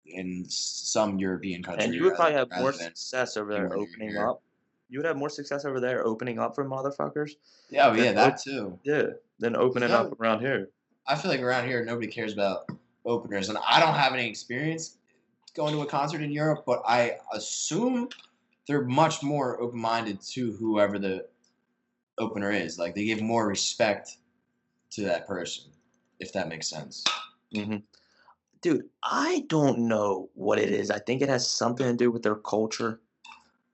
in 0.07 0.45
some 0.49 1.19
European 1.19 1.63
country. 1.63 1.85
And 1.85 1.95
you 1.95 2.03
would 2.05 2.15
probably 2.17 2.35
have 2.35 2.49
more 2.59 2.73
success 2.73 3.37
over 3.37 3.53
there 3.53 3.73
opening 3.73 4.11
here. 4.11 4.29
up. 4.29 4.43
You 4.89 4.99
would 4.99 5.07
have 5.07 5.17
more 5.17 5.29
success 5.29 5.65
over 5.65 5.79
there 5.79 6.05
opening 6.05 6.41
up 6.41 6.57
for 6.57 6.65
motherfuckers. 6.65 7.37
Yeah, 7.69 7.87
oh, 7.91 7.93
yeah, 7.93 8.11
that 8.11 8.41
too. 8.41 8.77
Yeah, 8.83 9.11
than 9.39 9.55
opening 9.55 9.93
up 9.93 10.21
around 10.21 10.41
here. 10.41 10.71
I 11.07 11.15
feel 11.15 11.31
like 11.31 11.41
around 11.41 11.69
here 11.69 11.85
nobody 11.85 12.09
cares 12.09 12.33
about 12.33 12.69
openers, 13.05 13.49
and 13.49 13.59
I 13.67 13.81
don't 13.81 13.95
have 13.95 14.13
any 14.13 14.29
experience 14.29 14.97
going 15.55 15.75
to 15.75 15.83
a 15.83 15.87
concert 15.87 16.23
in 16.23 16.31
Europe, 16.31 16.65
but 16.67 16.83
I 16.87 17.17
assume 17.33 18.09
they're 18.67 18.85
much 18.85 19.23
more 19.23 19.61
open 19.61 19.81
minded 19.81 20.21
to 20.33 20.53
whoever 20.53 20.99
the 20.99 21.27
opener 22.19 22.51
is. 22.53 22.79
Like 22.79 22.95
they 22.95 23.05
give 23.05 23.21
more 23.21 23.47
respect 23.49 24.19
to 24.91 25.03
that 25.03 25.27
person, 25.27 25.65
if 26.21 26.33
that 26.33 26.49
makes 26.49 26.69
sense. 26.69 27.05
hmm 27.55 27.77
Dude, 28.63 28.91
I 29.03 29.47
don't 29.49 29.89
know 29.89 30.29
what 30.35 30.59
it 30.59 30.69
is. 30.71 30.91
I 30.91 30.99
think 30.99 31.23
it 31.23 31.31
has 31.31 31.49
something 31.49 31.87
to 31.87 31.95
do 31.97 32.11
with 32.11 32.23
their 32.23 32.35
culture. 32.35 33.01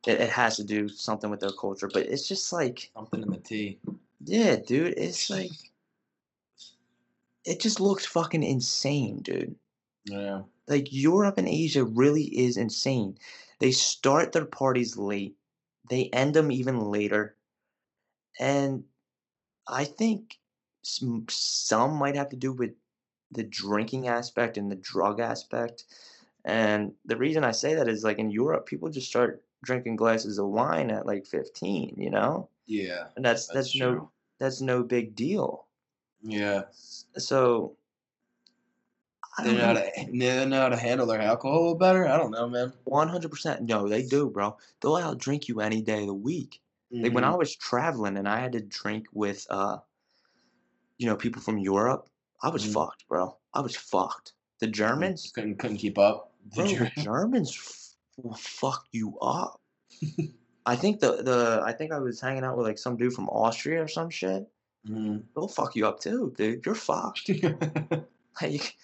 It, 0.06 0.20
it 0.20 0.30
has 0.30 0.56
to 0.58 0.64
do 0.64 0.88
something 0.88 1.28
with 1.28 1.40
their 1.40 1.50
culture, 1.50 1.90
but 1.92 2.06
it's 2.06 2.28
just 2.28 2.52
like, 2.52 2.92
Something 2.94 3.22
in 3.22 3.30
the 3.30 3.38
tea. 3.38 3.80
yeah, 4.24 4.54
dude, 4.64 4.94
it's 4.96 5.28
like, 5.28 5.50
it 7.46 7.60
just 7.60 7.80
looks 7.80 8.04
fucking 8.04 8.42
insane, 8.42 9.20
dude. 9.22 9.54
Yeah. 10.04 10.42
Like 10.68 10.92
Europe 10.92 11.38
and 11.38 11.48
Asia 11.48 11.84
really 11.84 12.24
is 12.24 12.56
insane. 12.56 13.16
They 13.60 13.70
start 13.70 14.32
their 14.32 14.44
parties 14.44 14.96
late, 14.96 15.36
they 15.88 16.10
end 16.12 16.34
them 16.34 16.50
even 16.50 16.90
later, 16.90 17.36
and 18.38 18.84
I 19.66 19.84
think 19.84 20.38
some, 20.82 21.26
some 21.28 21.94
might 21.94 22.16
have 22.16 22.28
to 22.30 22.36
do 22.36 22.52
with 22.52 22.72
the 23.32 23.42
drinking 23.44 24.08
aspect 24.08 24.56
and 24.56 24.70
the 24.70 24.76
drug 24.76 25.20
aspect. 25.20 25.84
And 26.44 26.92
the 27.04 27.16
reason 27.16 27.42
I 27.42 27.50
say 27.50 27.74
that 27.74 27.88
is 27.88 28.04
like 28.04 28.18
in 28.18 28.30
Europe, 28.30 28.66
people 28.66 28.88
just 28.88 29.08
start 29.08 29.42
drinking 29.64 29.96
glasses 29.96 30.38
of 30.38 30.46
wine 30.46 30.90
at 30.90 31.06
like 31.06 31.26
15, 31.26 31.96
you 31.98 32.10
know? 32.10 32.48
Yeah. 32.66 33.06
And 33.16 33.24
that's 33.24 33.46
That's, 33.48 33.72
that's, 33.72 33.76
no 33.76 34.10
that's 34.38 34.60
no 34.60 34.82
big 34.82 35.16
deal. 35.16 35.65
Yeah. 36.22 36.62
So 37.16 37.76
They 39.42 39.54
know, 39.54 39.66
how 39.66 39.72
to, 39.74 39.90
they 40.12 40.46
know 40.46 40.60
how 40.62 40.68
to 40.70 40.76
handle 40.76 41.06
their 41.06 41.20
alcohol 41.20 41.74
better. 41.74 42.06
I 42.08 42.16
don't 42.16 42.30
know, 42.30 42.48
man. 42.48 42.72
One 42.84 43.08
hundred 43.08 43.30
percent. 43.30 43.62
No, 43.62 43.88
they 43.88 44.02
do, 44.02 44.30
bro. 44.30 44.56
They'll 44.80 44.92
outdrink 44.94 45.48
you 45.48 45.60
any 45.60 45.82
day 45.82 46.00
of 46.00 46.06
the 46.06 46.14
week. 46.14 46.60
Like 46.90 47.12
when 47.12 47.24
I 47.24 47.32
Mhm. 47.32 47.38
was 47.38 47.54
traveling 47.56 48.16
and 48.16 48.28
I 48.28 48.38
had 48.40 48.52
to 48.52 48.60
drink 48.60 49.06
with 49.12 49.46
uh 49.50 49.78
you 50.98 51.06
know, 51.06 51.16
people 51.16 51.42
from 51.42 51.58
Europe, 51.58 52.08
I 52.42 52.48
was 52.48 52.64
Mhm. 52.64 52.72
fucked, 52.72 53.06
bro. 53.08 53.36
I 53.52 53.60
was 53.60 53.76
fucked. 53.76 54.32
The 54.60 54.66
Germans, 54.66 55.30
couldn't 55.34 55.58
couldn't 55.58 55.76
keep 55.76 55.98
up. 55.98 56.32
bro, 56.54 56.64
the 56.64 56.90
Germans 56.96 57.50
f- 57.54 57.96
will 58.24 58.34
fuck 58.34 58.86
you 58.92 59.18
up. 59.20 59.60
I 60.64 60.74
think 60.76 61.00
the 61.00 61.22
the 61.22 61.60
I 61.64 61.72
think 61.74 61.92
I 61.92 61.98
was 61.98 62.20
hanging 62.20 62.44
out 62.44 62.56
with 62.56 62.66
like 62.66 62.78
some 62.78 62.96
dude 62.96 63.12
from 63.12 63.28
Austria 63.28 63.82
or 63.82 63.88
some 63.88 64.08
shit. 64.08 64.48
Mhm. 64.88 65.22
They'll 65.34 65.48
fuck 65.48 65.76
you 65.76 65.86
up 65.86 66.00
too, 66.00 66.32
dude. 66.36 66.64
You're 66.64 66.74
fucked. 66.74 67.30
Like, 68.42 68.76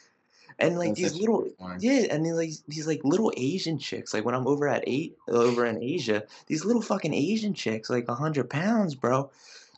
and 0.58 0.78
like 0.78 0.90
That's 0.96 1.00
these 1.00 1.16
little 1.16 1.46
yeah, 1.78 2.06
and 2.10 2.24
then 2.24 2.36
like 2.36 2.52
these 2.68 2.86
like 2.86 3.02
little 3.04 3.32
Asian 3.36 3.78
chicks. 3.78 4.14
Like 4.14 4.24
when 4.24 4.34
I'm 4.34 4.46
over 4.46 4.66
at 4.66 4.84
eight 4.86 5.16
over 5.28 5.66
in 5.66 5.82
Asia, 5.82 6.24
these 6.46 6.64
little 6.64 6.80
fucking 6.80 7.12
Asian 7.12 7.52
chicks, 7.52 7.90
like 7.90 8.08
a 8.08 8.14
hundred 8.14 8.48
pounds, 8.48 8.94
bro. 8.94 9.30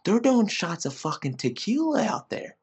They're 0.04 0.20
doing 0.20 0.46
shots 0.46 0.84
of 0.84 0.94
fucking 0.94 1.38
tequila 1.38 2.04
out 2.04 2.30
there. 2.30 2.56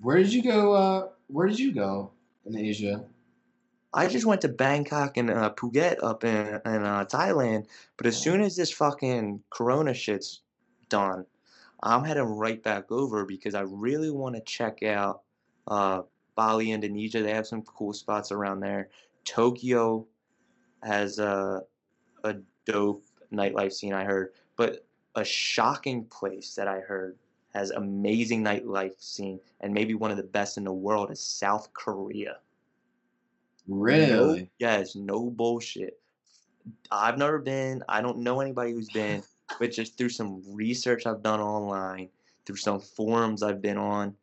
Where 0.00 0.18
did 0.18 0.32
you 0.32 0.42
go? 0.42 0.72
Uh, 0.74 1.08
where 1.26 1.48
did 1.48 1.58
you 1.58 1.72
go 1.72 2.12
in 2.44 2.56
Asia? 2.56 3.04
I 3.94 4.06
just 4.06 4.24
went 4.24 4.40
to 4.42 4.48
Bangkok 4.48 5.16
and 5.16 5.30
uh, 5.30 5.52
Phuket 5.56 5.96
up 6.02 6.24
in 6.24 6.60
in 6.64 6.84
uh, 6.84 7.06
Thailand, 7.06 7.66
but 7.96 8.06
as 8.06 8.16
soon 8.16 8.40
as 8.40 8.56
this 8.56 8.70
fucking 8.70 9.42
Corona 9.50 9.94
shit's 9.94 10.42
done, 10.88 11.26
I'm 11.82 12.04
heading 12.04 12.24
right 12.24 12.62
back 12.62 12.90
over 12.92 13.24
because 13.24 13.54
I 13.54 13.62
really 13.62 14.10
want 14.10 14.36
to 14.36 14.40
check 14.42 14.82
out 14.82 15.22
uh, 15.66 16.02
Bali, 16.36 16.70
Indonesia. 16.72 17.22
They 17.22 17.32
have 17.34 17.46
some 17.46 17.62
cool 17.62 17.92
spots 17.92 18.30
around 18.30 18.60
there. 18.60 18.88
Tokyo 19.24 20.06
has 20.82 21.18
a 21.18 21.62
a 22.24 22.36
dope 22.66 23.04
nightlife 23.32 23.72
scene 23.72 23.92
I 23.92 24.04
heard, 24.04 24.32
but 24.56 24.86
a 25.16 25.24
shocking 25.24 26.04
place 26.06 26.54
that 26.54 26.68
I 26.68 26.80
heard 26.80 27.16
has 27.54 27.70
amazing 27.70 28.42
nightlife 28.44 29.00
scene 29.00 29.40
and 29.60 29.74
maybe 29.74 29.94
one 29.94 30.10
of 30.10 30.16
the 30.16 30.22
best 30.22 30.56
in 30.56 30.64
the 30.64 30.72
world 30.72 31.10
is 31.10 31.20
South 31.20 31.72
Korea. 31.74 32.38
No, 33.66 33.76
Really? 33.76 34.50
yes, 34.58 34.94
no 34.96 35.30
bullshit. 35.30 36.00
I've 36.90 37.18
never 37.18 37.38
been. 37.38 37.82
I 37.88 38.00
don't 38.00 38.18
know 38.18 38.40
anybody 38.40 38.72
who's 38.72 38.90
been, 38.90 39.22
but 39.58 39.72
just 39.72 39.96
through 39.96 40.10
some 40.10 40.42
research 40.48 41.06
I've 41.06 41.22
done 41.22 41.40
online, 41.40 42.08
through 42.46 42.56
some 42.56 42.80
forums 42.80 43.42
I've 43.42 43.62
been 43.62 43.78
on, 43.78 44.14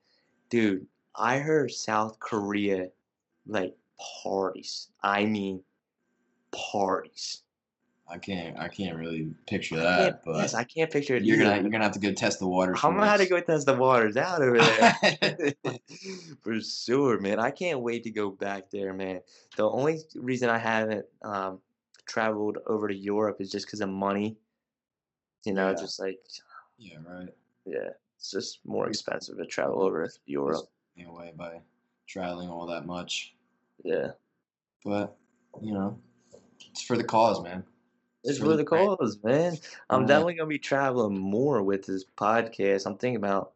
dude, 0.50 0.86
I 1.16 1.40
heard 1.40 1.72
South 1.72 2.20
Korea 2.20 2.90
like 3.48 3.76
parties. 4.24 4.90
I 5.04 5.26
mean 5.26 5.64
parties. 6.52 7.44
I 8.12 8.18
can't. 8.18 8.58
I 8.58 8.68
can't 8.68 8.98
really 8.98 9.30
picture 9.46 9.76
that, 9.76 10.26
but 10.26 10.38
yes, 10.38 10.56
I 10.56 10.64
can't 10.64 10.90
picture 10.92 11.16
it. 11.16 11.24
you're 11.24 11.36
either. 11.36 11.46
gonna 11.46 11.62
you're 11.62 11.70
gonna 11.70 11.84
have 11.84 11.94
to 11.94 12.00
go 12.00 12.12
test 12.12 12.40
the 12.40 12.48
waters. 12.48 12.80
I'm 12.84 12.96
gonna 12.96 13.06
have 13.06 13.20
to 13.20 13.28
go 13.28 13.40
test 13.40 13.68
the 13.68 13.76
waters 13.76 14.18
out 14.18 14.42
over 14.42 14.58
there. 14.58 15.54
For 16.42 16.60
sure, 16.60 17.20
man. 17.20 17.40
I 17.40 17.52
can't 17.52 17.82
wait 17.82 18.04
to 18.06 18.10
go 18.10 18.32
back 18.32 18.72
there, 18.72 18.94
man. 18.94 19.22
The 19.58 19.70
only 19.70 20.00
reason 20.16 20.50
I 20.50 20.58
haven't 20.58 21.06
um, 21.22 21.60
traveled 22.08 22.58
over 22.66 22.88
to 22.88 22.96
Europe 22.96 23.42
is 23.42 23.52
just 23.52 23.68
because 23.68 23.82
of 23.82 23.90
money. 23.90 24.38
You 25.46 25.54
know, 25.54 25.70
Yeah. 25.70 25.76
just 25.76 26.00
like, 26.00 26.20
Yeah, 26.78 26.98
right. 27.06 27.34
yeah, 27.66 27.90
it's 28.18 28.32
just 28.32 28.66
more 28.66 28.88
expensive 28.88 29.38
to 29.38 29.46
travel 29.46 29.82
over 29.82 30.10
Europe. 30.26 30.70
In 30.96 31.06
a 31.08 31.14
way, 31.14 31.34
by 31.36 31.62
traveling 32.08 32.50
all 32.50 32.66
that 32.68 32.86
much, 32.86 33.36
Yeah. 33.84 34.12
but 34.84 35.18
you 35.62 35.74
know, 35.74 36.00
it's 36.70 36.82
for 36.82 36.98
the 36.98 37.04
cause, 37.04 37.42
man. 37.42 37.64
It's 38.24 38.38
for 38.38 38.46
for 38.46 38.50
the 38.50 38.58
the 38.58 38.66
cause, 38.66 39.18
man. 39.24 39.58
I'm 39.90 40.02
Yeah. 40.02 40.08
definitely 40.08 40.34
gonna 40.36 40.48
be 40.50 40.60
traveling 40.60 41.18
more 41.18 41.64
with 41.64 41.86
this 41.86 42.06
podcast. 42.18 42.86
I'm 42.86 42.98
thinking 42.98 43.16
about. 43.18 43.54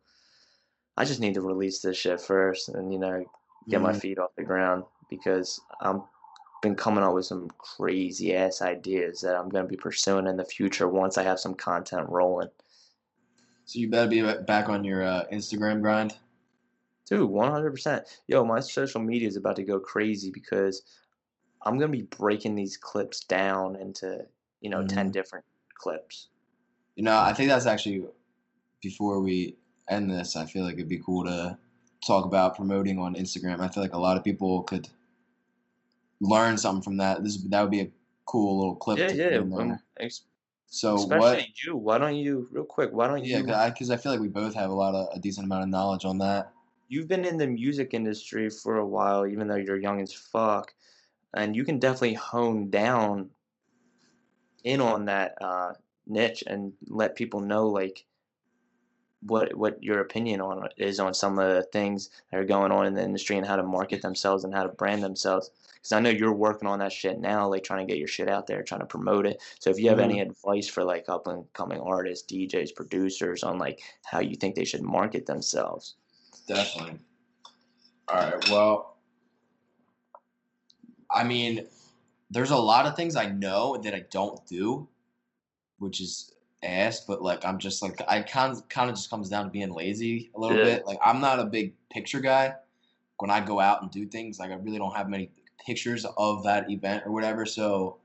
I 0.95 1.05
just 1.05 1.19
need 1.19 1.33
to 1.33 1.41
release 1.41 1.81
this 1.81 1.97
shit 1.97 2.21
first, 2.21 2.69
and 2.69 2.93
you 2.93 2.99
know, 2.99 3.25
get 3.67 3.81
my 3.81 3.91
Mhm. 3.93 3.99
feet 4.01 4.19
off 4.19 4.35
the 4.35 4.43
ground 4.43 4.85
because 5.09 5.59
I'm 5.81 6.03
been 6.63 6.75
coming 6.75 7.03
up 7.03 7.13
with 7.13 7.25
some 7.25 7.49
crazy 7.59 8.35
ass 8.35 8.61
ideas 8.61 9.21
that 9.21 9.35
I'm 9.35 9.49
gonna 9.49 9.67
be 9.67 9.75
pursuing 9.75 10.25
in 10.25 10.37
the 10.37 10.45
future 10.45 10.87
once 10.87 11.17
I 11.17 11.23
have 11.23 11.39
some 11.39 11.53
content 11.53 12.09
rolling. 12.09 12.49
So 13.65 13.79
you 13.79 13.89
better 13.89 14.09
be 14.09 14.21
back 14.45 14.69
on 14.69 14.83
your 14.83 15.03
uh, 15.03 15.25
Instagram 15.31 15.81
grind. 15.81 16.15
Dude, 17.05 17.29
100%. 17.29 18.05
Yo, 18.27 18.45
my 18.45 18.61
social 18.61 19.01
media 19.01 19.27
is 19.27 19.35
about 19.35 19.57
to 19.57 19.63
go 19.63 19.77
crazy 19.79 20.31
because 20.31 20.83
I'm 21.61 21.77
gonna 21.77 21.91
be 21.91 22.03
breaking 22.03 22.55
these 22.55 22.77
clips 22.77 23.25
down 23.25 23.75
into, 23.75 24.25
you 24.61 24.69
know, 24.69 24.87
10 24.87 25.09
Mhm. 25.09 25.13
different 25.13 25.45
clips. 25.75 26.29
You 26.95 27.03
know, 27.03 27.17
I 27.19 27.33
think 27.33 27.49
that's 27.49 27.65
actually 27.65 28.07
before 28.81 29.19
we 29.19 29.57
end 29.89 30.09
this. 30.09 30.37
I 30.37 30.45
feel 30.45 30.63
like 30.63 30.75
it'd 30.75 30.87
be 30.87 30.99
cool 30.99 31.25
to 31.25 31.57
talk 32.05 32.25
about 32.25 32.55
promoting 32.55 32.99
on 32.99 33.15
Instagram. 33.15 33.59
I 33.59 33.67
feel 33.67 33.83
like 33.83 33.93
a 33.93 33.99
lot 33.99 34.15
of 34.15 34.23
people 34.23 34.63
could 34.63 34.87
learn 36.21 36.57
something 36.57 36.81
from 36.81 36.97
that. 36.97 37.23
This 37.23 37.37
that 37.49 37.61
would 37.61 37.71
be 37.71 37.81
a 37.81 37.91
cool 38.25 38.57
little 38.59 38.75
clip. 38.75 38.99
Yeah, 38.99 39.11
yeah. 39.11 39.37
um, 39.37 39.79
ex- 39.99 40.23
So 40.67 40.95
especially 40.95 41.19
what? 41.19 41.45
you. 41.63 41.75
Why 41.75 41.97
don't 41.97 42.15
you, 42.15 42.47
real 42.51 42.65
quick, 42.65 42.91
why 42.91 43.07
don't 43.07 43.23
Yeah, 43.23 43.39
you? 43.39 43.45
because 43.69 43.89
I, 43.89 43.97
feel 43.97 44.11
like 44.11 44.21
we 44.21 44.27
both 44.27 44.55
have 44.55 44.69
a 44.69 44.73
lot 44.73 44.95
of 44.95 45.15
a 45.15 45.19
decent 45.19 45.45
amount 45.45 45.63
of 45.63 45.69
knowledge 45.69 46.05
on 46.05 46.17
that. 46.19 46.51
You've 46.87 47.07
been 47.07 47.25
in 47.25 47.37
the 47.37 47.47
music 47.47 47.93
industry 47.93 48.49
for 48.49 48.77
a 48.77 48.85
while, 48.85 49.25
even 49.25 49.47
though 49.47 49.55
you're 49.55 49.77
young 49.77 50.01
as 50.01 50.13
fuck, 50.13 50.73
and 51.33 51.55
you 51.55 51.63
can 51.63 51.79
definitely 51.79 52.13
hone 52.13 52.69
down 52.69 53.29
in 54.63 54.79
on 54.79 55.05
that 55.05 55.37
uh, 55.41 55.73
niche 56.07 56.43
and 56.47 56.73
let 56.87 57.15
people 57.15 57.41
know 57.41 57.67
like 57.67 58.05
what 59.21 59.55
what 59.55 59.81
your 59.81 59.99
opinion 59.99 60.41
on 60.41 60.67
is 60.77 60.99
on 60.99 61.13
some 61.13 61.39
of 61.39 61.53
the 61.55 61.63
things 61.63 62.09
that 62.31 62.39
are 62.39 62.45
going 62.45 62.71
on 62.71 62.85
in 62.85 62.93
the 62.93 63.03
industry 63.03 63.37
and 63.37 63.45
how 63.45 63.55
to 63.55 63.63
market 63.63 64.01
themselves 64.01 64.43
and 64.43 64.53
how 64.53 64.63
to 64.63 64.69
brand 64.69 65.01
themselves. 65.01 65.49
Because 65.83 65.91
I 65.91 65.99
know 65.99 66.11
you're 66.11 66.31
working 66.33 66.69
on 66.69 66.79
that 66.79 66.93
shit 66.93 67.19
now, 67.19 67.49
like 67.49 67.65
trying 67.65 67.85
to 67.85 67.91
get 67.91 67.99
your 67.99 68.07
shit 68.07 68.29
out 68.29 68.47
there, 68.47 68.63
trying 68.63 68.79
to 68.79 68.85
promote 68.85 69.25
it. 69.25 69.43
So 69.59 69.69
if 69.69 69.77
you 69.77 69.89
have 69.89 69.99
any 69.99 70.21
mm-hmm. 70.21 70.31
advice 70.31 70.65
for 70.65 70.81
like 70.81 71.09
up 71.09 71.27
and 71.27 71.43
coming 71.51 71.81
artists, 71.81 72.31
DJs, 72.31 72.73
producers 72.73 73.43
on 73.43 73.57
like 73.57 73.81
how 74.05 74.21
you 74.21 74.37
think 74.37 74.55
they 74.55 74.63
should 74.63 74.81
market 74.81 75.25
themselves. 75.25 75.95
Definitely. 76.47 76.99
All 78.07 78.15
right. 78.15 78.49
Well, 78.49 78.95
I 81.11 81.25
mean, 81.25 81.67
there's 82.31 82.51
a 82.51 82.57
lot 82.57 82.85
of 82.85 82.95
things 82.95 83.17
I 83.17 83.25
know 83.25 83.75
that 83.83 83.93
I 83.93 84.05
don't 84.09 84.43
do, 84.47 84.87
which 85.79 85.99
is 85.99 86.33
ass. 86.63 87.01
But 87.01 87.21
like, 87.21 87.43
I'm 87.43 87.59
just 87.59 87.81
like, 87.81 88.01
I 88.07 88.21
kind 88.21 88.53
of 88.53 88.69
kind 88.69 88.89
of 88.89 88.95
just 88.95 89.09
comes 89.09 89.27
down 89.27 89.43
to 89.43 89.51
being 89.51 89.73
lazy 89.73 90.31
a 90.33 90.39
little 90.39 90.57
Yeah. 90.57 90.63
bit. 90.63 90.85
Like, 90.85 90.99
I'm 91.03 91.19
not 91.19 91.39
a 91.39 91.45
big 91.45 91.73
picture 91.89 92.21
guy. 92.21 92.55
When 93.19 93.29
I 93.29 93.41
go 93.41 93.59
out 93.59 93.81
and 93.81 93.91
do 93.91 94.07
things, 94.07 94.39
like 94.39 94.51
I 94.51 94.55
really 94.55 94.77
don't 94.77 94.95
have 94.95 95.09
many 95.09 95.29
pictures 95.65 96.05
of 96.17 96.43
that 96.43 96.69
event 96.69 97.03
or 97.05 97.11
whatever. 97.11 97.45
So, 97.45 97.97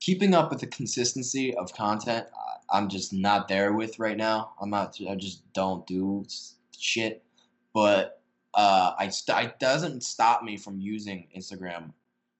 keeping 0.00 0.34
up 0.34 0.50
with 0.50 0.60
the 0.60 0.66
consistency 0.66 1.54
of 1.54 1.74
content, 1.74 2.26
I'm 2.70 2.88
just 2.88 3.12
not 3.12 3.48
there 3.48 3.72
with 3.72 3.98
right 3.98 4.16
now. 4.16 4.52
I'm 4.60 4.70
not. 4.70 4.96
I 5.08 5.14
just 5.14 5.52
don't 5.52 5.86
do 5.86 6.24
shit 6.78 7.22
but 7.76 8.22
uh, 8.54 8.92
I 8.98 9.10
st- 9.10 9.44
it 9.44 9.58
doesn't 9.58 10.02
stop 10.02 10.42
me 10.42 10.56
from 10.56 10.80
using 10.80 11.28
Instagram 11.36 11.92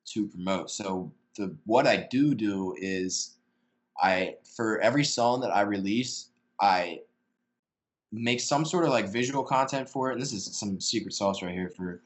to 0.07 0.27
promote. 0.29 0.71
So 0.71 1.13
the 1.37 1.55
what 1.67 1.87
I 1.87 2.09
do 2.11 2.35
do 2.35 2.75
is 2.79 3.35
I 4.01 4.37
for 4.57 4.81
every 4.81 5.05
song 5.05 5.43
that 5.43 5.55
I 5.55 5.61
release, 5.61 6.31
I 6.59 7.01
make 8.11 8.41
some 8.41 8.65
sort 8.65 8.85
of 8.85 8.91
like 8.91 9.13
visual 9.13 9.45
content 9.45 9.91
for 9.91 10.09
it. 10.09 10.15
And 10.15 10.23
this 10.23 10.33
is 10.33 10.59
some 10.59 10.81
secret 10.81 11.13
sauce 11.13 11.43
right 11.43 11.53
here 11.53 11.69
for 11.69 12.01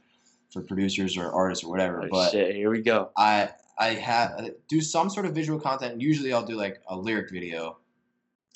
for 0.50 0.62
producers 0.62 1.16
or 1.16 1.30
artists 1.30 1.64
or 1.64 1.70
whatever. 1.70 2.02
Oh, 2.04 2.08
but 2.10 2.30
shit, 2.30 2.54
here 2.54 2.70
we 2.70 2.82
go. 2.82 3.10
I 3.16 3.50
I 3.78 3.94
have 3.94 4.50
do 4.68 4.80
some 4.80 5.08
sort 5.08 5.26
of 5.26 5.34
visual 5.34 5.60
content. 5.60 6.00
Usually 6.00 6.32
I'll 6.32 6.44
do 6.44 6.56
like 6.56 6.82
a 6.88 6.96
lyric 6.96 7.30
video, 7.30 7.78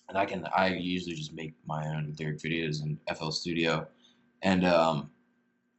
and 0.09 0.19
I 0.19 0.27
can 0.27 0.47
I 0.55 0.69
usually 0.75 1.15
just 1.15 1.33
make 1.33 1.55
my 1.67 1.87
own 1.89 2.15
lyric 2.19 2.39
videos 2.39 2.83
in 2.83 2.99
FL 3.15 3.31
Studio, 3.31 3.87
and 4.43 4.65
um, 4.67 5.11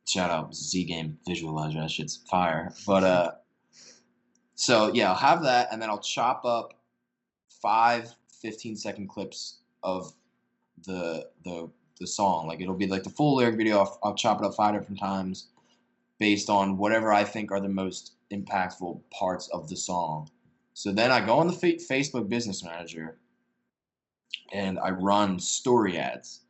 shout 0.07 0.32
out 0.32 0.55
Z 0.55 0.86
Game 0.86 1.18
Visualizer 1.28 1.82
that 1.82 1.91
shit's 1.91 2.18
fire. 2.30 2.74
But 2.88 3.03
uh, 3.03 3.32
so 4.55 4.91
yeah, 4.93 5.09
I'll 5.09 5.16
have 5.16 5.43
that, 5.43 5.70
and 5.72 5.82
then 5.82 5.89
I'll 5.89 5.99
chop 5.99 6.45
up 6.45 6.74
five 7.61 8.16
15 8.41 8.76
second 8.76 9.09
clips 9.09 9.59
of 9.84 10.13
the 10.86 11.30
the 11.43 11.70
the 11.99 12.07
song. 12.07 12.47
Like 12.47 12.61
it'll 12.61 12.74
be 12.74 12.88
like 12.88 13.03
the 13.03 13.09
full 13.09 13.36
lyric 13.36 13.57
video. 13.57 13.80
I'll, 13.80 13.99
I'll 14.03 14.16
chop 14.16 14.39
it 14.39 14.45
up 14.45 14.55
five 14.55 14.74
different 14.74 14.99
times 14.99 15.49
based 16.20 16.49
on 16.49 16.78
whatever 16.78 17.11
I 17.11 17.24
think 17.24 17.51
are 17.51 17.59
the 17.59 17.70
most 17.70 18.13
impactful 18.32 19.01
parts 19.11 19.49
of 19.49 19.70
the 19.70 19.76
song. 19.76 20.30
So 20.74 20.91
then 20.91 21.11
I 21.11 21.26
go 21.26 21.38
on 21.38 21.47
the 21.47 21.53
fa- 21.53 21.84
Facebook 21.89 22.30
Business 22.30 22.63
Manager 22.63 23.18
and 24.53 24.80
I 24.80 24.91
run 24.91 25.39
story 25.39 25.97
ads. 25.97 26.41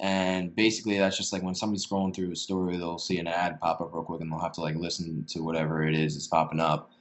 And 0.00 0.54
basically, 0.54 0.96
that's 0.98 1.16
just 1.16 1.32
like 1.32 1.42
when 1.42 1.56
somebody's 1.56 1.86
scrolling 1.86 2.14
through 2.14 2.30
a 2.30 2.36
story, 2.36 2.76
they'll 2.76 2.98
see 2.98 3.18
an 3.18 3.26
ad 3.26 3.60
pop 3.60 3.80
up 3.80 3.92
real 3.92 4.04
quick 4.04 4.20
and 4.20 4.30
they'll 4.30 4.38
have 4.38 4.52
to 4.52 4.60
like 4.60 4.76
listen 4.76 5.24
to 5.30 5.40
whatever 5.40 5.82
it 5.82 5.94
is 5.94 6.14
that's 6.14 6.28
popping 6.28 6.60
up. 6.60 6.92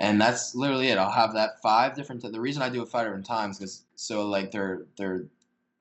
And 0.00 0.20
that's 0.20 0.54
literally 0.54 0.88
it. 0.88 0.96
I'll 0.96 1.10
have 1.10 1.34
that 1.34 1.60
five 1.60 1.94
different. 1.94 2.22
the 2.22 2.40
reason 2.40 2.62
I 2.62 2.70
do 2.70 2.82
it 2.82 2.88
five 2.88 3.04
different 3.04 3.26
times 3.26 3.58
because 3.58 3.84
so 3.96 4.26
like 4.26 4.50
they're 4.50 4.86
they're 4.96 5.26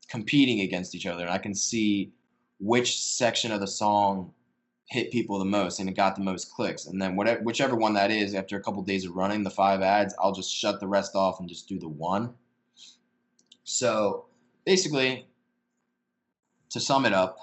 competing 0.09 0.61
against 0.61 0.95
each 0.95 1.05
other, 1.05 1.23
and 1.23 1.31
I 1.31 1.37
can 1.37 1.53
see 1.53 2.11
which 2.59 2.99
section 2.99 3.51
of 3.51 3.59
the 3.59 3.67
song 3.67 4.33
hit 4.87 5.11
people 5.11 5.37
the 5.37 5.45
most 5.45 5.79
and 5.79 5.89
it 5.89 5.95
got 5.95 6.15
the 6.15 6.23
most 6.23 6.51
clicks. 6.51 6.85
And 6.85 7.01
then 7.01 7.15
whatever 7.15 7.41
whichever 7.43 7.75
one 7.75 7.93
that 7.93 8.11
is, 8.11 8.33
after 8.33 8.57
a 8.57 8.61
couple 8.61 8.81
days 8.83 9.05
of 9.05 9.15
running 9.15 9.43
the 9.43 9.49
five 9.49 9.81
ads, 9.81 10.15
I'll 10.21 10.33
just 10.33 10.53
shut 10.53 10.79
the 10.79 10.87
rest 10.87 11.15
off 11.15 11.39
and 11.39 11.49
just 11.49 11.67
do 11.67 11.77
the 11.77 11.89
one. 11.89 12.33
So 13.63 14.25
basically, 14.65 15.27
to 16.69 16.79
sum 16.79 17.05
it 17.05 17.13
up, 17.13 17.37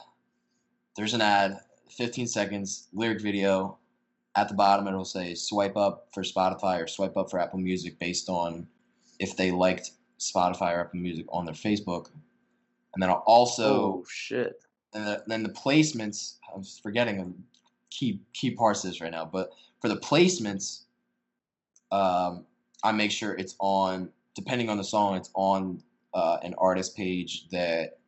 there's 0.96 1.14
an 1.14 1.20
ad, 1.20 1.58
15 1.90 2.26
seconds, 2.26 2.88
lyric 2.92 3.20
video. 3.20 3.78
At 4.36 4.48
the 4.48 4.54
bottom, 4.54 4.88
it'll 4.88 5.04
say 5.04 5.34
swipe 5.34 5.76
up 5.76 6.08
for 6.12 6.22
Spotify 6.22 6.82
or 6.82 6.88
swipe 6.88 7.16
up 7.16 7.30
for 7.30 7.38
Apple 7.38 7.60
Music 7.60 7.98
based 8.00 8.28
on 8.28 8.66
if 9.20 9.36
they 9.36 9.52
liked 9.52 9.92
Spotify 10.18 10.74
or 10.74 10.80
Apple 10.80 10.98
Music 11.00 11.26
on 11.28 11.44
their 11.44 11.54
Facebook. 11.54 12.08
And 12.94 13.02
then 13.02 13.10
I'll 13.10 13.22
also 13.26 13.74
oh 13.74 14.04
shit. 14.08 14.60
And 14.94 15.06
the, 15.06 15.22
then 15.26 15.42
the 15.42 15.48
placements 15.48 16.36
i 16.52 16.56
was 16.56 16.80
forgetting 16.82 17.20
a 17.20 17.26
key 17.90 18.20
key 18.32 18.50
parts 18.50 18.84
of 18.84 18.90
this 18.90 19.00
right 19.00 19.12
now 19.12 19.24
but 19.24 19.50
for 19.80 19.88
the 19.88 19.96
placements 19.96 20.82
um, 21.92 22.44
i 22.82 22.92
make 22.92 23.10
sure 23.10 23.34
it's 23.34 23.54
on 23.60 24.08
depending 24.34 24.68
on 24.68 24.76
the 24.76 24.84
song 24.84 25.16
it's 25.16 25.30
on 25.34 25.82
uh, 26.14 26.38
an 26.42 26.54
artist 26.58 26.96
page 26.96 27.48
that 27.50 27.98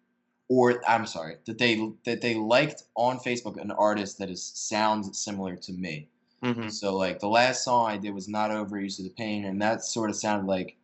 or 0.49 0.83
i'm 0.89 1.07
sorry 1.07 1.37
that 1.47 1.59
they 1.59 1.91
that 2.05 2.21
they 2.21 2.35
liked 2.35 2.85
on 2.95 3.19
facebook 3.19 3.61
an 3.61 3.71
artist 3.73 4.19
that 4.19 4.31
is 4.31 4.43
sounds 4.43 5.19
similar 5.19 5.57
to 5.57 5.73
me. 5.73 6.09
Hmm 6.43 6.69
so 6.69 6.95
like 6.95 7.19
the 7.19 7.29
last 7.29 7.65
song 7.65 7.91
I 7.91 7.97
did 7.97 8.13
was 8.13 8.29
"Not 8.29 8.51
Over 8.51 8.79
Use 8.79 8.99
of 8.99 9.07
the 9.07 9.11
Pain," 9.11 9.47
and 9.47 9.61
that 9.63 9.83
sort 9.83 10.11
of 10.11 10.17
sounded 10.17 10.47
like 10.47 10.77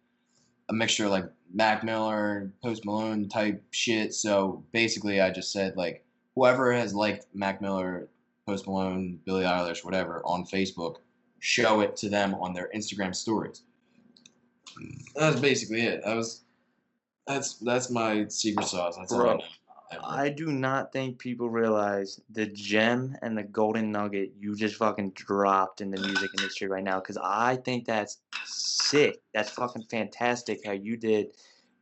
a 0.73 0.75
mixture 0.75 1.05
of 1.05 1.11
like 1.11 1.27
Mac 1.53 1.85
Miller, 1.85 2.51
Post 2.63 2.85
Malone 2.85 3.29
type 3.29 3.63
shit. 3.71 4.15
So 4.15 4.65
basically, 4.73 5.21
I 5.21 5.31
just 5.31 5.53
said 5.53 5.77
like 5.77 6.05
whoever 6.35 6.73
has 6.73 6.95
liked 6.95 7.27
Mac 7.35 7.61
Miller, 7.61 8.09
Post 8.47 8.67
Malone, 8.67 9.21
Billie 9.25 9.45
Eilish, 9.45 9.85
whatever 9.85 10.23
on 10.25 10.45
Facebook, 10.45 10.97
show 11.39 11.81
it 11.81 11.97
to 11.99 12.09
them 12.09 12.35
on 12.35 12.55
their 12.55 12.71
Instagram 12.75 13.15
stories. 13.15 13.63
That's 15.15 15.39
basically 15.39 15.83
it. 15.83 16.03
That 16.05 16.17
was 16.17 16.43
that's 17.27 17.55
that's 17.59 17.91
my 17.91 18.27
secret 18.29 18.67
sauce. 18.67 18.97
That's 18.97 19.13
all 19.13 19.21
I 19.21 19.25
Bro. 19.25 19.33
ever. 19.35 19.43
I 20.03 20.31
do 20.31 20.47
not 20.47 20.91
think 20.91 21.19
people 21.19 21.51
realize 21.51 22.19
the 22.31 22.47
gem 22.47 23.15
and 23.21 23.37
the 23.37 23.43
golden 23.43 23.93
nugget 23.93 24.33
you 24.39 24.57
just 24.57 24.77
fucking 24.77 25.11
dropped 25.11 25.83
in 25.83 25.91
the 25.91 26.01
music 26.01 26.31
industry 26.39 26.67
right 26.67 26.83
now. 26.83 26.99
Because 26.99 27.19
I 27.23 27.57
think 27.57 27.85
that's 27.85 28.19
sick. 28.45 29.21
That's 29.35 29.51
fucking 29.51 29.85
fantastic 29.91 30.65
how 30.65 30.73
you 30.73 30.97
did. 30.97 31.29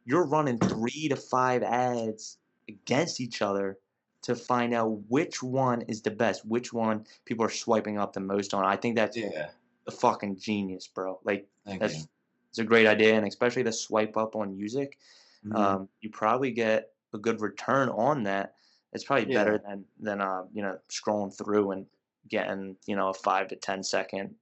You're 0.04 0.26
running 0.26 0.58
three 0.58 1.08
to 1.08 1.16
five 1.16 1.62
ads 1.62 2.38
against 2.68 3.20
each 3.20 3.42
other 3.42 3.78
to 4.22 4.34
find 4.34 4.74
out 4.74 5.02
which 5.08 5.42
one 5.42 5.82
is 5.82 6.02
the 6.02 6.10
best, 6.10 6.44
which 6.46 6.72
one 6.72 7.06
people 7.24 7.44
are 7.44 7.50
swiping 7.50 7.98
up 7.98 8.12
the 8.12 8.20
most 8.20 8.54
on. 8.54 8.64
I 8.64 8.76
think 8.76 8.96
that's 8.96 9.16
yeah, 9.16 9.50
a 9.86 9.90
fucking 9.90 10.38
genius, 10.38 10.86
bro. 10.88 11.20
Like 11.24 11.48
thank 11.64 11.80
that's 11.80 12.06
it's 12.50 12.58
a 12.58 12.64
great 12.64 12.86
idea, 12.86 13.14
and 13.14 13.26
especially 13.26 13.62
the 13.62 13.72
swipe 13.72 14.16
up 14.16 14.36
on 14.36 14.56
music 14.56 14.98
Mhm. 15.44 15.54
um, 15.56 15.88
you 16.00 16.10
probably 16.10 16.50
get 16.50 16.92
a 17.14 17.18
good 17.18 17.40
return 17.40 17.88
on 17.88 18.24
that. 18.24 18.54
It's 18.92 19.04
probably 19.04 19.30
Yeah. 19.30 19.38
better 19.38 19.58
than 19.58 19.86
than 19.98 20.20
uh, 20.20 20.46
you 20.52 20.62
know 20.62 20.78
scrolling 20.88 21.36
through 21.36 21.70
and 21.72 21.86
getting 22.28 22.76
you 22.86 22.96
know 22.96 23.08
a 23.08 23.14
five 23.14 23.48
to 23.48 23.56
ten 23.56 23.82
second 23.82 24.36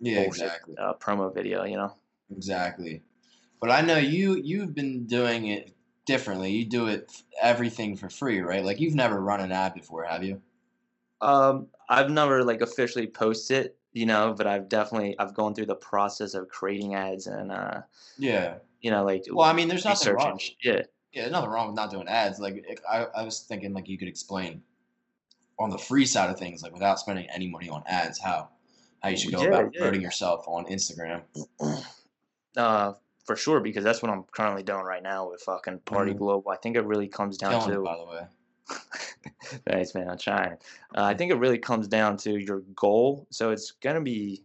yeah, 0.00 0.24
bullshit 0.24 0.44
exactly. 0.44 0.74
uh, 0.78 0.94
promo 0.94 1.32
video. 1.34 1.64
You 1.64 1.76
know, 1.76 1.94
Exactly. 2.30 3.02
But 3.60 3.70
I 3.70 3.80
know 3.82 3.98
you 3.98 4.36
you've 4.36 4.74
been 4.74 5.06
doing 5.06 5.46
it 5.48 5.74
differently. 6.06 6.52
You 6.52 6.64
do 6.64 6.86
it 6.86 7.12
everything 7.40 7.96
for 7.96 8.08
free, 8.10 8.40
right? 8.40 8.64
Like 8.64 8.80
you've 8.80 8.94
never 8.94 9.20
run 9.20 9.40
an 9.40 9.52
ad 9.52 9.74
before, 9.74 10.04
have 10.04 10.22
you? 10.24 10.42
um, 11.20 11.68
I've 11.88 12.10
never 12.10 12.44
like 12.44 12.60
officially 12.60 13.06
posted, 13.06 13.72
you 13.92 14.06
know, 14.06 14.34
but 14.36 14.46
I've 14.46 14.68
definitely 14.68 15.18
I've 15.18 15.34
gone 15.34 15.54
through 15.54 15.66
the 15.66 15.76
process 15.76 16.34
of 16.34 16.48
creating 16.48 16.94
ads 16.94 17.26
and 17.26 17.50
uh, 17.52 17.82
Yeah. 18.18 18.58
you 18.80 18.90
know 18.90 19.04
like 19.04 19.24
Well, 19.30 19.48
I 19.48 19.52
mean, 19.52 19.68
there's 19.68 19.84
nothing 19.84 20.14
wrong. 20.14 20.38
Yeah, 20.62 20.82
Yeah, 21.12 21.22
there's 21.22 21.32
nothing 21.32 21.50
wrong 21.50 21.68
with 21.68 21.76
not 21.76 21.90
doing 21.90 22.08
ads. 22.08 22.38
Like 22.38 22.66
I, 22.88 23.04
I 23.04 23.22
was 23.24 23.40
thinking, 23.40 23.72
like 23.72 23.88
you 23.88 23.98
could 23.98 24.08
explain 24.08 24.62
on 25.58 25.70
the 25.70 25.78
free 25.78 26.04
side 26.06 26.30
of 26.30 26.38
things, 26.38 26.62
like 26.62 26.72
without 26.72 26.98
spending 26.98 27.26
any 27.30 27.48
money 27.48 27.68
on 27.68 27.82
ads, 27.86 28.18
how 28.20 28.50
how 29.06 29.10
you 29.10 29.16
should 29.16 29.32
go 29.32 29.42
Yeah, 29.42 29.48
about 29.48 29.72
yeah. 29.74 29.78
promoting 29.80 30.02
yourself 30.02 30.44
on 30.48 30.66
Instagram. 30.66 31.22
uh, 32.56 32.94
for 33.24 33.36
sure 33.36 33.60
because 33.60 33.84
that's 33.84 34.02
what 34.02 34.10
I'm 34.10 34.24
currently 34.24 34.62
doing 34.62 34.82
right 34.84 35.02
now 35.02 35.30
with 35.30 35.42
fucking 35.42 35.80
Party 35.80 36.12
Mhm. 36.12 36.18
Global. 36.18 36.50
I 36.50 36.56
think 36.56 36.76
it 36.76 36.84
really 36.84 37.08
comes 37.08 37.36
down 37.36 37.52
Killing 37.52 37.70
it, 37.70 37.74
to 37.76 37.82
by 37.82 37.96
the 37.96 38.04
way. 38.04 38.26
Thanks, 39.68 39.94
man. 39.94 40.10
I'm 40.10 40.18
trying. 40.18 40.52
Uh, 40.96 41.02
I 41.04 41.14
think 41.14 41.30
it 41.30 41.36
really 41.36 41.58
comes 41.58 41.86
down 41.86 42.16
to 42.18 42.36
your 42.36 42.60
goal. 42.74 43.26
So 43.30 43.50
it's 43.50 43.72
gonna 43.72 44.00
be 44.00 44.42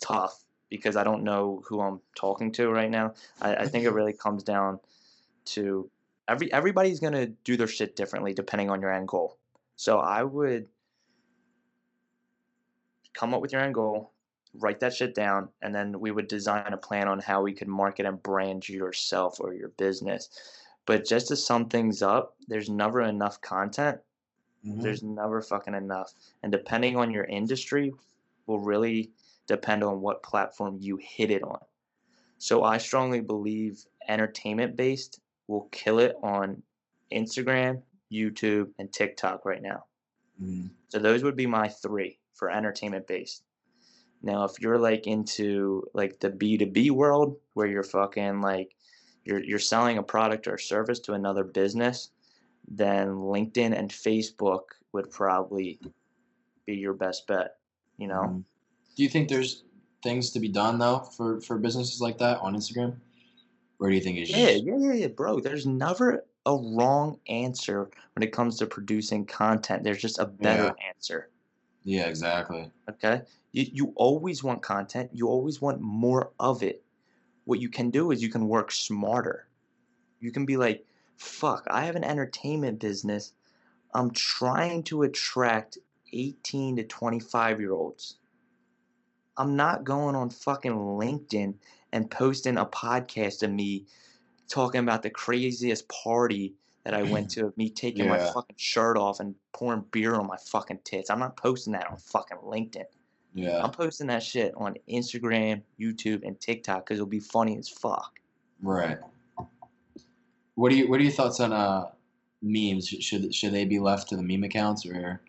tough 0.00 0.42
because 0.70 0.96
I 0.96 1.04
don't 1.04 1.22
know 1.22 1.62
who 1.66 1.80
I'm 1.80 2.00
talking 2.14 2.50
to 2.52 2.70
right 2.70 2.90
now. 2.90 3.14
I, 3.42 3.56
I 3.56 3.66
think 3.66 3.84
it 3.84 3.90
really 3.90 4.12
comes 4.24 4.42
down 4.42 4.80
to 5.46 5.90
every 6.28 6.50
everybody's 6.52 7.00
gonna 7.00 7.26
do 7.26 7.56
their 7.58 7.66
shit 7.66 7.94
differently 7.96 8.32
depending 8.32 8.70
on 8.70 8.80
your 8.80 8.92
end 8.92 9.08
goal. 9.08 9.36
So 9.76 9.98
I 9.98 10.22
would 10.22 10.68
come 13.14 13.34
up 13.34 13.40
with 13.40 13.52
your 13.52 13.62
end 13.62 13.74
goal, 13.74 14.12
write 14.54 14.80
that 14.80 14.94
shit 14.94 15.14
down, 15.14 15.48
and 15.62 15.74
then 15.74 16.00
we 16.00 16.10
would 16.10 16.28
design 16.28 16.72
a 16.72 16.76
plan 16.76 17.08
on 17.08 17.18
how 17.18 17.42
we 17.42 17.52
could 17.52 17.68
market 17.68 18.06
and 18.06 18.22
brand 18.22 18.68
yourself 18.68 19.40
or 19.40 19.52
your 19.54 19.68
business. 19.70 20.30
But 20.86 21.04
just 21.04 21.28
to 21.28 21.36
sum 21.36 21.68
things 21.68 22.02
up, 22.02 22.36
there's 22.48 22.70
never 22.70 23.02
enough 23.02 23.40
content. 23.40 24.00
Mhm. 24.64 24.82
There's 24.82 25.02
never 25.02 25.42
fucking 25.42 25.74
enough. 25.74 26.14
And 26.42 26.50
depending 26.50 26.96
on 26.96 27.10
your 27.10 27.24
industry, 27.24 27.94
will 28.46 28.60
really 28.60 29.12
depend 29.46 29.84
on 29.84 30.00
what 30.00 30.22
platform 30.22 30.78
you 30.80 30.96
hit 30.96 31.30
it 31.30 31.42
on. 31.42 31.60
So 32.38 32.64
I 32.64 32.78
strongly 32.78 33.20
believe 33.20 33.86
entertainment 34.08 34.76
based 34.76 35.20
will 35.46 35.68
kill 35.70 35.98
it 35.98 36.16
on 36.22 36.62
Instagram, 37.12 37.82
YouTube, 38.10 38.72
and 38.78 38.92
TikTok 38.92 39.44
right 39.44 39.62
now. 39.62 39.84
Mhm. 40.40 40.70
So 40.88 40.98
those 40.98 41.22
would 41.22 41.36
be 41.36 41.46
my 41.46 41.68
three 41.68 42.18
for 42.38 42.50
entertainment 42.50 43.06
based. 43.06 43.42
Now, 44.22 44.44
if 44.44 44.52
you're 44.60 44.78
like 44.78 45.06
into 45.06 45.84
like 45.94 46.20
the 46.20 46.30
B2B 46.30 46.90
world 46.90 47.36
where 47.54 47.66
you're 47.66 47.82
fucking 47.82 48.40
like 48.40 48.74
you're 49.24 49.42
you're 49.42 49.58
selling 49.58 49.98
a 49.98 50.02
product 50.02 50.48
or 50.48 50.58
service 50.58 51.00
to 51.00 51.12
another 51.12 51.44
business, 51.44 52.10
then 52.66 53.08
LinkedIn 53.08 53.78
and 53.78 53.90
Facebook 53.90 54.62
would 54.92 55.10
probably 55.10 55.80
be 56.66 56.74
your 56.74 56.94
best 56.94 57.26
bet, 57.26 57.56
you 57.96 58.08
know? 58.08 58.22
Mhm. 58.22 58.44
Do 58.96 59.02
you 59.02 59.08
think 59.08 59.28
there's 59.28 59.64
things 60.02 60.30
to 60.30 60.40
be 60.40 60.48
done 60.48 60.78
though 60.78 61.00
for 61.00 61.40
for 61.40 61.58
businesses 61.58 62.00
like 62.00 62.18
that 62.18 62.38
on 62.40 62.54
Instagram, 62.54 62.96
or 63.78 63.88
do 63.88 63.94
you 63.94 64.00
think 64.00 64.18
it's 64.18 64.30
Yeah, 64.30 64.50
just 64.50 64.64
yeah, 64.64 64.76
yeah, 64.78 64.92
yeah, 64.94 65.06
bro. 65.08 65.40
There's 65.40 65.66
never 65.66 66.24
a 66.46 66.56
wrong 66.56 67.20
answer 67.28 67.90
when 68.14 68.22
it 68.22 68.32
comes 68.32 68.58
to 68.58 68.66
producing 68.66 69.26
content. 69.26 69.84
There's 69.84 70.02
just 70.02 70.18
a 70.18 70.26
better 70.26 70.74
answer. 70.86 71.30
Yeah, 71.88 72.06
exactly. 72.06 72.70
Okay. 72.90 73.22
You, 73.52 73.66
you 73.72 73.92
always 73.96 74.44
want 74.44 74.60
content. 74.60 75.08
You 75.14 75.28
always 75.28 75.62
want 75.62 75.80
more 75.80 76.32
of 76.38 76.62
it. 76.62 76.82
What 77.46 77.60
you 77.60 77.70
can 77.70 77.88
do 77.88 78.10
is 78.10 78.22
you 78.22 78.28
can 78.28 78.46
work 78.46 78.70
smarter. 78.70 79.48
You 80.20 80.30
can 80.30 80.44
be 80.44 80.58
like, 80.58 80.84
fuck, 81.16 81.66
I 81.70 81.86
have 81.86 81.96
an 81.96 82.04
entertainment 82.04 82.78
business. 82.78 83.32
I'm 83.94 84.10
trying 84.10 84.82
to 84.84 85.04
attract 85.04 85.78
18 86.12 86.76
to 86.76 86.84
25 86.84 87.58
year 87.58 87.72
olds. 87.72 88.18
I'm 89.38 89.56
not 89.56 89.84
going 89.84 90.14
on 90.14 90.28
fucking 90.28 90.74
LinkedIn 90.74 91.54
and 91.92 92.10
posting 92.10 92.58
a 92.58 92.66
podcast 92.66 93.42
of 93.42 93.50
me 93.50 93.86
talking 94.46 94.80
about 94.80 95.02
the 95.02 95.10
craziest 95.10 95.88
party 95.88 96.52
that 96.88 96.98
I 96.98 97.02
went 97.02 97.28
to, 97.32 97.44
of 97.44 97.56
me 97.58 97.68
taking 97.68 98.08
my 98.08 98.16
fucking 98.18 98.56
shirt 98.56 98.96
off 98.96 99.20
and 99.20 99.34
pouring 99.52 99.84
beer 99.90 100.14
on 100.14 100.26
my 100.26 100.38
fucking 100.38 100.78
tits. 100.84 101.10
I'm 101.10 101.18
not 101.18 101.36
posting 101.36 101.74
that 101.74 101.86
on 101.86 101.98
fucking 101.98 102.38
LinkedIn. 102.38 102.84
Yeah, 103.34 103.62
I'm 103.62 103.70
posting 103.70 104.06
that 104.06 104.22
shit 104.22 104.54
on 104.56 104.74
Instagram, 104.90 105.60
YouTube, 105.78 106.26
and 106.26 106.40
TikTok 106.40 106.86
because 106.86 106.96
it'll 106.96 107.06
be 107.06 107.20
funny 107.20 107.58
as 107.58 107.68
fuck. 107.68 108.18
right. 108.62 108.96
What 110.54 110.70
do 110.70 110.76
you 110.76 110.88
what 110.88 110.98
are 110.98 111.02
your 111.02 111.12
thoughts 111.12 111.40
on 111.40 111.52
uh 111.52 111.90
memes? 112.40 112.88
Should 112.88 113.34
should 113.34 113.52
they 113.52 113.66
be 113.66 113.78
left 113.78 114.08
to 114.08 114.16
the 114.16 114.22
meme 114.22 114.44
accounts, 114.44 114.86
or 114.86 115.20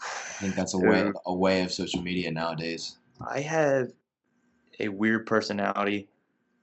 I 0.00 0.40
think 0.40 0.54
that's 0.54 0.72
a 0.72 0.78
way 0.78 1.12
a 1.26 1.34
way 1.34 1.60
of 1.60 1.70
social 1.72 2.00
media 2.00 2.30
nowadays? 2.30 2.96
I 3.20 3.40
have 3.40 3.92
a 4.80 4.88
weird 4.88 5.26
personality. 5.26 6.08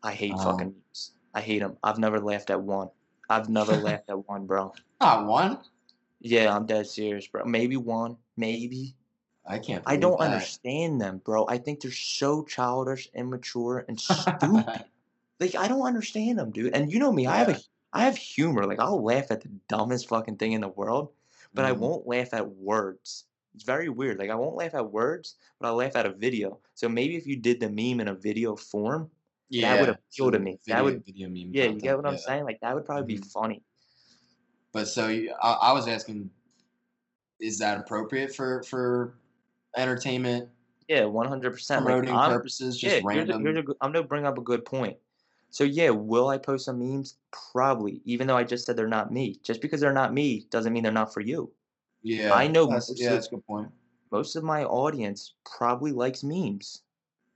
I 0.02 0.12
hate 0.14 0.34
Um, 0.34 0.40
fucking 0.40 0.74
memes. 0.74 1.12
I 1.36 1.42
hate 1.42 1.60
them. 1.60 1.78
I've 1.84 2.00
never 2.00 2.20
laughed 2.20 2.50
at 2.50 2.60
one. 2.62 2.90
I've 3.36 3.50
never 3.50 3.76
laughed 3.88 4.10
at 4.10 4.28
one, 4.28 4.46
bro. 4.46 4.74
Not 5.02 5.26
one. 5.28 5.60
Yeah, 6.22 6.56
I'm 6.56 6.66
dead 6.66 6.88
serious, 6.88 7.28
bro. 7.28 7.44
Maybe 7.46 7.78
one, 7.78 8.18
maybe. 8.38 8.96
I 9.46 9.60
can't. 9.60 9.84
I 9.86 9.98
don't 9.98 10.18
that. 10.20 10.26
understand 10.34 11.02
them, 11.02 11.18
bro. 11.20 11.46
I 11.50 11.58
think 11.58 11.82
they're 11.82 11.92
so 11.92 12.44
childish, 12.44 13.10
immature, 13.14 13.86
and 13.88 14.00
stupid. 14.00 14.86
like 15.40 15.56
I 15.56 15.68
don't 15.68 15.82
understand 15.86 16.40
them, 16.40 16.52
dude. 16.52 16.74
And 16.76 16.92
you 16.92 17.00
know 17.00 17.12
me, 17.12 17.28
I 17.28 17.38
have 17.38 17.50
a 17.50 17.60
I 17.92 18.04
have 18.06 18.18
humor. 18.18 18.66
Like 18.66 18.80
I'll 18.80 19.04
laugh 19.04 19.32
at 19.32 19.42
the 19.42 19.50
dumbest 19.68 20.08
fucking 20.08 20.38
thing 20.38 20.54
in 20.54 20.62
the 20.62 20.70
world, 20.70 21.12
but 21.54 21.66
I 21.66 21.74
Mhm. 21.74 21.80
won't 21.80 22.08
laugh 22.08 22.34
at 22.34 22.50
words. 22.56 23.26
It's 23.54 23.64
very 23.64 23.90
weird. 23.90 24.18
Like 24.18 24.30
I 24.32 24.36
won't 24.36 24.56
laugh 24.56 24.74
at 24.74 24.92
words, 24.92 25.36
but 25.60 25.68
I'll 25.68 25.76
laugh 25.76 25.96
at 25.96 26.06
a 26.06 26.14
video. 26.14 26.60
So 26.74 26.90
maybe 26.90 27.16
if 27.18 27.28
you 27.28 27.36
did 27.36 27.60
the 27.60 27.70
meme 27.70 28.00
in 28.00 28.08
a 28.08 28.16
video 28.16 28.56
form, 28.56 29.12
Yeah, 29.54 29.80
would 29.80 29.90
appeal 29.90 30.32
to 30.32 30.40
me. 30.40 30.54
That 30.66 30.78
Video, 30.78 30.84
would- 30.84 31.06
video 31.06 31.30
meme. 31.30 31.52
yeah, 31.54 31.66
you 31.66 31.80
get 31.80 31.96
what 31.96 32.06
I'm 32.08 32.14
yeah. 32.14 32.20
saying? 32.20 32.44
Like 32.46 32.60
that 32.62 32.74
would 32.74 32.86
probably 32.86 33.04
Mhm. 33.16 33.22
be 33.22 33.28
funny. 33.30 33.64
But 34.72 34.88
so 34.88 35.08
I, 35.08 35.52
I 35.52 35.72
was 35.74 35.88
asking, 35.88 36.32
is 37.40 37.60
that 37.60 37.80
appropriate 37.80 38.34
for 38.36 38.64
for 38.64 39.16
entertainment 39.78 40.50
Yeah, 40.88 41.06
one 41.06 41.28
hundred 41.28 41.52
percent. 41.52 41.84
Promoting 41.86 42.16
I'm, 42.16 42.32
purposes? 42.32 42.82
yeah, 42.82 42.90
Just 43.00 43.04
here's 43.04 43.30
a, 43.30 43.34
random. 43.38 43.42
here's 43.46 43.58
a, 43.58 43.76
I'm 43.82 43.92
gonna 43.92 44.04
bring 44.04 44.26
up 44.26 44.38
a 44.40 44.42
good 44.42 44.66
point. 44.66 44.98
So 45.52 45.64
yeah, 45.64 45.92
will 45.92 46.30
I 46.30 46.40
post 46.40 46.66
some 46.66 46.80
memes? 46.80 47.18
Probably, 47.52 48.02
even 48.06 48.26
though 48.26 48.36
I 48.38 48.44
just 48.44 48.66
said 48.66 48.76
they're 48.76 48.88
not 48.88 49.12
me. 49.14 49.40
Just 49.44 49.62
because 49.62 49.80
they're 49.80 49.94
not 49.94 50.12
me 50.14 50.48
doesn't 50.50 50.74
mean 50.74 50.82
they're 50.82 50.92
not 50.92 51.14
for 51.14 51.22
you. 51.22 51.52
yeah, 52.02 52.34
I 52.34 52.48
know 52.48 52.66
That's, 52.66 52.92
yeah, 53.00 53.12
that's 53.12 53.28
a 53.28 53.30
good 53.36 53.46
point. 53.46 53.70
Most 54.12 54.36
of 54.36 54.44
my 54.44 54.64
audience 54.66 55.36
probably 55.46 55.92
likes 55.92 56.24
memes, 56.24 56.82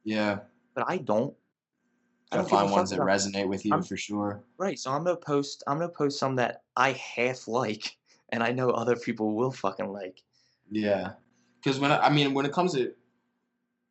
Yeah, 0.03 0.39
but 0.73 0.83
I 0.87 0.97
don't. 0.97 1.35
I 2.31 2.37
don't 2.37 2.49
find 2.49 2.71
ones 2.71 2.89
that 2.89 2.97
about- 2.97 3.07
resonate 3.07 3.47
with 3.47 3.65
you 3.65 3.71
I'm- 3.71 3.83
for 3.83 3.97
sure. 3.97 4.43
Right, 4.57 4.77
so 4.77 4.91
I'm 4.91 5.03
gonna 5.03 5.15
post. 5.15 5.63
I'm 5.67 5.77
gonna 5.79 5.89
post 5.89 6.19
some 6.19 6.35
that 6.35 6.63
I 6.75 6.91
half 6.91 7.47
like, 7.47 7.97
and 8.29 8.43
I 8.43 8.51
know 8.51 8.69
other 8.69 8.95
people 8.95 9.35
will 9.35 9.51
fucking 9.51 9.91
like. 9.91 10.21
Yeah, 10.69 11.13
because 11.63 11.79
when 11.79 11.91
I, 11.91 11.99
I 12.07 12.09
mean 12.09 12.33
when 12.33 12.45
it 12.45 12.51
comes 12.51 12.73
to, 12.73 12.91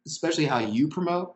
especially 0.06 0.44
how 0.44 0.58
you 0.58 0.88
promote, 0.88 1.34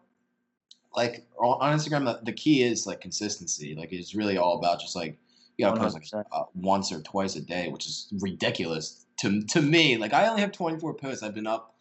like 0.94 1.26
on 1.38 1.76
Instagram, 1.76 2.04
the, 2.04 2.20
the 2.24 2.32
key 2.32 2.62
is 2.62 2.86
like 2.86 3.00
consistency. 3.00 3.74
Like 3.74 3.92
it's 3.92 4.14
really 4.14 4.36
all 4.36 4.58
about 4.58 4.80
just 4.80 4.94
like 4.94 5.18
you 5.56 5.64
gotta 5.64 5.80
post 5.80 6.12
like 6.12 6.26
uh, 6.32 6.44
once 6.54 6.92
or 6.92 7.00
twice 7.00 7.36
a 7.36 7.40
day, 7.40 7.68
which 7.68 7.86
is 7.86 8.08
ridiculous 8.20 9.06
to 9.18 9.42
to 9.42 9.62
me. 9.62 9.96
Like 9.96 10.12
I 10.12 10.26
only 10.28 10.42
have 10.42 10.52
24 10.52 10.94
posts. 10.94 11.22
I've 11.22 11.34
been 11.34 11.46
up. 11.46 11.74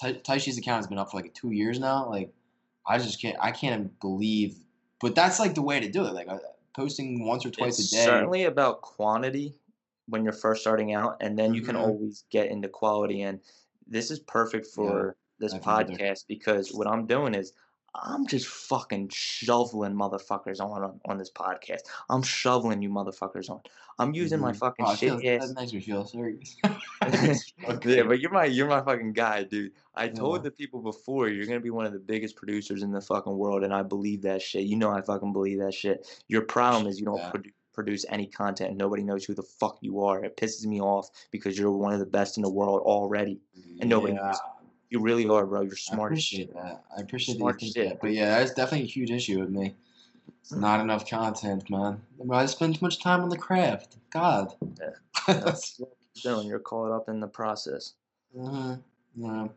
Tai 0.00 0.12
Tyshii's 0.14 0.58
account 0.58 0.76
has 0.76 0.86
been 0.88 0.98
up 0.98 1.10
for 1.10 1.16
like 1.18 1.32
two 1.32 1.52
years 1.52 1.78
now. 1.78 2.08
Like 2.10 2.32
I 2.86 2.98
just 2.98 3.20
can't. 3.20 3.36
I 3.40 3.50
can't 3.50 3.98
believe. 4.00 4.56
But 5.00 5.14
that's 5.14 5.38
like 5.38 5.54
the 5.54 5.62
way 5.62 5.80
to 5.80 5.90
do 5.90 6.04
it. 6.04 6.12
Like 6.12 6.28
uh, 6.28 6.38
posting 6.74 7.26
once 7.26 7.44
or 7.44 7.50
twice 7.50 7.78
It's 7.78 7.92
a 7.92 7.96
day. 7.96 8.04
certainly 8.04 8.44
about 8.44 8.80
quantity 8.82 9.54
when 10.08 10.22
you're 10.24 10.32
first 10.32 10.60
starting 10.62 10.92
out, 10.94 11.16
and 11.20 11.38
then 11.38 11.52
you 11.52 11.62
can 11.62 11.74
Mhm. 11.76 11.80
always 11.80 12.24
get 12.30 12.48
into 12.50 12.68
quality. 12.68 13.22
And 13.22 13.40
this 13.86 14.10
is 14.10 14.20
perfect 14.20 14.66
for 14.68 15.16
this 15.38 15.52
I 15.52 15.58
think 15.58 15.90
podcast 15.90 16.26
because 16.28 16.72
what 16.72 16.86
I'm 16.86 17.06
doing 17.06 17.34
is 17.34 17.52
I'm 18.02 18.26
just 18.26 18.46
fucking 18.46 19.08
shoveling 19.12 19.94
motherfuckers 19.94 20.60
on 20.60 20.82
on, 20.82 21.00
on 21.06 21.18
this 21.18 21.30
podcast. 21.30 21.80
I'm 22.10 22.22
shoveling 22.22 22.82
you 22.82 22.90
motherfuckers 22.90 23.48
on. 23.50 23.60
I'm 23.98 24.14
using 24.14 24.40
my 24.40 24.52
Mhm. 24.52 24.56
fucking 24.56 24.84
Oh, 24.86 24.94
shit 24.94 25.18
feel- 25.20 25.30
ass. 25.42 25.48
That 25.48 25.60
makes 25.60 25.72
me 25.72 25.80
feel 25.80 26.04
sorry. 26.06 26.38
Yeah, 27.84 28.02
but 28.02 28.20
you're 28.20 28.30
my 28.30 28.44
you're 28.44 28.68
my 28.68 28.80
fucking 28.82 29.12
guy, 29.12 29.44
dude. 29.44 29.72
I 29.94 30.08
told 30.08 30.36
Yeah. 30.38 30.42
the 30.44 30.50
people 30.52 30.80
before 30.80 31.28
you're 31.28 31.46
gonna 31.46 31.60
be 31.60 31.70
one 31.70 31.86
of 31.86 31.92
the 31.92 31.98
biggest 31.98 32.36
producers 32.36 32.82
in 32.82 32.92
the 32.92 33.00
fucking 33.00 33.36
world, 33.36 33.64
and 33.64 33.72
I 33.72 33.82
believe 33.82 34.22
that 34.22 34.42
shit. 34.42 34.64
You 34.64 34.76
know 34.76 34.90
I 34.90 35.00
fucking 35.00 35.32
believe 35.32 35.58
that 35.60 35.74
shit. 35.74 36.06
Your 36.28 36.42
problem 36.42 36.86
is 36.86 36.98
you 36.98 37.06
don't 37.06 37.18
Yeah. 37.18 37.30
produ- 37.30 37.52
produce 37.72 38.06
any 38.08 38.26
content. 38.26 38.70
and 38.70 38.78
Nobody 38.78 39.02
knows 39.02 39.24
who 39.26 39.34
the 39.34 39.42
fuck 39.42 39.76
you 39.82 40.00
are. 40.02 40.24
It 40.24 40.36
pisses 40.38 40.64
me 40.64 40.80
off 40.80 41.10
because 41.30 41.58
you're 41.58 41.70
one 41.70 41.92
of 41.92 41.98
the 42.00 42.06
best 42.06 42.38
in 42.38 42.42
the 42.42 42.50
world 42.50 42.80
already. 42.80 43.38
And 43.80 43.90
nobody 43.90 44.14
Yeah, 44.14 44.28
knows. 44.28 44.36
You 44.90 45.00
really 45.00 45.28
are, 45.28 45.44
bro. 45.46 45.62
You're 45.62 45.76
smart 45.76 46.12
as 46.12 46.18
appreciate 46.18 46.46
shit. 46.48 46.54
that. 46.54 46.84
I 46.96 47.00
appreciate 47.00 47.38
Smart 47.38 47.58
that 47.58 47.66
you 47.66 47.72
think 47.72 47.84
shit, 47.84 47.92
that. 47.94 48.00
But 48.00 48.12
yeah, 48.12 48.38
that's 48.38 48.52
definitely 48.54 48.86
a 48.86 48.90
huge 48.90 49.10
issue 49.10 49.40
with 49.40 49.50
me. 49.50 49.74
It's 50.40 50.52
not 50.52 50.80
enough 50.80 51.08
content, 51.08 51.68
man. 51.68 52.00
I 52.32 52.46
spend 52.46 52.76
too 52.76 52.84
much 52.84 53.00
time 53.02 53.22
on 53.22 53.28
the 53.28 53.36
craft. 53.36 53.96
God. 54.10 54.54
Yeah. 54.80 54.90
That's 55.26 55.78
what 55.80 55.90
you're 56.14 56.34
doing. 56.36 56.46
You're 56.46 56.60
caught 56.60 56.92
up 56.92 57.08
in 57.08 57.18
the 57.18 57.26
process. 57.26 57.94
Mhm, 58.36 58.80
yeah. 59.16 59.48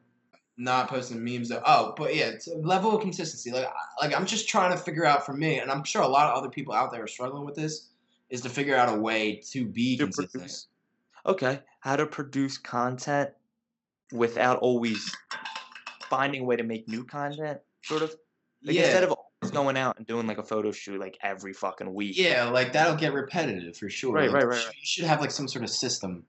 Not 0.58 0.90
posting 0.90 1.24
memes 1.24 1.50
though. 1.50 1.62
Oh, 1.66 1.94
but 1.96 2.16
yeah, 2.16 2.26
it's 2.26 2.48
a 2.48 2.56
level 2.56 2.96
of 2.96 3.02
consistency. 3.02 3.52
Like, 3.52 3.68
I- 3.68 4.06
like 4.08 4.16
I'm 4.16 4.26
just 4.26 4.50
trying 4.50 4.72
to 4.72 4.78
figure 4.78 5.06
out 5.06 5.26
for 5.28 5.34
me, 5.34 5.60
and 5.60 5.70
I'm 5.72 5.84
sure 5.84 6.02
a 6.02 6.08
lot 6.08 6.28
of 6.32 6.36
other 6.38 6.50
people 6.50 6.74
out 6.74 6.92
there 6.92 7.04
are 7.04 7.08
struggling 7.08 7.46
with 7.46 7.56
this, 7.56 7.90
is 8.32 8.42
to 8.42 8.50
figure 8.50 8.76
out 8.76 8.90
a 8.90 9.00
way 9.00 9.36
to 9.52 9.66
be 9.66 9.96
To 9.98 10.06
consistent. 10.06 10.32
produce. 10.32 10.68
Okay, 11.26 11.60
how 11.82 11.96
to 11.98 12.06
produce 12.08 12.58
content 12.58 13.30
without 14.12 14.60
always 14.60 15.16
finding 16.10 16.42
a 16.42 16.44
way 16.46 16.56
to 16.56 16.64
make 16.64 16.88
new 16.88 17.04
content, 17.04 17.60
sort 17.84 18.02
of. 18.02 18.16
Like 18.64 18.76
yeah, 18.76 18.84
instead 18.84 19.04
of 19.04 19.12
always 19.14 19.52
going 19.52 19.78
out 19.78 19.98
and 19.98 20.06
doing 20.06 20.28
like 20.28 20.38
a 20.38 20.44
photo 20.44 20.72
shoot 20.72 21.00
like 21.00 21.18
every 21.24 21.54
fucking 21.54 21.94
week. 21.94 22.18
yeah, 22.18 22.50
like 22.50 22.74
that'll 22.74 22.98
get 22.98 23.14
repetitive 23.14 23.78
for 23.78 23.90
sure. 23.90 24.14
Right, 24.14 24.30
Like, 24.30 24.44
right, 24.44 24.48
right, 24.48 24.66
right. 24.66 24.76
You 24.76 24.86
should 24.86 25.06
have 25.06 25.22
like 25.22 25.32
some 25.32 25.48
sort 25.48 25.64
of 25.64 25.70
system. 25.70 26.26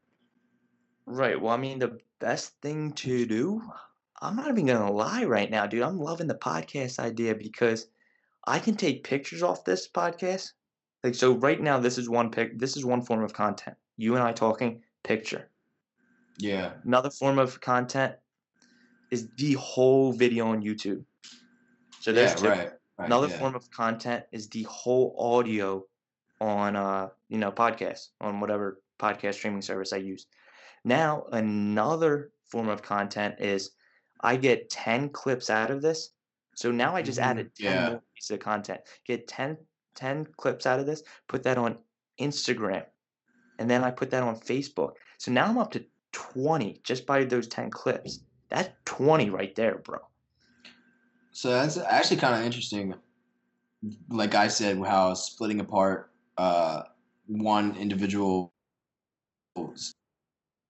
Right. 1.06 1.40
Well, 1.40 1.52
I 1.52 1.56
mean, 1.56 1.80
the 1.80 1.98
best 2.20 2.60
thing 2.60 2.92
to 2.92 3.26
do, 3.26 3.62
I'm 4.22 4.36
not 4.36 4.48
even 4.48 4.66
gonna 4.66 4.92
lie 4.92 5.24
right 5.24 5.50
now, 5.50 5.66
dude. 5.66 5.82
I'm 5.82 5.98
loving 5.98 6.28
the 6.28 6.36
podcast 6.36 7.00
idea 7.00 7.34
because 7.34 7.88
I 8.46 8.58
can 8.60 8.76
take 8.76 9.02
pictures 9.02 9.42
off 9.42 9.64
this 9.64 9.88
podcast. 9.88 10.52
Like, 11.02 11.14
so 11.14 11.32
right 11.32 11.60
now, 11.60 11.78
this 11.80 11.98
is 11.98 12.08
one 12.08 12.30
pic. 12.30 12.58
This 12.58 12.76
is 12.76 12.84
one 12.84 13.02
form 13.02 13.24
of 13.24 13.32
content. 13.32 13.76
You 13.96 14.14
and 14.14 14.22
I 14.22 14.32
talking, 14.32 14.82
picture. 15.02 15.48
Yeah, 16.40 16.72
Another 16.84 17.10
form 17.10 17.38
of 17.38 17.60
content 17.60 18.14
is 19.10 19.28
the 19.36 19.54
whole 19.54 20.12
video 20.12 20.46
on 20.48 20.62
YouTube. 20.62 21.04
So 22.00 22.12
there's 22.12 22.30
yeah, 22.30 22.36
two. 22.36 22.48
right. 22.48 22.70
right 22.98 23.06
Another 23.06 23.28
yeah. 23.28 23.38
form 23.38 23.54
of 23.54 23.70
content 23.70 24.24
is 24.32 24.48
the 24.48 24.62
whole 24.64 25.14
audio 25.18 25.84
on 26.40 26.74
uh 26.74 27.08
you 27.28 27.36
know 27.36 27.52
podcast 27.52 28.08
on 28.20 28.40
whatever 28.40 28.80
podcast 28.98 29.34
streaming 29.34 29.62
service 29.62 29.92
I 29.92 29.98
use. 29.98 30.26
Now 30.84 31.24
another 31.32 32.32
form 32.46 32.68
of 32.68 32.82
content 32.82 33.34
is 33.40 33.72
I 34.22 34.36
get 34.36 34.70
10 34.70 35.10
clips 35.10 35.50
out 35.50 35.70
of 35.70 35.82
this. 35.82 36.10
So 36.54 36.70
now 36.70 36.94
I 36.96 37.02
just 37.02 37.18
Mhm, 37.18 37.24
added 37.24 37.54
10 37.56 37.72
yeah. 37.72 37.88
more 37.90 38.02
pieces 38.14 38.30
of 38.30 38.40
content. 38.40 38.80
Get 39.06 39.28
10 39.28 39.56
10 39.96 40.26
clips 40.36 40.66
out 40.66 40.78
of 40.80 40.86
this, 40.86 41.02
put 41.28 41.42
that 41.42 41.58
on 41.58 41.76
Instagram. 42.20 42.84
And 43.58 43.68
then 43.68 43.84
I 43.84 43.90
put 43.90 44.10
that 44.10 44.22
on 44.22 44.36
Facebook. 44.36 44.92
So 45.18 45.30
now 45.32 45.46
I'm 45.46 45.58
up 45.58 45.72
to 45.72 45.84
20 46.12 46.80
just 46.84 47.06
by 47.06 47.24
those 47.24 47.46
10 47.48 47.70
clips. 47.70 48.20
That's 48.48 48.70
20 48.84 49.30
right 49.30 49.54
there, 49.54 49.78
bro. 49.78 49.98
So 51.32 51.50
that's 51.50 51.76
actually 51.78 52.16
kind 52.16 52.34
of 52.34 52.44
interesting. 52.44 52.94
Like 54.08 54.34
I 54.34 54.48
said, 54.48 54.78
how 54.78 55.14
splitting 55.14 55.60
apart 55.60 56.10
uh, 56.36 56.82
one 57.26 57.76
individual 57.76 58.52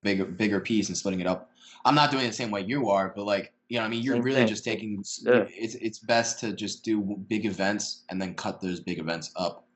bigger 0.03 0.24
bigger 0.24 0.61
piece 0.61 0.88
and 0.88 0.97
splitting 0.97 1.20
it 1.20 1.26
up. 1.26 1.51
I'm 1.84 1.95
not 1.95 2.11
doing 2.11 2.24
it 2.24 2.28
the 2.28 2.34
same 2.34 2.51
way 2.51 2.62
you 2.62 2.91
are, 2.91 3.12
but 3.14 3.24
like 3.24 3.53
you 3.68 3.76
know, 3.76 3.82
what 3.82 3.86
I 3.86 3.91
mean, 3.91 4.03
you're 4.03 4.16
Same 4.16 4.22
really 4.22 4.36
thing. 4.41 4.49
just 4.49 4.64
taking. 4.64 5.05
Yeah. 5.22 5.47
It's 5.49 5.74
it's 5.76 5.99
best 6.01 6.41
to 6.41 6.53
just 6.53 6.84
do 6.84 7.01
big 7.28 7.47
events 7.47 8.05
and 8.11 8.20
then 8.20 8.34
cut 8.34 8.61
those 8.61 8.80
big 8.80 8.99
events 8.99 9.30
up 9.36 9.66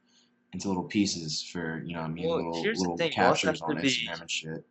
into 0.53 0.69
little 0.69 0.85
pieces 0.85 1.43
for 1.43 1.83
you 1.85 1.95
know, 1.95 2.01
what 2.01 2.11
I 2.11 2.13
mean, 2.13 2.29
Well, 2.29 2.37
little 2.37 2.63
little 2.63 2.97
thing, 2.97 3.13
you 3.17 3.23
also 3.23 3.47
captures 3.53 3.63
on 3.63 3.77
be- 3.81 3.89
Instagram 3.89 4.21
and 4.21 4.31
shit. 4.31 4.65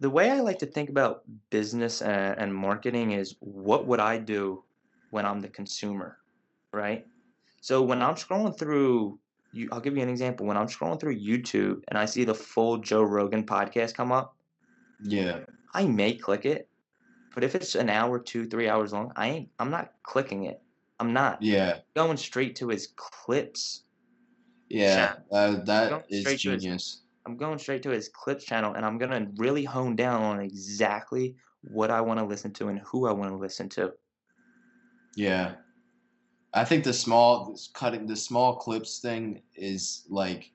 The 0.00 0.10
way 0.10 0.30
I 0.30 0.40
like 0.40 0.58
to 0.60 0.66
think 0.66 0.88
about 0.88 1.22
business 1.50 2.02
and, 2.02 2.38
and 2.38 2.54
marketing 2.54 3.12
is 3.12 3.36
what 3.40 3.86
would 3.86 4.00
I 4.00 4.18
do 4.18 4.64
when 5.10 5.26
I'm 5.26 5.40
the 5.40 5.48
consumer, 5.48 6.18
right? 6.72 7.06
So 7.60 7.82
when 7.82 8.00
I'm 8.02 8.14
scrolling 8.14 8.58
through, 8.58 9.18
you, 9.52 9.68
I'll 9.72 9.80
give 9.80 9.96
you 9.96 10.02
an 10.02 10.08
example. 10.08 10.46
When 10.46 10.56
I'm 10.56 10.68
scrolling 10.68 10.98
through 10.98 11.18
YouTube 11.20 11.82
and 11.88 11.98
I 11.98 12.06
see 12.06 12.24
the 12.24 12.34
full 12.34 12.78
Joe 12.78 13.02
Rogan 13.02 13.44
podcast 13.44 13.94
come 13.94 14.10
up, 14.12 14.36
Yeah, 15.02 15.40
I 15.74 15.84
may 15.86 16.14
click 16.14 16.46
it, 16.46 16.68
but 17.34 17.44
if 17.44 17.54
it's 17.54 17.74
an 17.74 17.90
hour, 17.90 18.18
two, 18.18 18.46
three 18.46 18.68
hours 18.68 18.92
long, 18.92 19.12
I 19.16 19.28
ain't. 19.28 19.48
I'm 19.58 19.70
not 19.70 19.92
clicking 20.02 20.44
it. 20.44 20.62
I'm 20.98 21.12
not 21.12 21.42
yeah, 21.42 21.78
going 21.94 22.16
straight 22.16 22.56
to 22.56 22.68
his 22.68 22.88
clips. 22.96 23.84
yeah. 24.68 25.16
Uh, 25.32 25.56
that 25.64 26.04
is 26.08 26.20
straight 26.22 26.40
to 26.40 26.50
his- 26.52 26.62
genius. 26.62 27.02
I'm 27.30 27.36
going 27.36 27.58
straight 27.58 27.82
to 27.84 27.90
his 27.90 28.08
clips 28.08 28.44
channel 28.44 28.74
and 28.74 28.84
I'm 28.84 28.98
gonna 28.98 29.28
really 29.36 29.64
hone 29.64 29.94
down 29.94 30.20
on 30.22 30.40
exactly 30.40 31.36
what 31.62 31.90
I 31.90 32.00
want 32.00 32.18
to 32.18 32.26
listen 32.26 32.52
to 32.54 32.68
and 32.68 32.80
who 32.80 33.06
I 33.06 33.12
want 33.12 33.30
to 33.30 33.36
listen 33.36 33.68
to. 33.70 33.92
Yeah. 35.14 35.52
I 36.52 36.64
think 36.64 36.82
the 36.82 36.92
small 36.92 37.52
this 37.52 37.70
cutting 37.72 38.06
the 38.06 38.16
small 38.16 38.56
clips 38.56 38.98
thing 38.98 39.42
is 39.54 40.04
like 40.08 40.50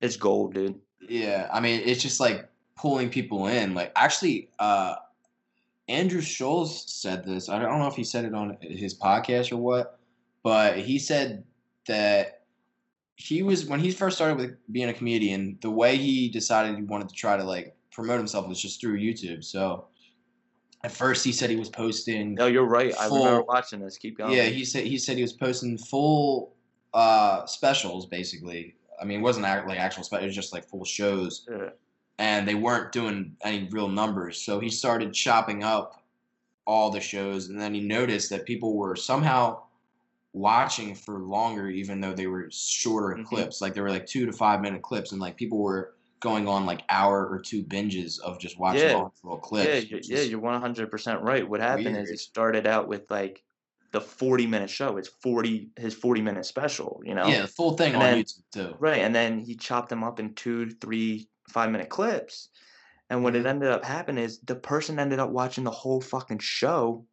It's 0.00 0.16
gold, 0.16 0.54
dude. 0.54 0.78
yeah, 1.00 1.48
I 1.52 1.58
mean 1.58 1.80
it's 1.84 2.00
just 2.02 2.20
like 2.20 2.48
pulling 2.76 3.10
people 3.10 3.48
in. 3.48 3.74
Like 3.74 3.90
actually 3.96 4.50
uh 4.60 4.94
Andrew 5.88 6.20
Schulz 6.20 6.84
said 6.92 7.24
this. 7.24 7.48
I 7.48 7.58
don't 7.58 7.80
know 7.80 7.88
if 7.88 7.96
he 7.96 8.04
said 8.04 8.24
it 8.24 8.34
on 8.34 8.56
his 8.60 8.96
podcast 8.96 9.50
or 9.50 9.56
what, 9.56 9.98
but 10.44 10.78
he 10.78 10.98
said 11.00 11.42
that 11.88 12.43
he 13.16 13.42
was 13.42 13.66
when 13.66 13.80
he 13.80 13.90
first 13.90 14.16
started 14.16 14.38
with 14.38 14.56
being 14.72 14.88
a 14.88 14.92
comedian, 14.94 15.58
the 15.62 15.70
way 15.70 15.96
he 15.96 16.28
decided 16.28 16.76
he 16.76 16.82
wanted 16.82 17.08
to 17.08 17.14
try 17.14 17.36
to 17.36 17.44
like 17.44 17.74
promote 17.92 18.18
himself 18.18 18.48
was 18.48 18.60
just 18.60 18.80
through 18.80 18.98
YouTube. 18.98 19.44
So 19.44 19.86
at 20.82 20.90
first 20.92 21.24
he 21.24 21.32
said 21.32 21.48
he 21.50 21.56
was 21.56 21.68
posting 21.68 22.34
No, 22.34 22.46
you're 22.46 22.64
right. 22.66 22.94
I 22.98 23.06
remember 23.06 23.42
watching 23.42 23.80
this. 23.80 23.96
Keep 23.98 24.18
going. 24.18 24.32
yeah, 24.32 24.44
he 24.44 24.64
said 24.64 24.84
he 24.84 24.98
said 24.98 25.16
he 25.16 25.22
was 25.22 25.32
posting 25.32 25.78
full 25.78 26.54
uh, 26.92 27.46
specials 27.46 28.06
basically. 28.06 28.74
I 29.00 29.04
mean, 29.04 29.20
it 29.20 29.22
wasn't 29.22 29.42
like 29.44 29.78
actual 29.78 30.04
specials; 30.04 30.24
it 30.24 30.26
was 30.28 30.36
just 30.36 30.52
like 30.52 30.64
full 30.68 30.84
shows, 30.84 31.46
Yeah. 31.50 31.70
and 32.18 32.46
they 32.46 32.54
weren't 32.54 32.92
doing 32.92 33.36
any 33.42 33.68
real 33.70 33.88
numbers. 33.88 34.40
So 34.40 34.60
he 34.60 34.70
started 34.70 35.12
chopping 35.12 35.64
up 35.64 36.00
all 36.66 36.90
the 36.90 37.00
shows, 37.00 37.48
and 37.48 37.60
then 37.60 37.74
he 37.74 37.80
noticed 37.80 38.30
that 38.30 38.46
people 38.46 38.76
were 38.76 38.94
somehow 38.96 39.63
watching 40.34 40.94
for 40.94 41.20
longer, 41.20 41.68
even 41.68 42.00
though 42.00 42.12
they 42.12 42.26
were 42.26 42.48
shorter 42.50 43.16
Mhm. 43.16 43.24
clips. 43.24 43.60
Like 43.62 43.72
they 43.72 43.80
were 43.80 43.90
like 43.90 44.04
two 44.04 44.26
to 44.26 44.32
five 44.32 44.60
minute 44.60 44.82
clips, 44.82 45.12
and 45.12 45.20
like 45.20 45.36
people 45.36 45.58
were 45.58 45.94
going 46.20 46.48
on 46.48 46.66
like 46.66 46.82
hour 46.88 47.26
or 47.26 47.38
two 47.40 47.62
binges 47.62 48.18
of 48.20 48.38
just 48.38 48.58
watching 48.58 48.82
Yeah. 48.88 48.94
all 48.94 49.14
little 49.22 49.38
clips. 49.38 49.90
Yeah, 49.90 49.98
is- 49.98 50.08
yeah, 50.10 50.20
you're 50.20 50.40
100% 50.40 51.22
right. 51.22 51.48
What 51.48 51.60
happened 51.60 51.96
is 51.96 52.08
he 52.08 52.12
weird. 52.12 52.18
started 52.18 52.66
out 52.66 52.88
with 52.88 53.10
like 53.10 53.42
the 53.92 54.00
40 54.00 54.46
minute 54.46 54.70
show. 54.70 54.96
It's 54.96 55.08
40 55.08 55.70
his 55.76 55.94
40 55.94 56.20
minute 56.20 56.44
special, 56.46 57.00
you 57.04 57.14
know? 57.14 57.26
yeah, 57.28 57.42
the 57.42 57.48
full 57.48 57.76
thing 57.76 57.94
And 57.94 58.02
on 58.02 58.10
then- 58.10 58.18
YouTube 58.24 58.42
too. 58.52 58.74
Right, 58.80 58.98
and 59.02 59.14
then 59.14 59.38
he 59.38 59.54
chopped 59.54 59.88
them 59.90 60.02
up 60.02 60.18
in 60.18 60.34
two, 60.34 60.70
three, 60.80 61.28
five 61.48 61.70
minute 61.70 61.90
clips. 61.90 62.48
And 63.10 63.22
what 63.22 63.36
it 63.36 63.44
Mhm. 63.44 63.50
ended 63.50 63.68
up 63.70 63.84
happening 63.84 64.24
is 64.24 64.40
the 64.40 64.56
person 64.56 64.98
ended 64.98 65.18
up 65.20 65.30
watching 65.30 65.62
the 65.62 65.70
whole 65.70 66.00
fucking 66.00 66.38
show 66.38 67.04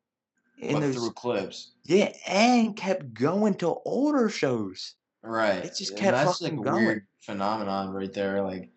in 0.62 0.80
those 0.80 0.96
through 0.96 1.12
clips. 1.12 1.72
yeah, 1.86 2.12
and 2.28 2.76
kept 2.76 3.14
going 3.14 3.56
to 3.56 3.76
older 3.86 4.30
shows. 4.30 4.96
Right. 5.24 5.66
It 5.66 5.76
just 5.76 5.92
And 5.92 6.00
kept 6.00 6.18
that's 6.18 6.40
fucking 6.40 6.58
like 6.58 6.68
a 6.68 6.70
going. 6.72 6.86
weird 6.86 7.08
phenomenon 7.20 7.90
right 7.92 8.12
there. 8.14 8.42
Like 8.42 8.70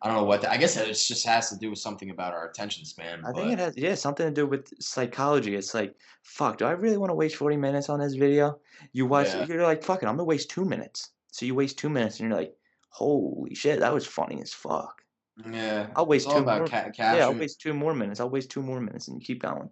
I 0.00 0.06
don't 0.06 0.16
know 0.16 0.24
what 0.24 0.42
the, 0.42 0.50
I 0.50 0.56
guess 0.58 0.76
it 0.76 0.86
just 0.86 1.26
has 1.26 1.50
to 1.50 1.56
do 1.58 1.70
with 1.70 1.80
something 1.80 2.10
about 2.10 2.32
our 2.32 2.48
attention 2.48 2.84
span. 2.84 3.20
I 3.24 3.32
but 3.32 3.36
think 3.40 3.52
it 3.54 3.58
has 3.58 3.76
yeah 3.76 3.94
something 3.96 4.26
to 4.26 4.32
do 4.32 4.46
with 4.46 4.72
psychology. 4.80 5.56
It's 5.56 5.74
like, 5.74 5.96
fuck, 6.22 6.58
do 6.58 6.66
I 6.66 6.70
really 6.72 6.96
want 6.98 7.10
to 7.10 7.14
waste 7.14 7.34
forty 7.36 7.56
minutes 7.56 7.88
on 7.88 7.98
this 7.98 8.14
video? 8.14 8.60
You 8.92 9.06
watch, 9.06 9.26
Yeah. 9.28 9.44
you're 9.46 9.62
like, 9.64 9.82
fuck 9.82 10.02
it, 10.02 10.06
I'm 10.06 10.14
gonna 10.14 10.24
waste 10.24 10.50
two 10.50 10.64
minutes. 10.64 11.10
So 11.32 11.46
you 11.46 11.54
waste 11.56 11.78
two 11.78 11.88
minutes, 11.88 12.20
and 12.20 12.28
you're 12.28 12.38
like, 12.38 12.54
holy 12.90 13.54
shit, 13.56 13.80
that 13.80 13.92
was 13.92 14.06
funny 14.06 14.40
as 14.40 14.52
fuck. 14.52 15.02
yeah, 15.50 15.88
I'll 15.96 16.06
waste 16.06 16.30
two 16.30 16.44
more. 16.44 16.66
ca- 16.66 16.90
Yeah, 16.96 17.24
I'll 17.24 17.34
waste 17.34 17.60
two 17.60 17.74
more 17.74 17.92
minutes. 17.94 18.20
I'll 18.20 18.30
waste 18.30 18.50
two 18.50 18.62
more 18.62 18.80
minutes, 18.80 19.08
and 19.08 19.20
you 19.20 19.24
keep 19.26 19.42
going. 19.42 19.68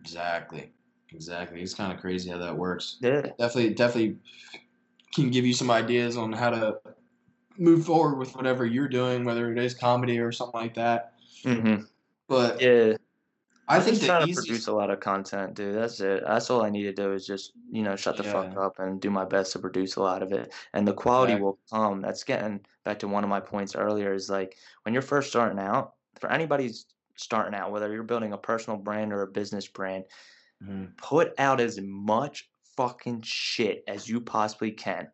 Exactly. 0.00 0.72
Exactly. 1.14 1.62
It's 1.62 1.74
kind 1.74 1.92
of 1.92 2.00
crazy 2.00 2.30
how 2.30 2.38
that 2.38 2.56
works. 2.56 2.96
Yeah, 3.00 3.22
Definitely, 3.38 3.74
definitely 3.74 4.18
can 5.14 5.30
give 5.30 5.44
you 5.44 5.52
some 5.52 5.70
ideas 5.70 6.16
on 6.16 6.32
how 6.32 6.50
to 6.50 6.78
move 7.58 7.84
forward 7.84 8.16
with 8.18 8.34
whatever 8.34 8.64
you're 8.64 8.88
doing, 8.88 9.24
whether 9.24 9.52
it 9.52 9.58
is 9.58 9.74
comedy 9.74 10.18
or 10.18 10.32
something 10.32 10.60
like 10.60 10.74
that. 10.74 11.14
Mm-hmm. 11.44 11.84
But 12.28 12.60
Yeah. 12.60 12.96
I 13.68 13.76
I'm 13.76 13.82
think 13.82 13.96
just 13.96 14.06
trying 14.06 14.26
to 14.26 14.34
produce 14.34 14.66
a 14.66 14.72
lot 14.72 14.90
of 14.90 15.00
content, 15.00 15.54
dude. 15.54 15.74
That's 15.74 16.00
it. 16.00 16.24
That's 16.26 16.50
all 16.50 16.62
I 16.62 16.68
need 16.70 16.82
to 16.82 16.92
do 16.92 17.12
is 17.12 17.26
just, 17.26 17.52
you 17.70 17.82
know, 17.82 17.94
shut 17.94 18.16
the 18.16 18.24
fuck 18.24 18.56
up 18.56 18.78
and 18.80 19.00
do 19.00 19.08
my 19.08 19.24
best 19.24 19.52
to 19.52 19.60
produce 19.60 19.96
a 19.96 20.02
lot 20.02 20.22
of 20.22 20.32
it. 20.32 20.52
And 20.72 20.86
the 20.86 20.92
quality 20.92 21.34
Exactly. 21.34 21.44
will 21.44 21.58
come. 21.70 22.00
That's 22.00 22.24
getting 22.24 22.60
back 22.84 22.98
to 23.00 23.08
one 23.08 23.22
of 23.22 23.30
my 23.30 23.40
points 23.40 23.76
earlier 23.76 24.12
is 24.12 24.28
like 24.28 24.56
when 24.82 24.92
you're 24.92 25.02
first 25.02 25.30
starting 25.30 25.60
out, 25.60 25.94
for 26.18 26.30
anybody's 26.30 26.86
starting 27.14 27.54
out, 27.54 27.70
whether 27.70 27.92
you're 27.92 28.02
building 28.02 28.32
a 28.32 28.38
personal 28.38 28.78
brand 28.78 29.12
or 29.12 29.22
a 29.22 29.28
business 29.28 29.68
brand, 29.68 30.04
Mhm, 30.62 30.96
put 30.96 31.32
out 31.38 31.60
as 31.60 31.80
much 31.80 32.50
fucking 32.76 33.22
shit 33.22 33.84
as 33.88 34.08
you 34.08 34.20
possibly 34.20 34.70
can. 34.72 35.08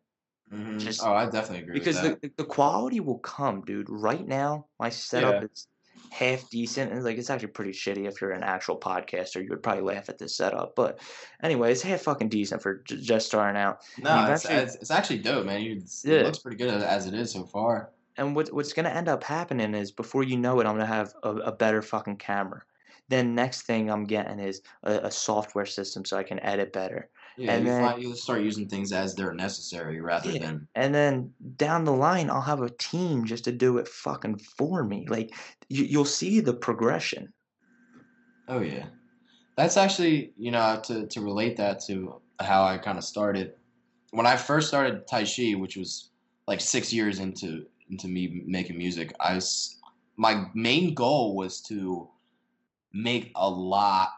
mhm. 0.51 0.79
Just 0.79 1.03
oh, 1.03 1.13
I 1.13 1.25
definitely 1.25 1.63
agree 1.63 1.73
because 1.79 2.01
with 2.01 2.21
the, 2.21 2.27
the 2.29 2.33
the 2.37 2.45
quality 2.45 2.99
will 2.99 3.19
come, 3.19 3.61
dude. 3.65 3.87
Right 3.89 4.25
now, 4.27 4.67
my 4.79 4.89
setup 4.89 5.41
Yeah. 5.41 5.47
is 5.51 5.67
half 6.11 6.49
decent, 6.49 6.91
and 6.91 7.03
like 7.03 7.17
it's 7.17 7.29
actually 7.29 7.49
pretty 7.49 7.71
shitty 7.71 8.07
if 8.07 8.19
you're 8.21 8.31
an 8.31 8.43
actual 8.43 8.79
podcaster. 8.79 9.43
You 9.43 9.49
would 9.49 9.61
probably 9.63 9.83
laugh 9.83 10.09
at 10.09 10.17
this 10.17 10.35
setup, 10.35 10.75
but 10.75 10.99
anyway, 11.43 11.71
it's 11.71 11.81
half 11.83 12.01
fucking 12.01 12.29
decent 12.29 12.61
for 12.63 12.75
j- 12.87 12.99
just 13.01 13.27
starting 13.27 13.59
out. 13.61 13.79
No, 13.99 14.31
it's, 14.31 14.45
actually- 14.45 14.63
it's, 14.63 14.75
it's 14.75 14.91
actually 14.91 15.19
dope, 15.19 15.45
man. 15.45 15.61
You, 15.61 15.81
Yeah. 16.03 16.15
It 16.21 16.25
looks 16.25 16.39
pretty 16.39 16.57
good 16.57 16.69
as, 16.73 16.83
as 16.83 17.05
it 17.07 17.13
is 17.13 17.31
so 17.31 17.43
far. 17.45 17.91
And 18.17 18.35
what 18.35 18.51
what's 18.53 18.73
gonna 18.73 18.89
end 18.89 19.07
up 19.07 19.23
happening 19.23 19.73
is 19.75 19.91
before 19.91 20.23
you 20.23 20.37
know 20.37 20.59
it, 20.59 20.65
I'm 20.65 20.73
gonna 20.73 20.85
have 20.85 21.13
a, 21.23 21.29
a 21.29 21.51
better 21.51 21.81
fucking 21.81 22.17
camera. 22.17 22.63
Then 23.09 23.35
next 23.35 23.63
thing 23.63 23.89
I'm 23.91 24.05
getting 24.05 24.39
is 24.39 24.61
a, 24.83 24.93
a 25.03 25.11
software 25.11 25.65
system 25.65 26.05
so 26.05 26.17
I 26.17 26.23
can 26.23 26.39
edit 26.39 26.71
better. 26.71 27.09
Yeah, 27.37 27.53
And 27.53 27.65
you 27.65 27.71
then- 27.71 27.83
find, 27.83 28.01
you'll 28.01 28.15
start 28.15 28.41
using 28.41 28.67
things 28.69 28.91
as 28.91 29.15
they're 29.15 29.33
necessary 29.33 29.99
rather 29.99 30.31
Yeah. 30.31 30.39
than. 30.39 30.67
And 30.75 30.93
then 30.93 31.33
down 31.57 31.83
the 31.85 31.93
line, 31.93 32.29
I'll 32.29 32.41
have 32.41 32.61
a 32.61 32.69
team 32.69 33.25
just 33.25 33.43
to 33.45 33.51
do 33.51 33.77
it 33.79 33.87
fucking 33.87 34.37
for 34.57 34.83
me. 34.83 35.05
Like 35.09 35.33
you, 35.69 35.83
you'll 35.85 36.05
see 36.05 36.39
the 36.39 36.53
progression. 36.53 37.33
Oh 38.47 38.61
yeah, 38.61 38.85
that's 39.57 39.77
actually 39.77 40.33
you 40.37 40.49
know 40.51 40.79
to 40.85 41.05
to 41.07 41.21
relate 41.21 41.55
that 41.57 41.79
to 41.85 42.19
how 42.39 42.63
I 42.63 42.77
kind 42.79 42.97
of 42.97 43.03
started 43.03 43.53
when 44.11 44.25
I 44.25 44.35
first 44.37 44.67
started 44.69 45.05
Tyshii, 45.07 45.59
which 45.59 45.77
was 45.77 46.09
like 46.47 46.59
six 46.59 46.91
years 46.91 47.19
into 47.19 47.65
into 47.91 48.07
me 48.07 48.41
making 48.45 48.77
music. 48.77 49.13
I 49.19 49.35
was 49.35 49.77
my 50.17 50.45
main 50.55 50.93
goal 50.95 51.35
was 51.35 51.61
to 51.69 52.07
make 52.93 53.31
a 53.35 53.49
lot 53.49 54.09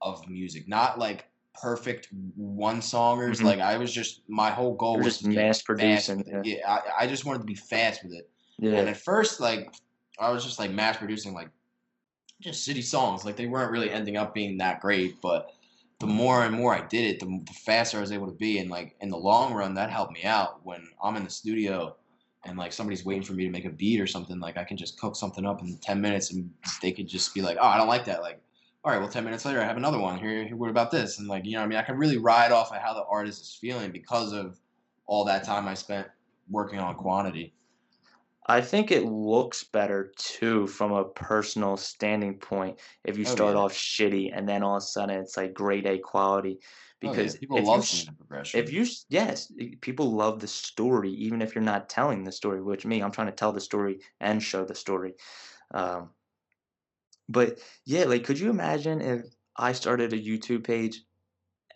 of 0.00 0.28
music, 0.28 0.68
not 0.68 0.98
like 0.98 1.26
perfect 1.60 2.08
one 2.36 2.80
songers. 2.80 3.38
Mhm. 3.38 3.44
Like 3.44 3.60
I 3.60 3.76
was 3.76 3.92
just 3.92 4.22
my 4.28 4.50
whole 4.50 4.74
goal 4.74 4.94
You're 4.94 5.04
was 5.04 5.18
just 5.18 5.26
mass 5.26 5.62
producing, 5.62 6.24
yeah. 6.26 6.42
Yeah, 6.44 6.70
I, 6.70 7.04
I 7.04 7.06
just 7.06 7.24
wanted 7.24 7.40
to 7.40 7.44
be 7.46 7.54
fast 7.54 8.02
with 8.02 8.12
it. 8.12 8.30
Yeah. 8.58 8.72
And 8.72 8.88
at 8.88 8.96
first, 8.96 9.40
like, 9.40 9.72
I 10.18 10.30
was 10.30 10.44
just 10.44 10.58
like 10.58 10.70
mass 10.70 10.96
producing 10.96 11.34
like 11.34 11.50
just 12.40 12.64
city 12.64 12.82
songs. 12.82 13.24
Like 13.24 13.36
they 13.36 13.46
weren't 13.46 13.70
really 13.70 13.90
ending 13.90 14.16
up 14.16 14.34
being 14.34 14.58
that 14.58 14.80
great, 14.80 15.20
but 15.20 15.52
the 16.00 16.06
more 16.06 16.44
and 16.44 16.54
more 16.54 16.74
I 16.74 16.86
did 16.86 17.06
it, 17.06 17.20
the, 17.20 17.26
the 17.26 17.52
faster 17.52 17.98
I 17.98 18.00
was 18.00 18.12
able 18.12 18.26
to 18.26 18.32
be. 18.32 18.58
And 18.58 18.70
like 18.70 18.94
in 19.00 19.10
the 19.10 19.16
long 19.16 19.52
run, 19.52 19.74
that 19.74 19.90
helped 19.90 20.12
me 20.12 20.24
out 20.24 20.64
when 20.64 20.86
I'm 21.02 21.16
in 21.16 21.24
the 21.24 21.30
studio 21.30 21.96
and 22.44 22.58
like 22.58 22.72
somebody's 22.72 23.04
waiting 23.04 23.22
for 23.22 23.32
me 23.34 23.44
to 23.44 23.50
make 23.50 23.64
a 23.64 23.70
beat 23.70 24.00
or 24.00 24.06
something. 24.06 24.38
Like 24.40 24.56
I 24.56 24.64
can 24.64 24.76
just 24.76 24.98
cook 24.98 25.16
something 25.16 25.44
up 25.46 25.60
in 25.60 25.78
ten 25.78 26.00
minutes, 26.00 26.32
and 26.32 26.52
they 26.82 26.92
could 26.92 27.08
just 27.08 27.34
be 27.34 27.42
like, 27.42 27.58
"Oh, 27.60 27.66
I 27.66 27.76
don't 27.76 27.88
like 27.88 28.04
that." 28.06 28.22
Like, 28.22 28.40
all 28.84 28.92
right, 28.92 28.98
well, 29.00 29.08
ten 29.10 29.24
minutes 29.24 29.44
later, 29.44 29.60
I 29.60 29.64
have 29.64 29.76
another 29.76 29.98
one. 29.98 30.18
Here, 30.18 30.46
here 30.46 30.56
what 30.56 30.70
about 30.70 30.90
this? 30.90 31.18
And 31.18 31.28
like, 31.28 31.44
you 31.44 31.52
know, 31.52 31.58
what 31.60 31.64
I 31.66 31.68
mean, 31.68 31.78
I 31.78 31.82
can 31.82 31.96
really 31.98 32.18
ride 32.18 32.52
off 32.52 32.72
of 32.72 32.78
how 32.80 32.94
the 32.94 33.04
artist 33.04 33.42
is 33.42 33.54
feeling 33.60 33.92
because 33.92 34.32
of 34.32 34.60
all 35.06 35.24
that 35.24 35.44
time 35.44 35.66
I 35.68 35.74
spent 35.74 36.08
working 36.48 36.78
on 36.78 36.94
quantity. 36.96 37.54
I 38.46 38.62
think 38.62 38.90
it 38.90 39.04
looks 39.04 39.62
better 39.62 40.12
too 40.16 40.66
from 40.66 40.90
a 40.92 41.04
personal 41.04 41.76
standing 41.76 42.38
point 42.38 42.80
if 43.04 43.18
you 43.18 43.24
Oh, 43.24 43.34
start 43.34 43.56
yeah. 43.56 43.56
off 43.56 43.72
shitty 43.74 44.30
and 44.34 44.48
then 44.48 44.62
all 44.62 44.76
of 44.76 44.82
a 44.82 44.86
sudden 44.86 45.20
it's 45.20 45.36
like 45.36 45.52
grade 45.52 45.86
A 45.86 45.98
quality. 45.98 46.60
Oh, 47.04 47.06
yeah, 47.06 47.12
Because 47.12 47.36
people 47.36 47.58
if 47.58 47.64
you 47.64 47.70
love 47.70 47.88
the 47.90 48.12
progression. 48.16 48.60
if 48.60 48.72
you 48.72 48.86
yes 49.08 49.52
people 49.80 50.12
love 50.12 50.40
the 50.40 50.48
story 50.48 51.10
even 51.12 51.40
if 51.42 51.54
you're 51.54 51.62
not 51.62 51.88
telling 51.88 52.24
the 52.24 52.32
story 52.32 52.60
which 52.60 52.84
me 52.84 53.00
i'm 53.00 53.12
trying 53.12 53.28
to 53.28 53.32
tell 53.32 53.52
the 53.52 53.60
story 53.60 54.00
and 54.20 54.42
show 54.42 54.64
the 54.64 54.74
story 54.74 55.14
um, 55.74 56.10
but 57.28 57.60
yeah 57.84 58.04
like 58.04 58.24
could 58.24 58.38
you 58.38 58.50
imagine 58.50 59.00
if 59.00 59.22
i 59.56 59.70
started 59.72 60.12
a 60.12 60.18
youtube 60.18 60.64
page 60.64 61.02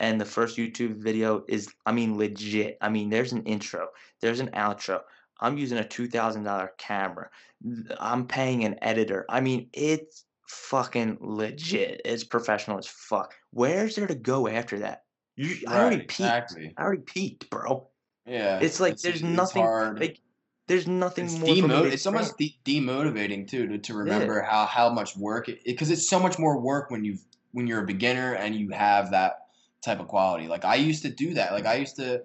and 0.00 0.20
the 0.20 0.24
first 0.24 0.56
youtube 0.56 0.96
video 0.96 1.44
is 1.46 1.72
i 1.86 1.92
mean 1.92 2.16
legit 2.18 2.76
i 2.80 2.88
mean 2.88 3.08
there's 3.08 3.32
an 3.32 3.44
intro 3.44 3.88
there's 4.20 4.40
an 4.40 4.50
outro 4.50 5.02
i'm 5.40 5.56
using 5.56 5.78
a 5.78 5.84
$2000 5.84 6.68
camera 6.78 7.30
i'm 8.00 8.26
paying 8.26 8.64
an 8.64 8.76
editor 8.82 9.24
i 9.28 9.40
mean 9.40 9.68
it's 9.72 10.24
fucking 10.48 11.16
legit 11.20 12.00
it's 12.04 12.24
professional 12.24 12.76
as 12.76 12.86
fuck. 12.86 13.34
Where's 13.52 13.94
there 13.96 14.06
to 14.06 14.14
go 14.14 14.48
after 14.48 14.80
that 14.80 15.04
you, 15.36 15.66
I 15.68 15.78
already 15.78 15.98
peaked. 15.98 16.10
exactly. 16.12 16.74
I 16.76 16.82
already 16.82 17.02
peaked, 17.02 17.50
bro. 17.50 17.88
Yeah, 18.26 18.60
It's 18.60 18.80
like 18.80 19.00
there's 19.00 19.22
nothing 19.22 19.62
hard. 19.62 20.00
like 20.00 20.20
there's 20.68 20.86
nothing 20.86 21.24
it's 21.24 21.38
more. 21.38 21.86
It's 21.86 22.06
almost 22.06 22.38
de- 22.38 22.56
demotivating 22.64 23.48
too 23.48 23.66
to, 23.66 23.78
to 23.78 23.94
remember 23.94 24.42
how 24.42 24.66
how 24.66 24.90
much 24.90 25.16
work 25.16 25.48
it 25.48 25.64
because 25.64 25.90
it's 25.90 26.08
so 26.08 26.20
much 26.20 26.38
more 26.38 26.60
work 26.60 26.90
when 26.90 27.04
you 27.04 27.18
when 27.52 27.66
you're 27.66 27.82
a 27.82 27.86
beginner 27.86 28.34
and 28.34 28.54
you 28.54 28.70
have 28.70 29.10
that 29.10 29.46
type 29.84 30.00
of 30.00 30.08
quality. 30.08 30.46
Like 30.46 30.64
I 30.64 30.76
used 30.76 31.02
to 31.02 31.10
do 31.10 31.34
that. 31.34 31.52
Like 31.52 31.66
I 31.66 31.74
used 31.74 31.96
to 31.96 32.22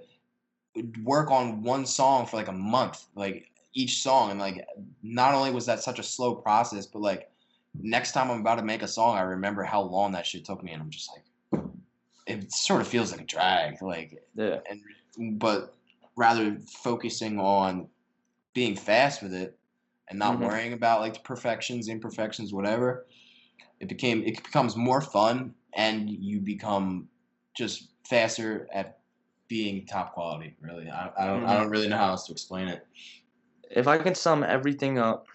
work 1.03 1.32
on 1.32 1.64
one 1.64 1.86
song 1.86 2.26
for 2.26 2.38
like 2.38 2.47
a 2.47 2.53
month, 2.53 3.05
like 3.16 3.49
each 3.74 4.01
song, 4.01 4.32
and 4.32 4.39
like 4.39 4.66
not 5.01 5.34
only 5.34 5.51
was 5.51 5.66
that 5.66 5.82
such 5.82 5.99
a 5.99 6.03
slow 6.03 6.36
process, 6.36 6.86
but 6.86 7.01
like 7.01 7.32
next 7.80 8.12
time 8.12 8.30
I'm 8.30 8.41
about 8.41 8.55
to 8.55 8.64
make 8.64 8.84
a 8.84 8.88
song, 8.88 9.18
I 9.18 9.22
remember 9.22 9.64
how 9.64 9.82
long 9.82 10.12
that 10.14 10.26
shit 10.26 10.45
took 10.45 10.64
me, 10.64 10.72
and 10.72 10.82
I'm 10.82 10.89
just 10.89 11.10
like, 11.12 11.24
it 12.28 12.51
sort 12.51 12.82
of 12.82 12.88
feels 12.88 13.11
like 13.11 13.21
a 13.21 13.25
drag. 13.25 13.82
Like 13.82 14.23
Yeah, 14.36 14.61
and 14.69 15.39
but 15.41 15.75
rather 16.15 16.59
focusing 16.84 17.39
on 17.39 17.89
being 18.53 18.75
fast 18.75 19.21
with 19.23 19.34
it 19.34 19.59
and 20.09 20.19
not 20.19 20.39
Mhm. 20.39 20.41
worrying 20.41 20.73
about 20.73 21.01
like 21.01 21.15
the 21.15 21.19
perfections, 21.21 21.89
imperfections, 21.89 22.53
whatever. 22.53 23.07
It 23.80 23.89
became 23.89 24.23
it 24.23 24.43
becomes 24.43 24.75
more 24.75 25.01
fun 25.01 25.55
and 25.73 26.09
you 26.09 26.41
become 26.41 27.09
just 27.55 27.91
faster 28.07 28.67
at 28.73 29.01
being 29.47 29.86
top 29.88 30.13
quality. 30.13 30.55
Really, 30.61 30.89
I, 30.89 31.11
I 31.17 31.28
don't 31.28 31.45
I 31.45 31.55
Mhm. 31.55 31.57
don't 31.57 31.69
really 31.69 31.88
know 31.89 31.97
how 31.97 32.09
else 32.11 32.28
to 32.28 32.34
explain 32.34 32.67
it. 32.69 32.86
if 33.71 33.88
I 33.88 33.97
can 33.97 34.15
sum 34.15 34.43
everything 34.43 34.97
up 34.97 35.28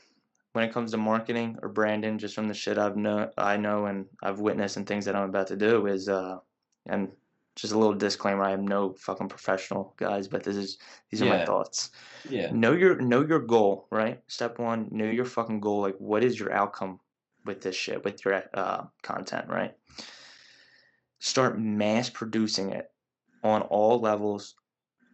when 0.52 0.64
it 0.64 0.72
comes 0.72 0.90
to 0.92 0.96
marketing 0.98 1.58
or 1.62 1.68
branding, 1.68 2.18
just 2.18 2.34
from 2.34 2.48
the 2.48 2.54
shit 2.54 2.78
I've 2.78 2.96
know 2.96 3.30
I 3.38 3.56
know 3.56 3.86
and 3.86 4.08
I've 4.22 4.40
witnessed 4.40 4.76
and 4.76 4.86
things 4.86 5.04
that 5.06 5.16
I'm 5.16 5.28
about 5.28 5.48
to 5.48 5.56
do 5.56 5.86
is 5.86 6.08
uh, 6.08 6.38
and 6.86 7.10
just 7.54 7.72
a 7.72 7.78
little 7.78 7.94
disclaimer: 7.94 8.44
I 8.44 8.52
am 8.52 8.66
no 8.66 8.94
fucking 8.94 9.28
professional, 9.28 9.94
guys, 9.96 10.28
but 10.28 10.42
this 10.42 10.56
is 10.56 10.78
these 11.10 11.22
are 11.22 11.26
my 11.26 11.44
thoughts. 11.44 11.90
Yeah, 12.28 12.50
know 12.52 12.72
your 12.72 13.00
know 13.00 13.24
your 13.24 13.40
goal 13.40 13.86
right? 13.90 14.20
Step 14.26 14.58
one 14.58 14.88
know 14.90 15.04
your 15.04 15.24
fucking 15.24 15.60
goal. 15.60 15.82
Like 15.82 15.96
what 15.98 16.24
is 16.24 16.38
your 16.38 16.52
outcome 16.52 17.00
with 17.44 17.60
this 17.60 17.76
shit 17.76 18.04
with 18.04 18.24
your 18.24 18.42
uh, 18.54 18.84
content 19.02 19.48
right? 19.48 19.74
Start 21.18 21.58
mass 21.58 22.10
producing 22.10 22.70
it 22.70 22.90
on 23.44 23.62
all 23.62 24.00
levels 24.00 24.54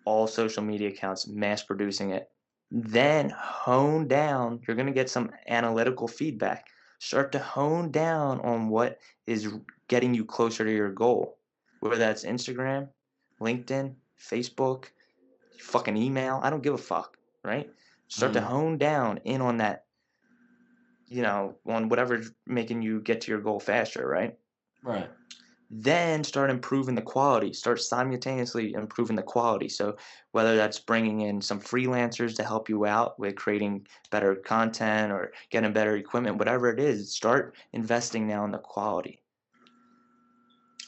all 0.04 0.26
social 0.26 0.62
media 0.62 0.88
accounts 0.88 1.28
mass 1.28 1.62
producing 1.62 2.10
it. 2.10 2.30
Then 2.70 3.30
hone 3.30 4.08
down 4.08 4.60
you're 4.66 4.76
going 4.76 4.86
to 4.86 4.92
get 4.92 5.10
some 5.10 5.30
analytical 5.48 6.08
feedback. 6.08 6.66
Start 6.98 7.32
to 7.32 7.38
hone 7.38 7.90
down 7.90 8.40
on 8.40 8.68
what 8.68 8.98
is 9.26 9.52
getting 9.88 10.14
you 10.14 10.24
closer 10.24 10.64
to 10.64 10.72
your 10.72 10.90
goal 10.90 11.38
whether 11.80 11.96
that's 11.96 12.24
instagram 12.24 12.88
linkedin 13.40 13.94
facebook 14.18 14.86
fucking 15.58 15.96
email. 15.96 16.40
I 16.42 16.50
don't 16.50 16.62
give 16.62 16.74
a 16.74 16.78
fuck, 16.78 17.18
right? 17.44 17.70
Start 18.08 18.32
to 18.34 18.40
Mhm. 18.40 18.44
hone 18.44 18.78
down 18.78 19.18
in 19.18 19.40
on 19.40 19.58
that, 19.58 19.86
you 21.08 21.22
know, 21.22 21.58
on 21.66 21.88
whatever's 21.88 22.32
making 22.46 22.82
you 22.82 23.00
get 23.00 23.20
to 23.22 23.30
your 23.30 23.40
goal 23.40 23.60
faster, 23.60 24.06
right? 24.06 24.38
right. 24.82 25.10
Then 25.70 26.24
start 26.24 26.50
improving 26.50 26.94
the 26.94 27.02
quality. 27.02 27.52
Start 27.52 27.80
simultaneously 27.82 28.72
improving 28.72 29.16
the 29.16 29.22
quality. 29.22 29.68
So 29.68 29.96
whether 30.32 30.56
that's 30.56 30.78
bringing 30.80 31.20
in 31.20 31.42
some 31.42 31.60
freelancers 31.60 32.34
to 32.36 32.44
help 32.44 32.70
you 32.70 32.86
out 32.86 33.18
with 33.18 33.36
creating 33.36 33.86
better 34.10 34.34
content 34.36 35.12
or 35.12 35.32
getting 35.50 35.72
better 35.74 35.96
equipment, 35.96 36.38
whatever 36.38 36.70
it 36.70 36.80
is, 36.80 37.14
start 37.14 37.54
investing 37.72 38.26
now 38.26 38.44
in 38.46 38.50
the 38.52 38.58
quality. 38.58 39.22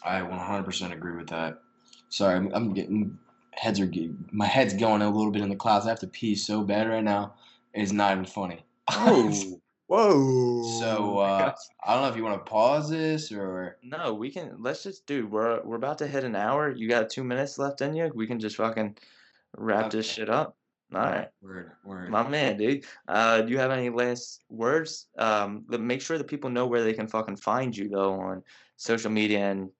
I 0.02 0.20
100% 0.20 0.92
agree 0.92 1.16
with 1.16 1.28
that. 1.28 1.62
Sorry, 2.08 2.36
I'm, 2.36 2.52
I'm 2.54 2.74
getting 2.74 3.18
heads 3.52 3.80
are 3.80 3.86
getting, 3.86 4.28
my 4.32 4.46
head's 4.46 4.74
going 4.74 5.02
a 5.02 5.10
little 5.10 5.30
bit 5.30 5.42
in 5.42 5.48
the 5.48 5.56
clouds. 5.56 5.86
I 5.86 5.90
have 5.90 6.00
to 6.00 6.06
pee 6.06 6.34
so 6.34 6.62
bad 6.62 6.88
right 6.88 7.04
now. 7.04 7.34
It's 7.74 7.92
not 7.92 8.12
even 8.12 8.24
funny. 8.24 8.60
Oh, 8.90 9.60
whoa! 9.86 10.78
So 10.80 11.18
uh, 11.18 11.52
I 11.86 11.94
don't 11.94 12.02
know 12.02 12.08
if 12.08 12.16
you 12.16 12.24
want 12.24 12.44
to 12.44 12.50
pause 12.50 12.90
this 12.90 13.30
or 13.30 13.76
No, 13.82 14.14
we 14.14 14.30
can. 14.30 14.56
Let's 14.58 14.82
just 14.82 15.06
do. 15.06 15.26
We're 15.28 15.62
we're 15.62 15.76
about 15.76 15.98
to 15.98 16.08
hit 16.08 16.24
an 16.24 16.34
hour. 16.34 16.70
You 16.70 16.88
got 16.88 17.10
two 17.10 17.22
minutes 17.22 17.58
left 17.58 17.80
in 17.80 17.94
you. 17.94 18.10
We 18.14 18.26
can 18.26 18.40
just 18.40 18.56
fucking 18.56 18.96
wrap 19.56 19.90
this 19.90 20.06
shit 20.06 20.28
up. 20.28 20.56
All 20.92 21.00
right. 21.00 21.28
Word, 21.40 21.70
word. 21.84 22.10
My 22.10 22.28
man, 22.28 22.56
dude. 22.56 22.84
Uh, 23.06 23.42
do 23.42 23.52
you 23.52 23.58
have 23.58 23.70
any 23.70 23.90
last 23.90 24.42
words? 24.48 25.06
Um, 25.16 25.64
let- 25.68 25.80
make 25.80 26.00
sure 26.00 26.18
that 26.18 26.26
people 26.26 26.50
know 26.50 26.66
where 26.66 26.82
they 26.82 26.92
can 26.92 27.06
fucking 27.06 27.36
find 27.36 27.76
you 27.76 27.88
though 27.88 28.14
on 28.14 28.42
social 28.76 29.10
media 29.10 29.50
and 29.50 29.70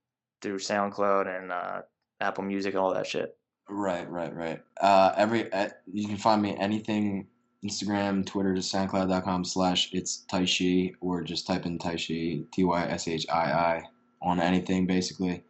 through 0.41 0.59
SoundCloud 0.59 1.38
and 1.38 1.53
uh, 1.53 1.82
Apple 2.20 2.45
Music 2.45 2.74
and 2.74 2.80
all 2.80 2.95
that 2.95 3.07
shit. 3.07 3.36
Right, 3.68 4.09
right, 4.11 4.34
right. 4.34 4.62
Uh, 4.80 5.12
every 5.16 5.53
uh, 5.53 5.68
you 5.93 6.09
can 6.09 6.16
find 6.16 6.43
me 6.43 6.57
anything 6.59 7.26
Instagram, 7.64 8.26
Twitter, 8.26 8.55
just 8.55 8.74
SoundCloud.com 8.74 9.45
slash 9.45 9.93
it's 9.93 10.24
Tyshii 10.30 10.95
or 11.01 11.22
just 11.22 11.47
type 11.47 11.66
in 11.66 11.78
Tyshii 11.78 12.51
T 12.51 12.64
Y 12.64 12.84
S 12.86 13.07
H 13.07 13.26
I 13.28 13.53
I 13.53 13.82
on 14.22 14.41
anything 14.41 14.86
basically. 14.86 15.43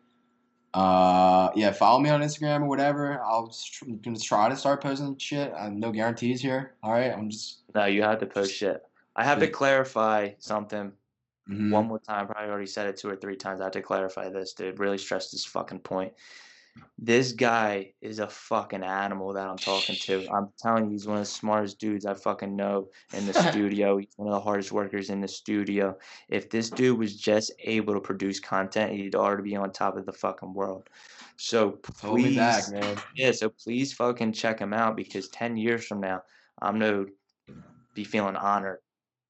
Uh, 0.73 1.51
yeah, 1.57 1.73
follow 1.73 1.99
me 1.99 2.11
on 2.11 2.21
Instagram 2.21 2.63
or 2.63 2.67
whatever. 2.67 3.21
I'll 3.25 3.49
just 3.49 3.73
tr- 3.73 3.87
gonna 4.03 4.19
try 4.19 4.49
to 4.49 4.57
start 4.57 4.83
posting 4.83 5.17
shit. 5.19 5.53
Uh, 5.57 5.71
no 5.71 5.91
guarantees 5.91 6.41
here. 6.41 6.75
All 6.83 6.93
right, 6.93 7.13
I'm 7.13 7.31
just 7.31 7.61
No, 7.75 7.87
you 7.87 8.03
have 8.03 8.21
to 8.21 8.27
post 8.27 8.55
shit. 8.55 8.83
I 9.17 9.25
have 9.25 9.41
to 9.41 9.49
clarify 9.49 10.31
something 10.39 10.93
mhm. 11.51 11.71
one 11.71 11.87
more 11.87 11.99
time. 11.99 12.25
I 12.25 12.33
Probably 12.33 12.51
already 12.51 12.67
said 12.67 12.87
it 12.87 12.97
two 12.97 13.09
or 13.09 13.17
three 13.17 13.37
times. 13.37 13.61
I 13.61 13.65
have 13.65 13.73
to 13.73 13.83
clarify 13.83 14.29
this 14.29 14.53
to 14.55 14.73
really 14.73 14.99
stress 14.99 15.31
this 15.31 15.45
fucking 15.45 15.81
point. 15.81 16.13
This 16.99 17.33
guy 17.33 17.93
is 18.01 18.21
a 18.21 18.29
fucking 18.29 18.85
animal 18.85 19.33
that 19.33 19.49
I'm 19.49 19.57
talking 19.57 19.97
to. 19.97 20.29
I'm 20.31 20.51
telling 20.59 20.85
you, 20.85 20.91
he's 20.93 21.07
one 21.07 21.17
of 21.17 21.23
the 21.23 21.31
smartest 21.31 21.79
dudes 21.79 22.07
I 22.07 22.15
fucking 22.15 22.55
know 22.55 22.91
in 23.13 23.27
the 23.27 23.35
studio. 23.51 23.99
He's 23.99 24.13
one 24.17 24.29
of 24.29 24.35
the 24.35 24.41
hardest 24.41 24.71
workers 24.71 25.11
in 25.11 25.21
the 25.21 25.29
studio. 25.29 25.97
If 26.29 26.51
this 26.51 26.71
dude 26.71 26.99
was 26.99 27.17
just 27.17 27.53
able 27.65 27.95
to 27.95 28.01
produce 28.01 28.39
content, 28.39 28.93
he'd 28.93 29.15
already 29.15 29.43
be 29.43 29.57
on 29.57 29.73
top 29.73 29.97
of 29.97 30.07
the 30.07 30.13
fucking 30.13 30.53
world. 30.53 30.89
So 31.37 31.71
please, 31.71 32.37
back, 32.37 32.71
man. 32.71 32.99
yeah. 33.17 33.33
So 33.33 33.49
please 33.49 33.93
fucking 33.95 34.33
check 34.33 34.59
him 34.61 34.73
out 34.73 34.97
because 34.97 35.29
ten 35.29 35.57
years 35.57 35.87
from 35.87 36.01
now, 36.01 36.23
I'm 36.61 36.79
gonna 36.79 37.07
be 37.95 38.05
feeling 38.05 38.37
honored 38.37 38.79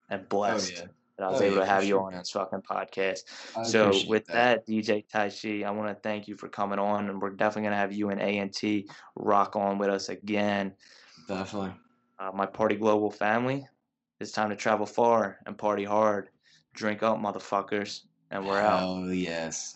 and 0.08 0.22
Oh 0.22 0.26
blessed 0.28 0.72
yeah 0.72 0.86
that 1.20 1.28
I 1.28 1.30
was 1.32 1.40
oh, 1.42 1.44
able 1.44 1.56
yeah, 1.56 1.60
to 1.60 1.66
have 1.66 1.82
sure. 1.82 1.88
you 1.88 2.00
on 2.00 2.12
this 2.14 2.30
fucking 2.30 2.62
podcast. 2.62 3.24
I 3.56 3.62
so 3.62 3.92
with 4.08 4.26
that. 4.26 4.66
that 4.66 4.66
DJ 4.66 5.06
Tyshii, 5.06 5.64
I 5.64 5.70
want 5.70 5.88
to 5.88 5.94
thank 5.94 6.26
you 6.26 6.34
for 6.34 6.48
coming 6.48 6.78
on, 6.78 7.10
and 7.10 7.20
we're 7.20 7.30
definitely 7.30 7.64
gonna 7.64 7.76
have 7.76 7.92
you 7.92 8.08
and 8.08 8.20
ANT 8.20 8.60
rock 9.16 9.54
on 9.54 9.78
with 9.78 9.90
us 9.90 10.08
again. 10.08 10.72
Definitely. 11.28 11.74
Uh, 12.18 12.30
my 12.34 12.46
party 12.46 12.74
global 12.74 13.10
family, 13.10 13.66
it's 14.18 14.32
time 14.32 14.48
to 14.50 14.56
travel 14.56 14.86
far 14.86 15.38
and 15.46 15.56
party 15.56 15.84
hard. 15.84 16.30
Drink 16.72 17.02
up, 17.02 17.18
motherfuckers, 17.18 18.02
and 18.30 18.46
we're 18.46 18.60
out. 18.60 18.82
Oh 18.82 19.10
yes. 19.10 19.74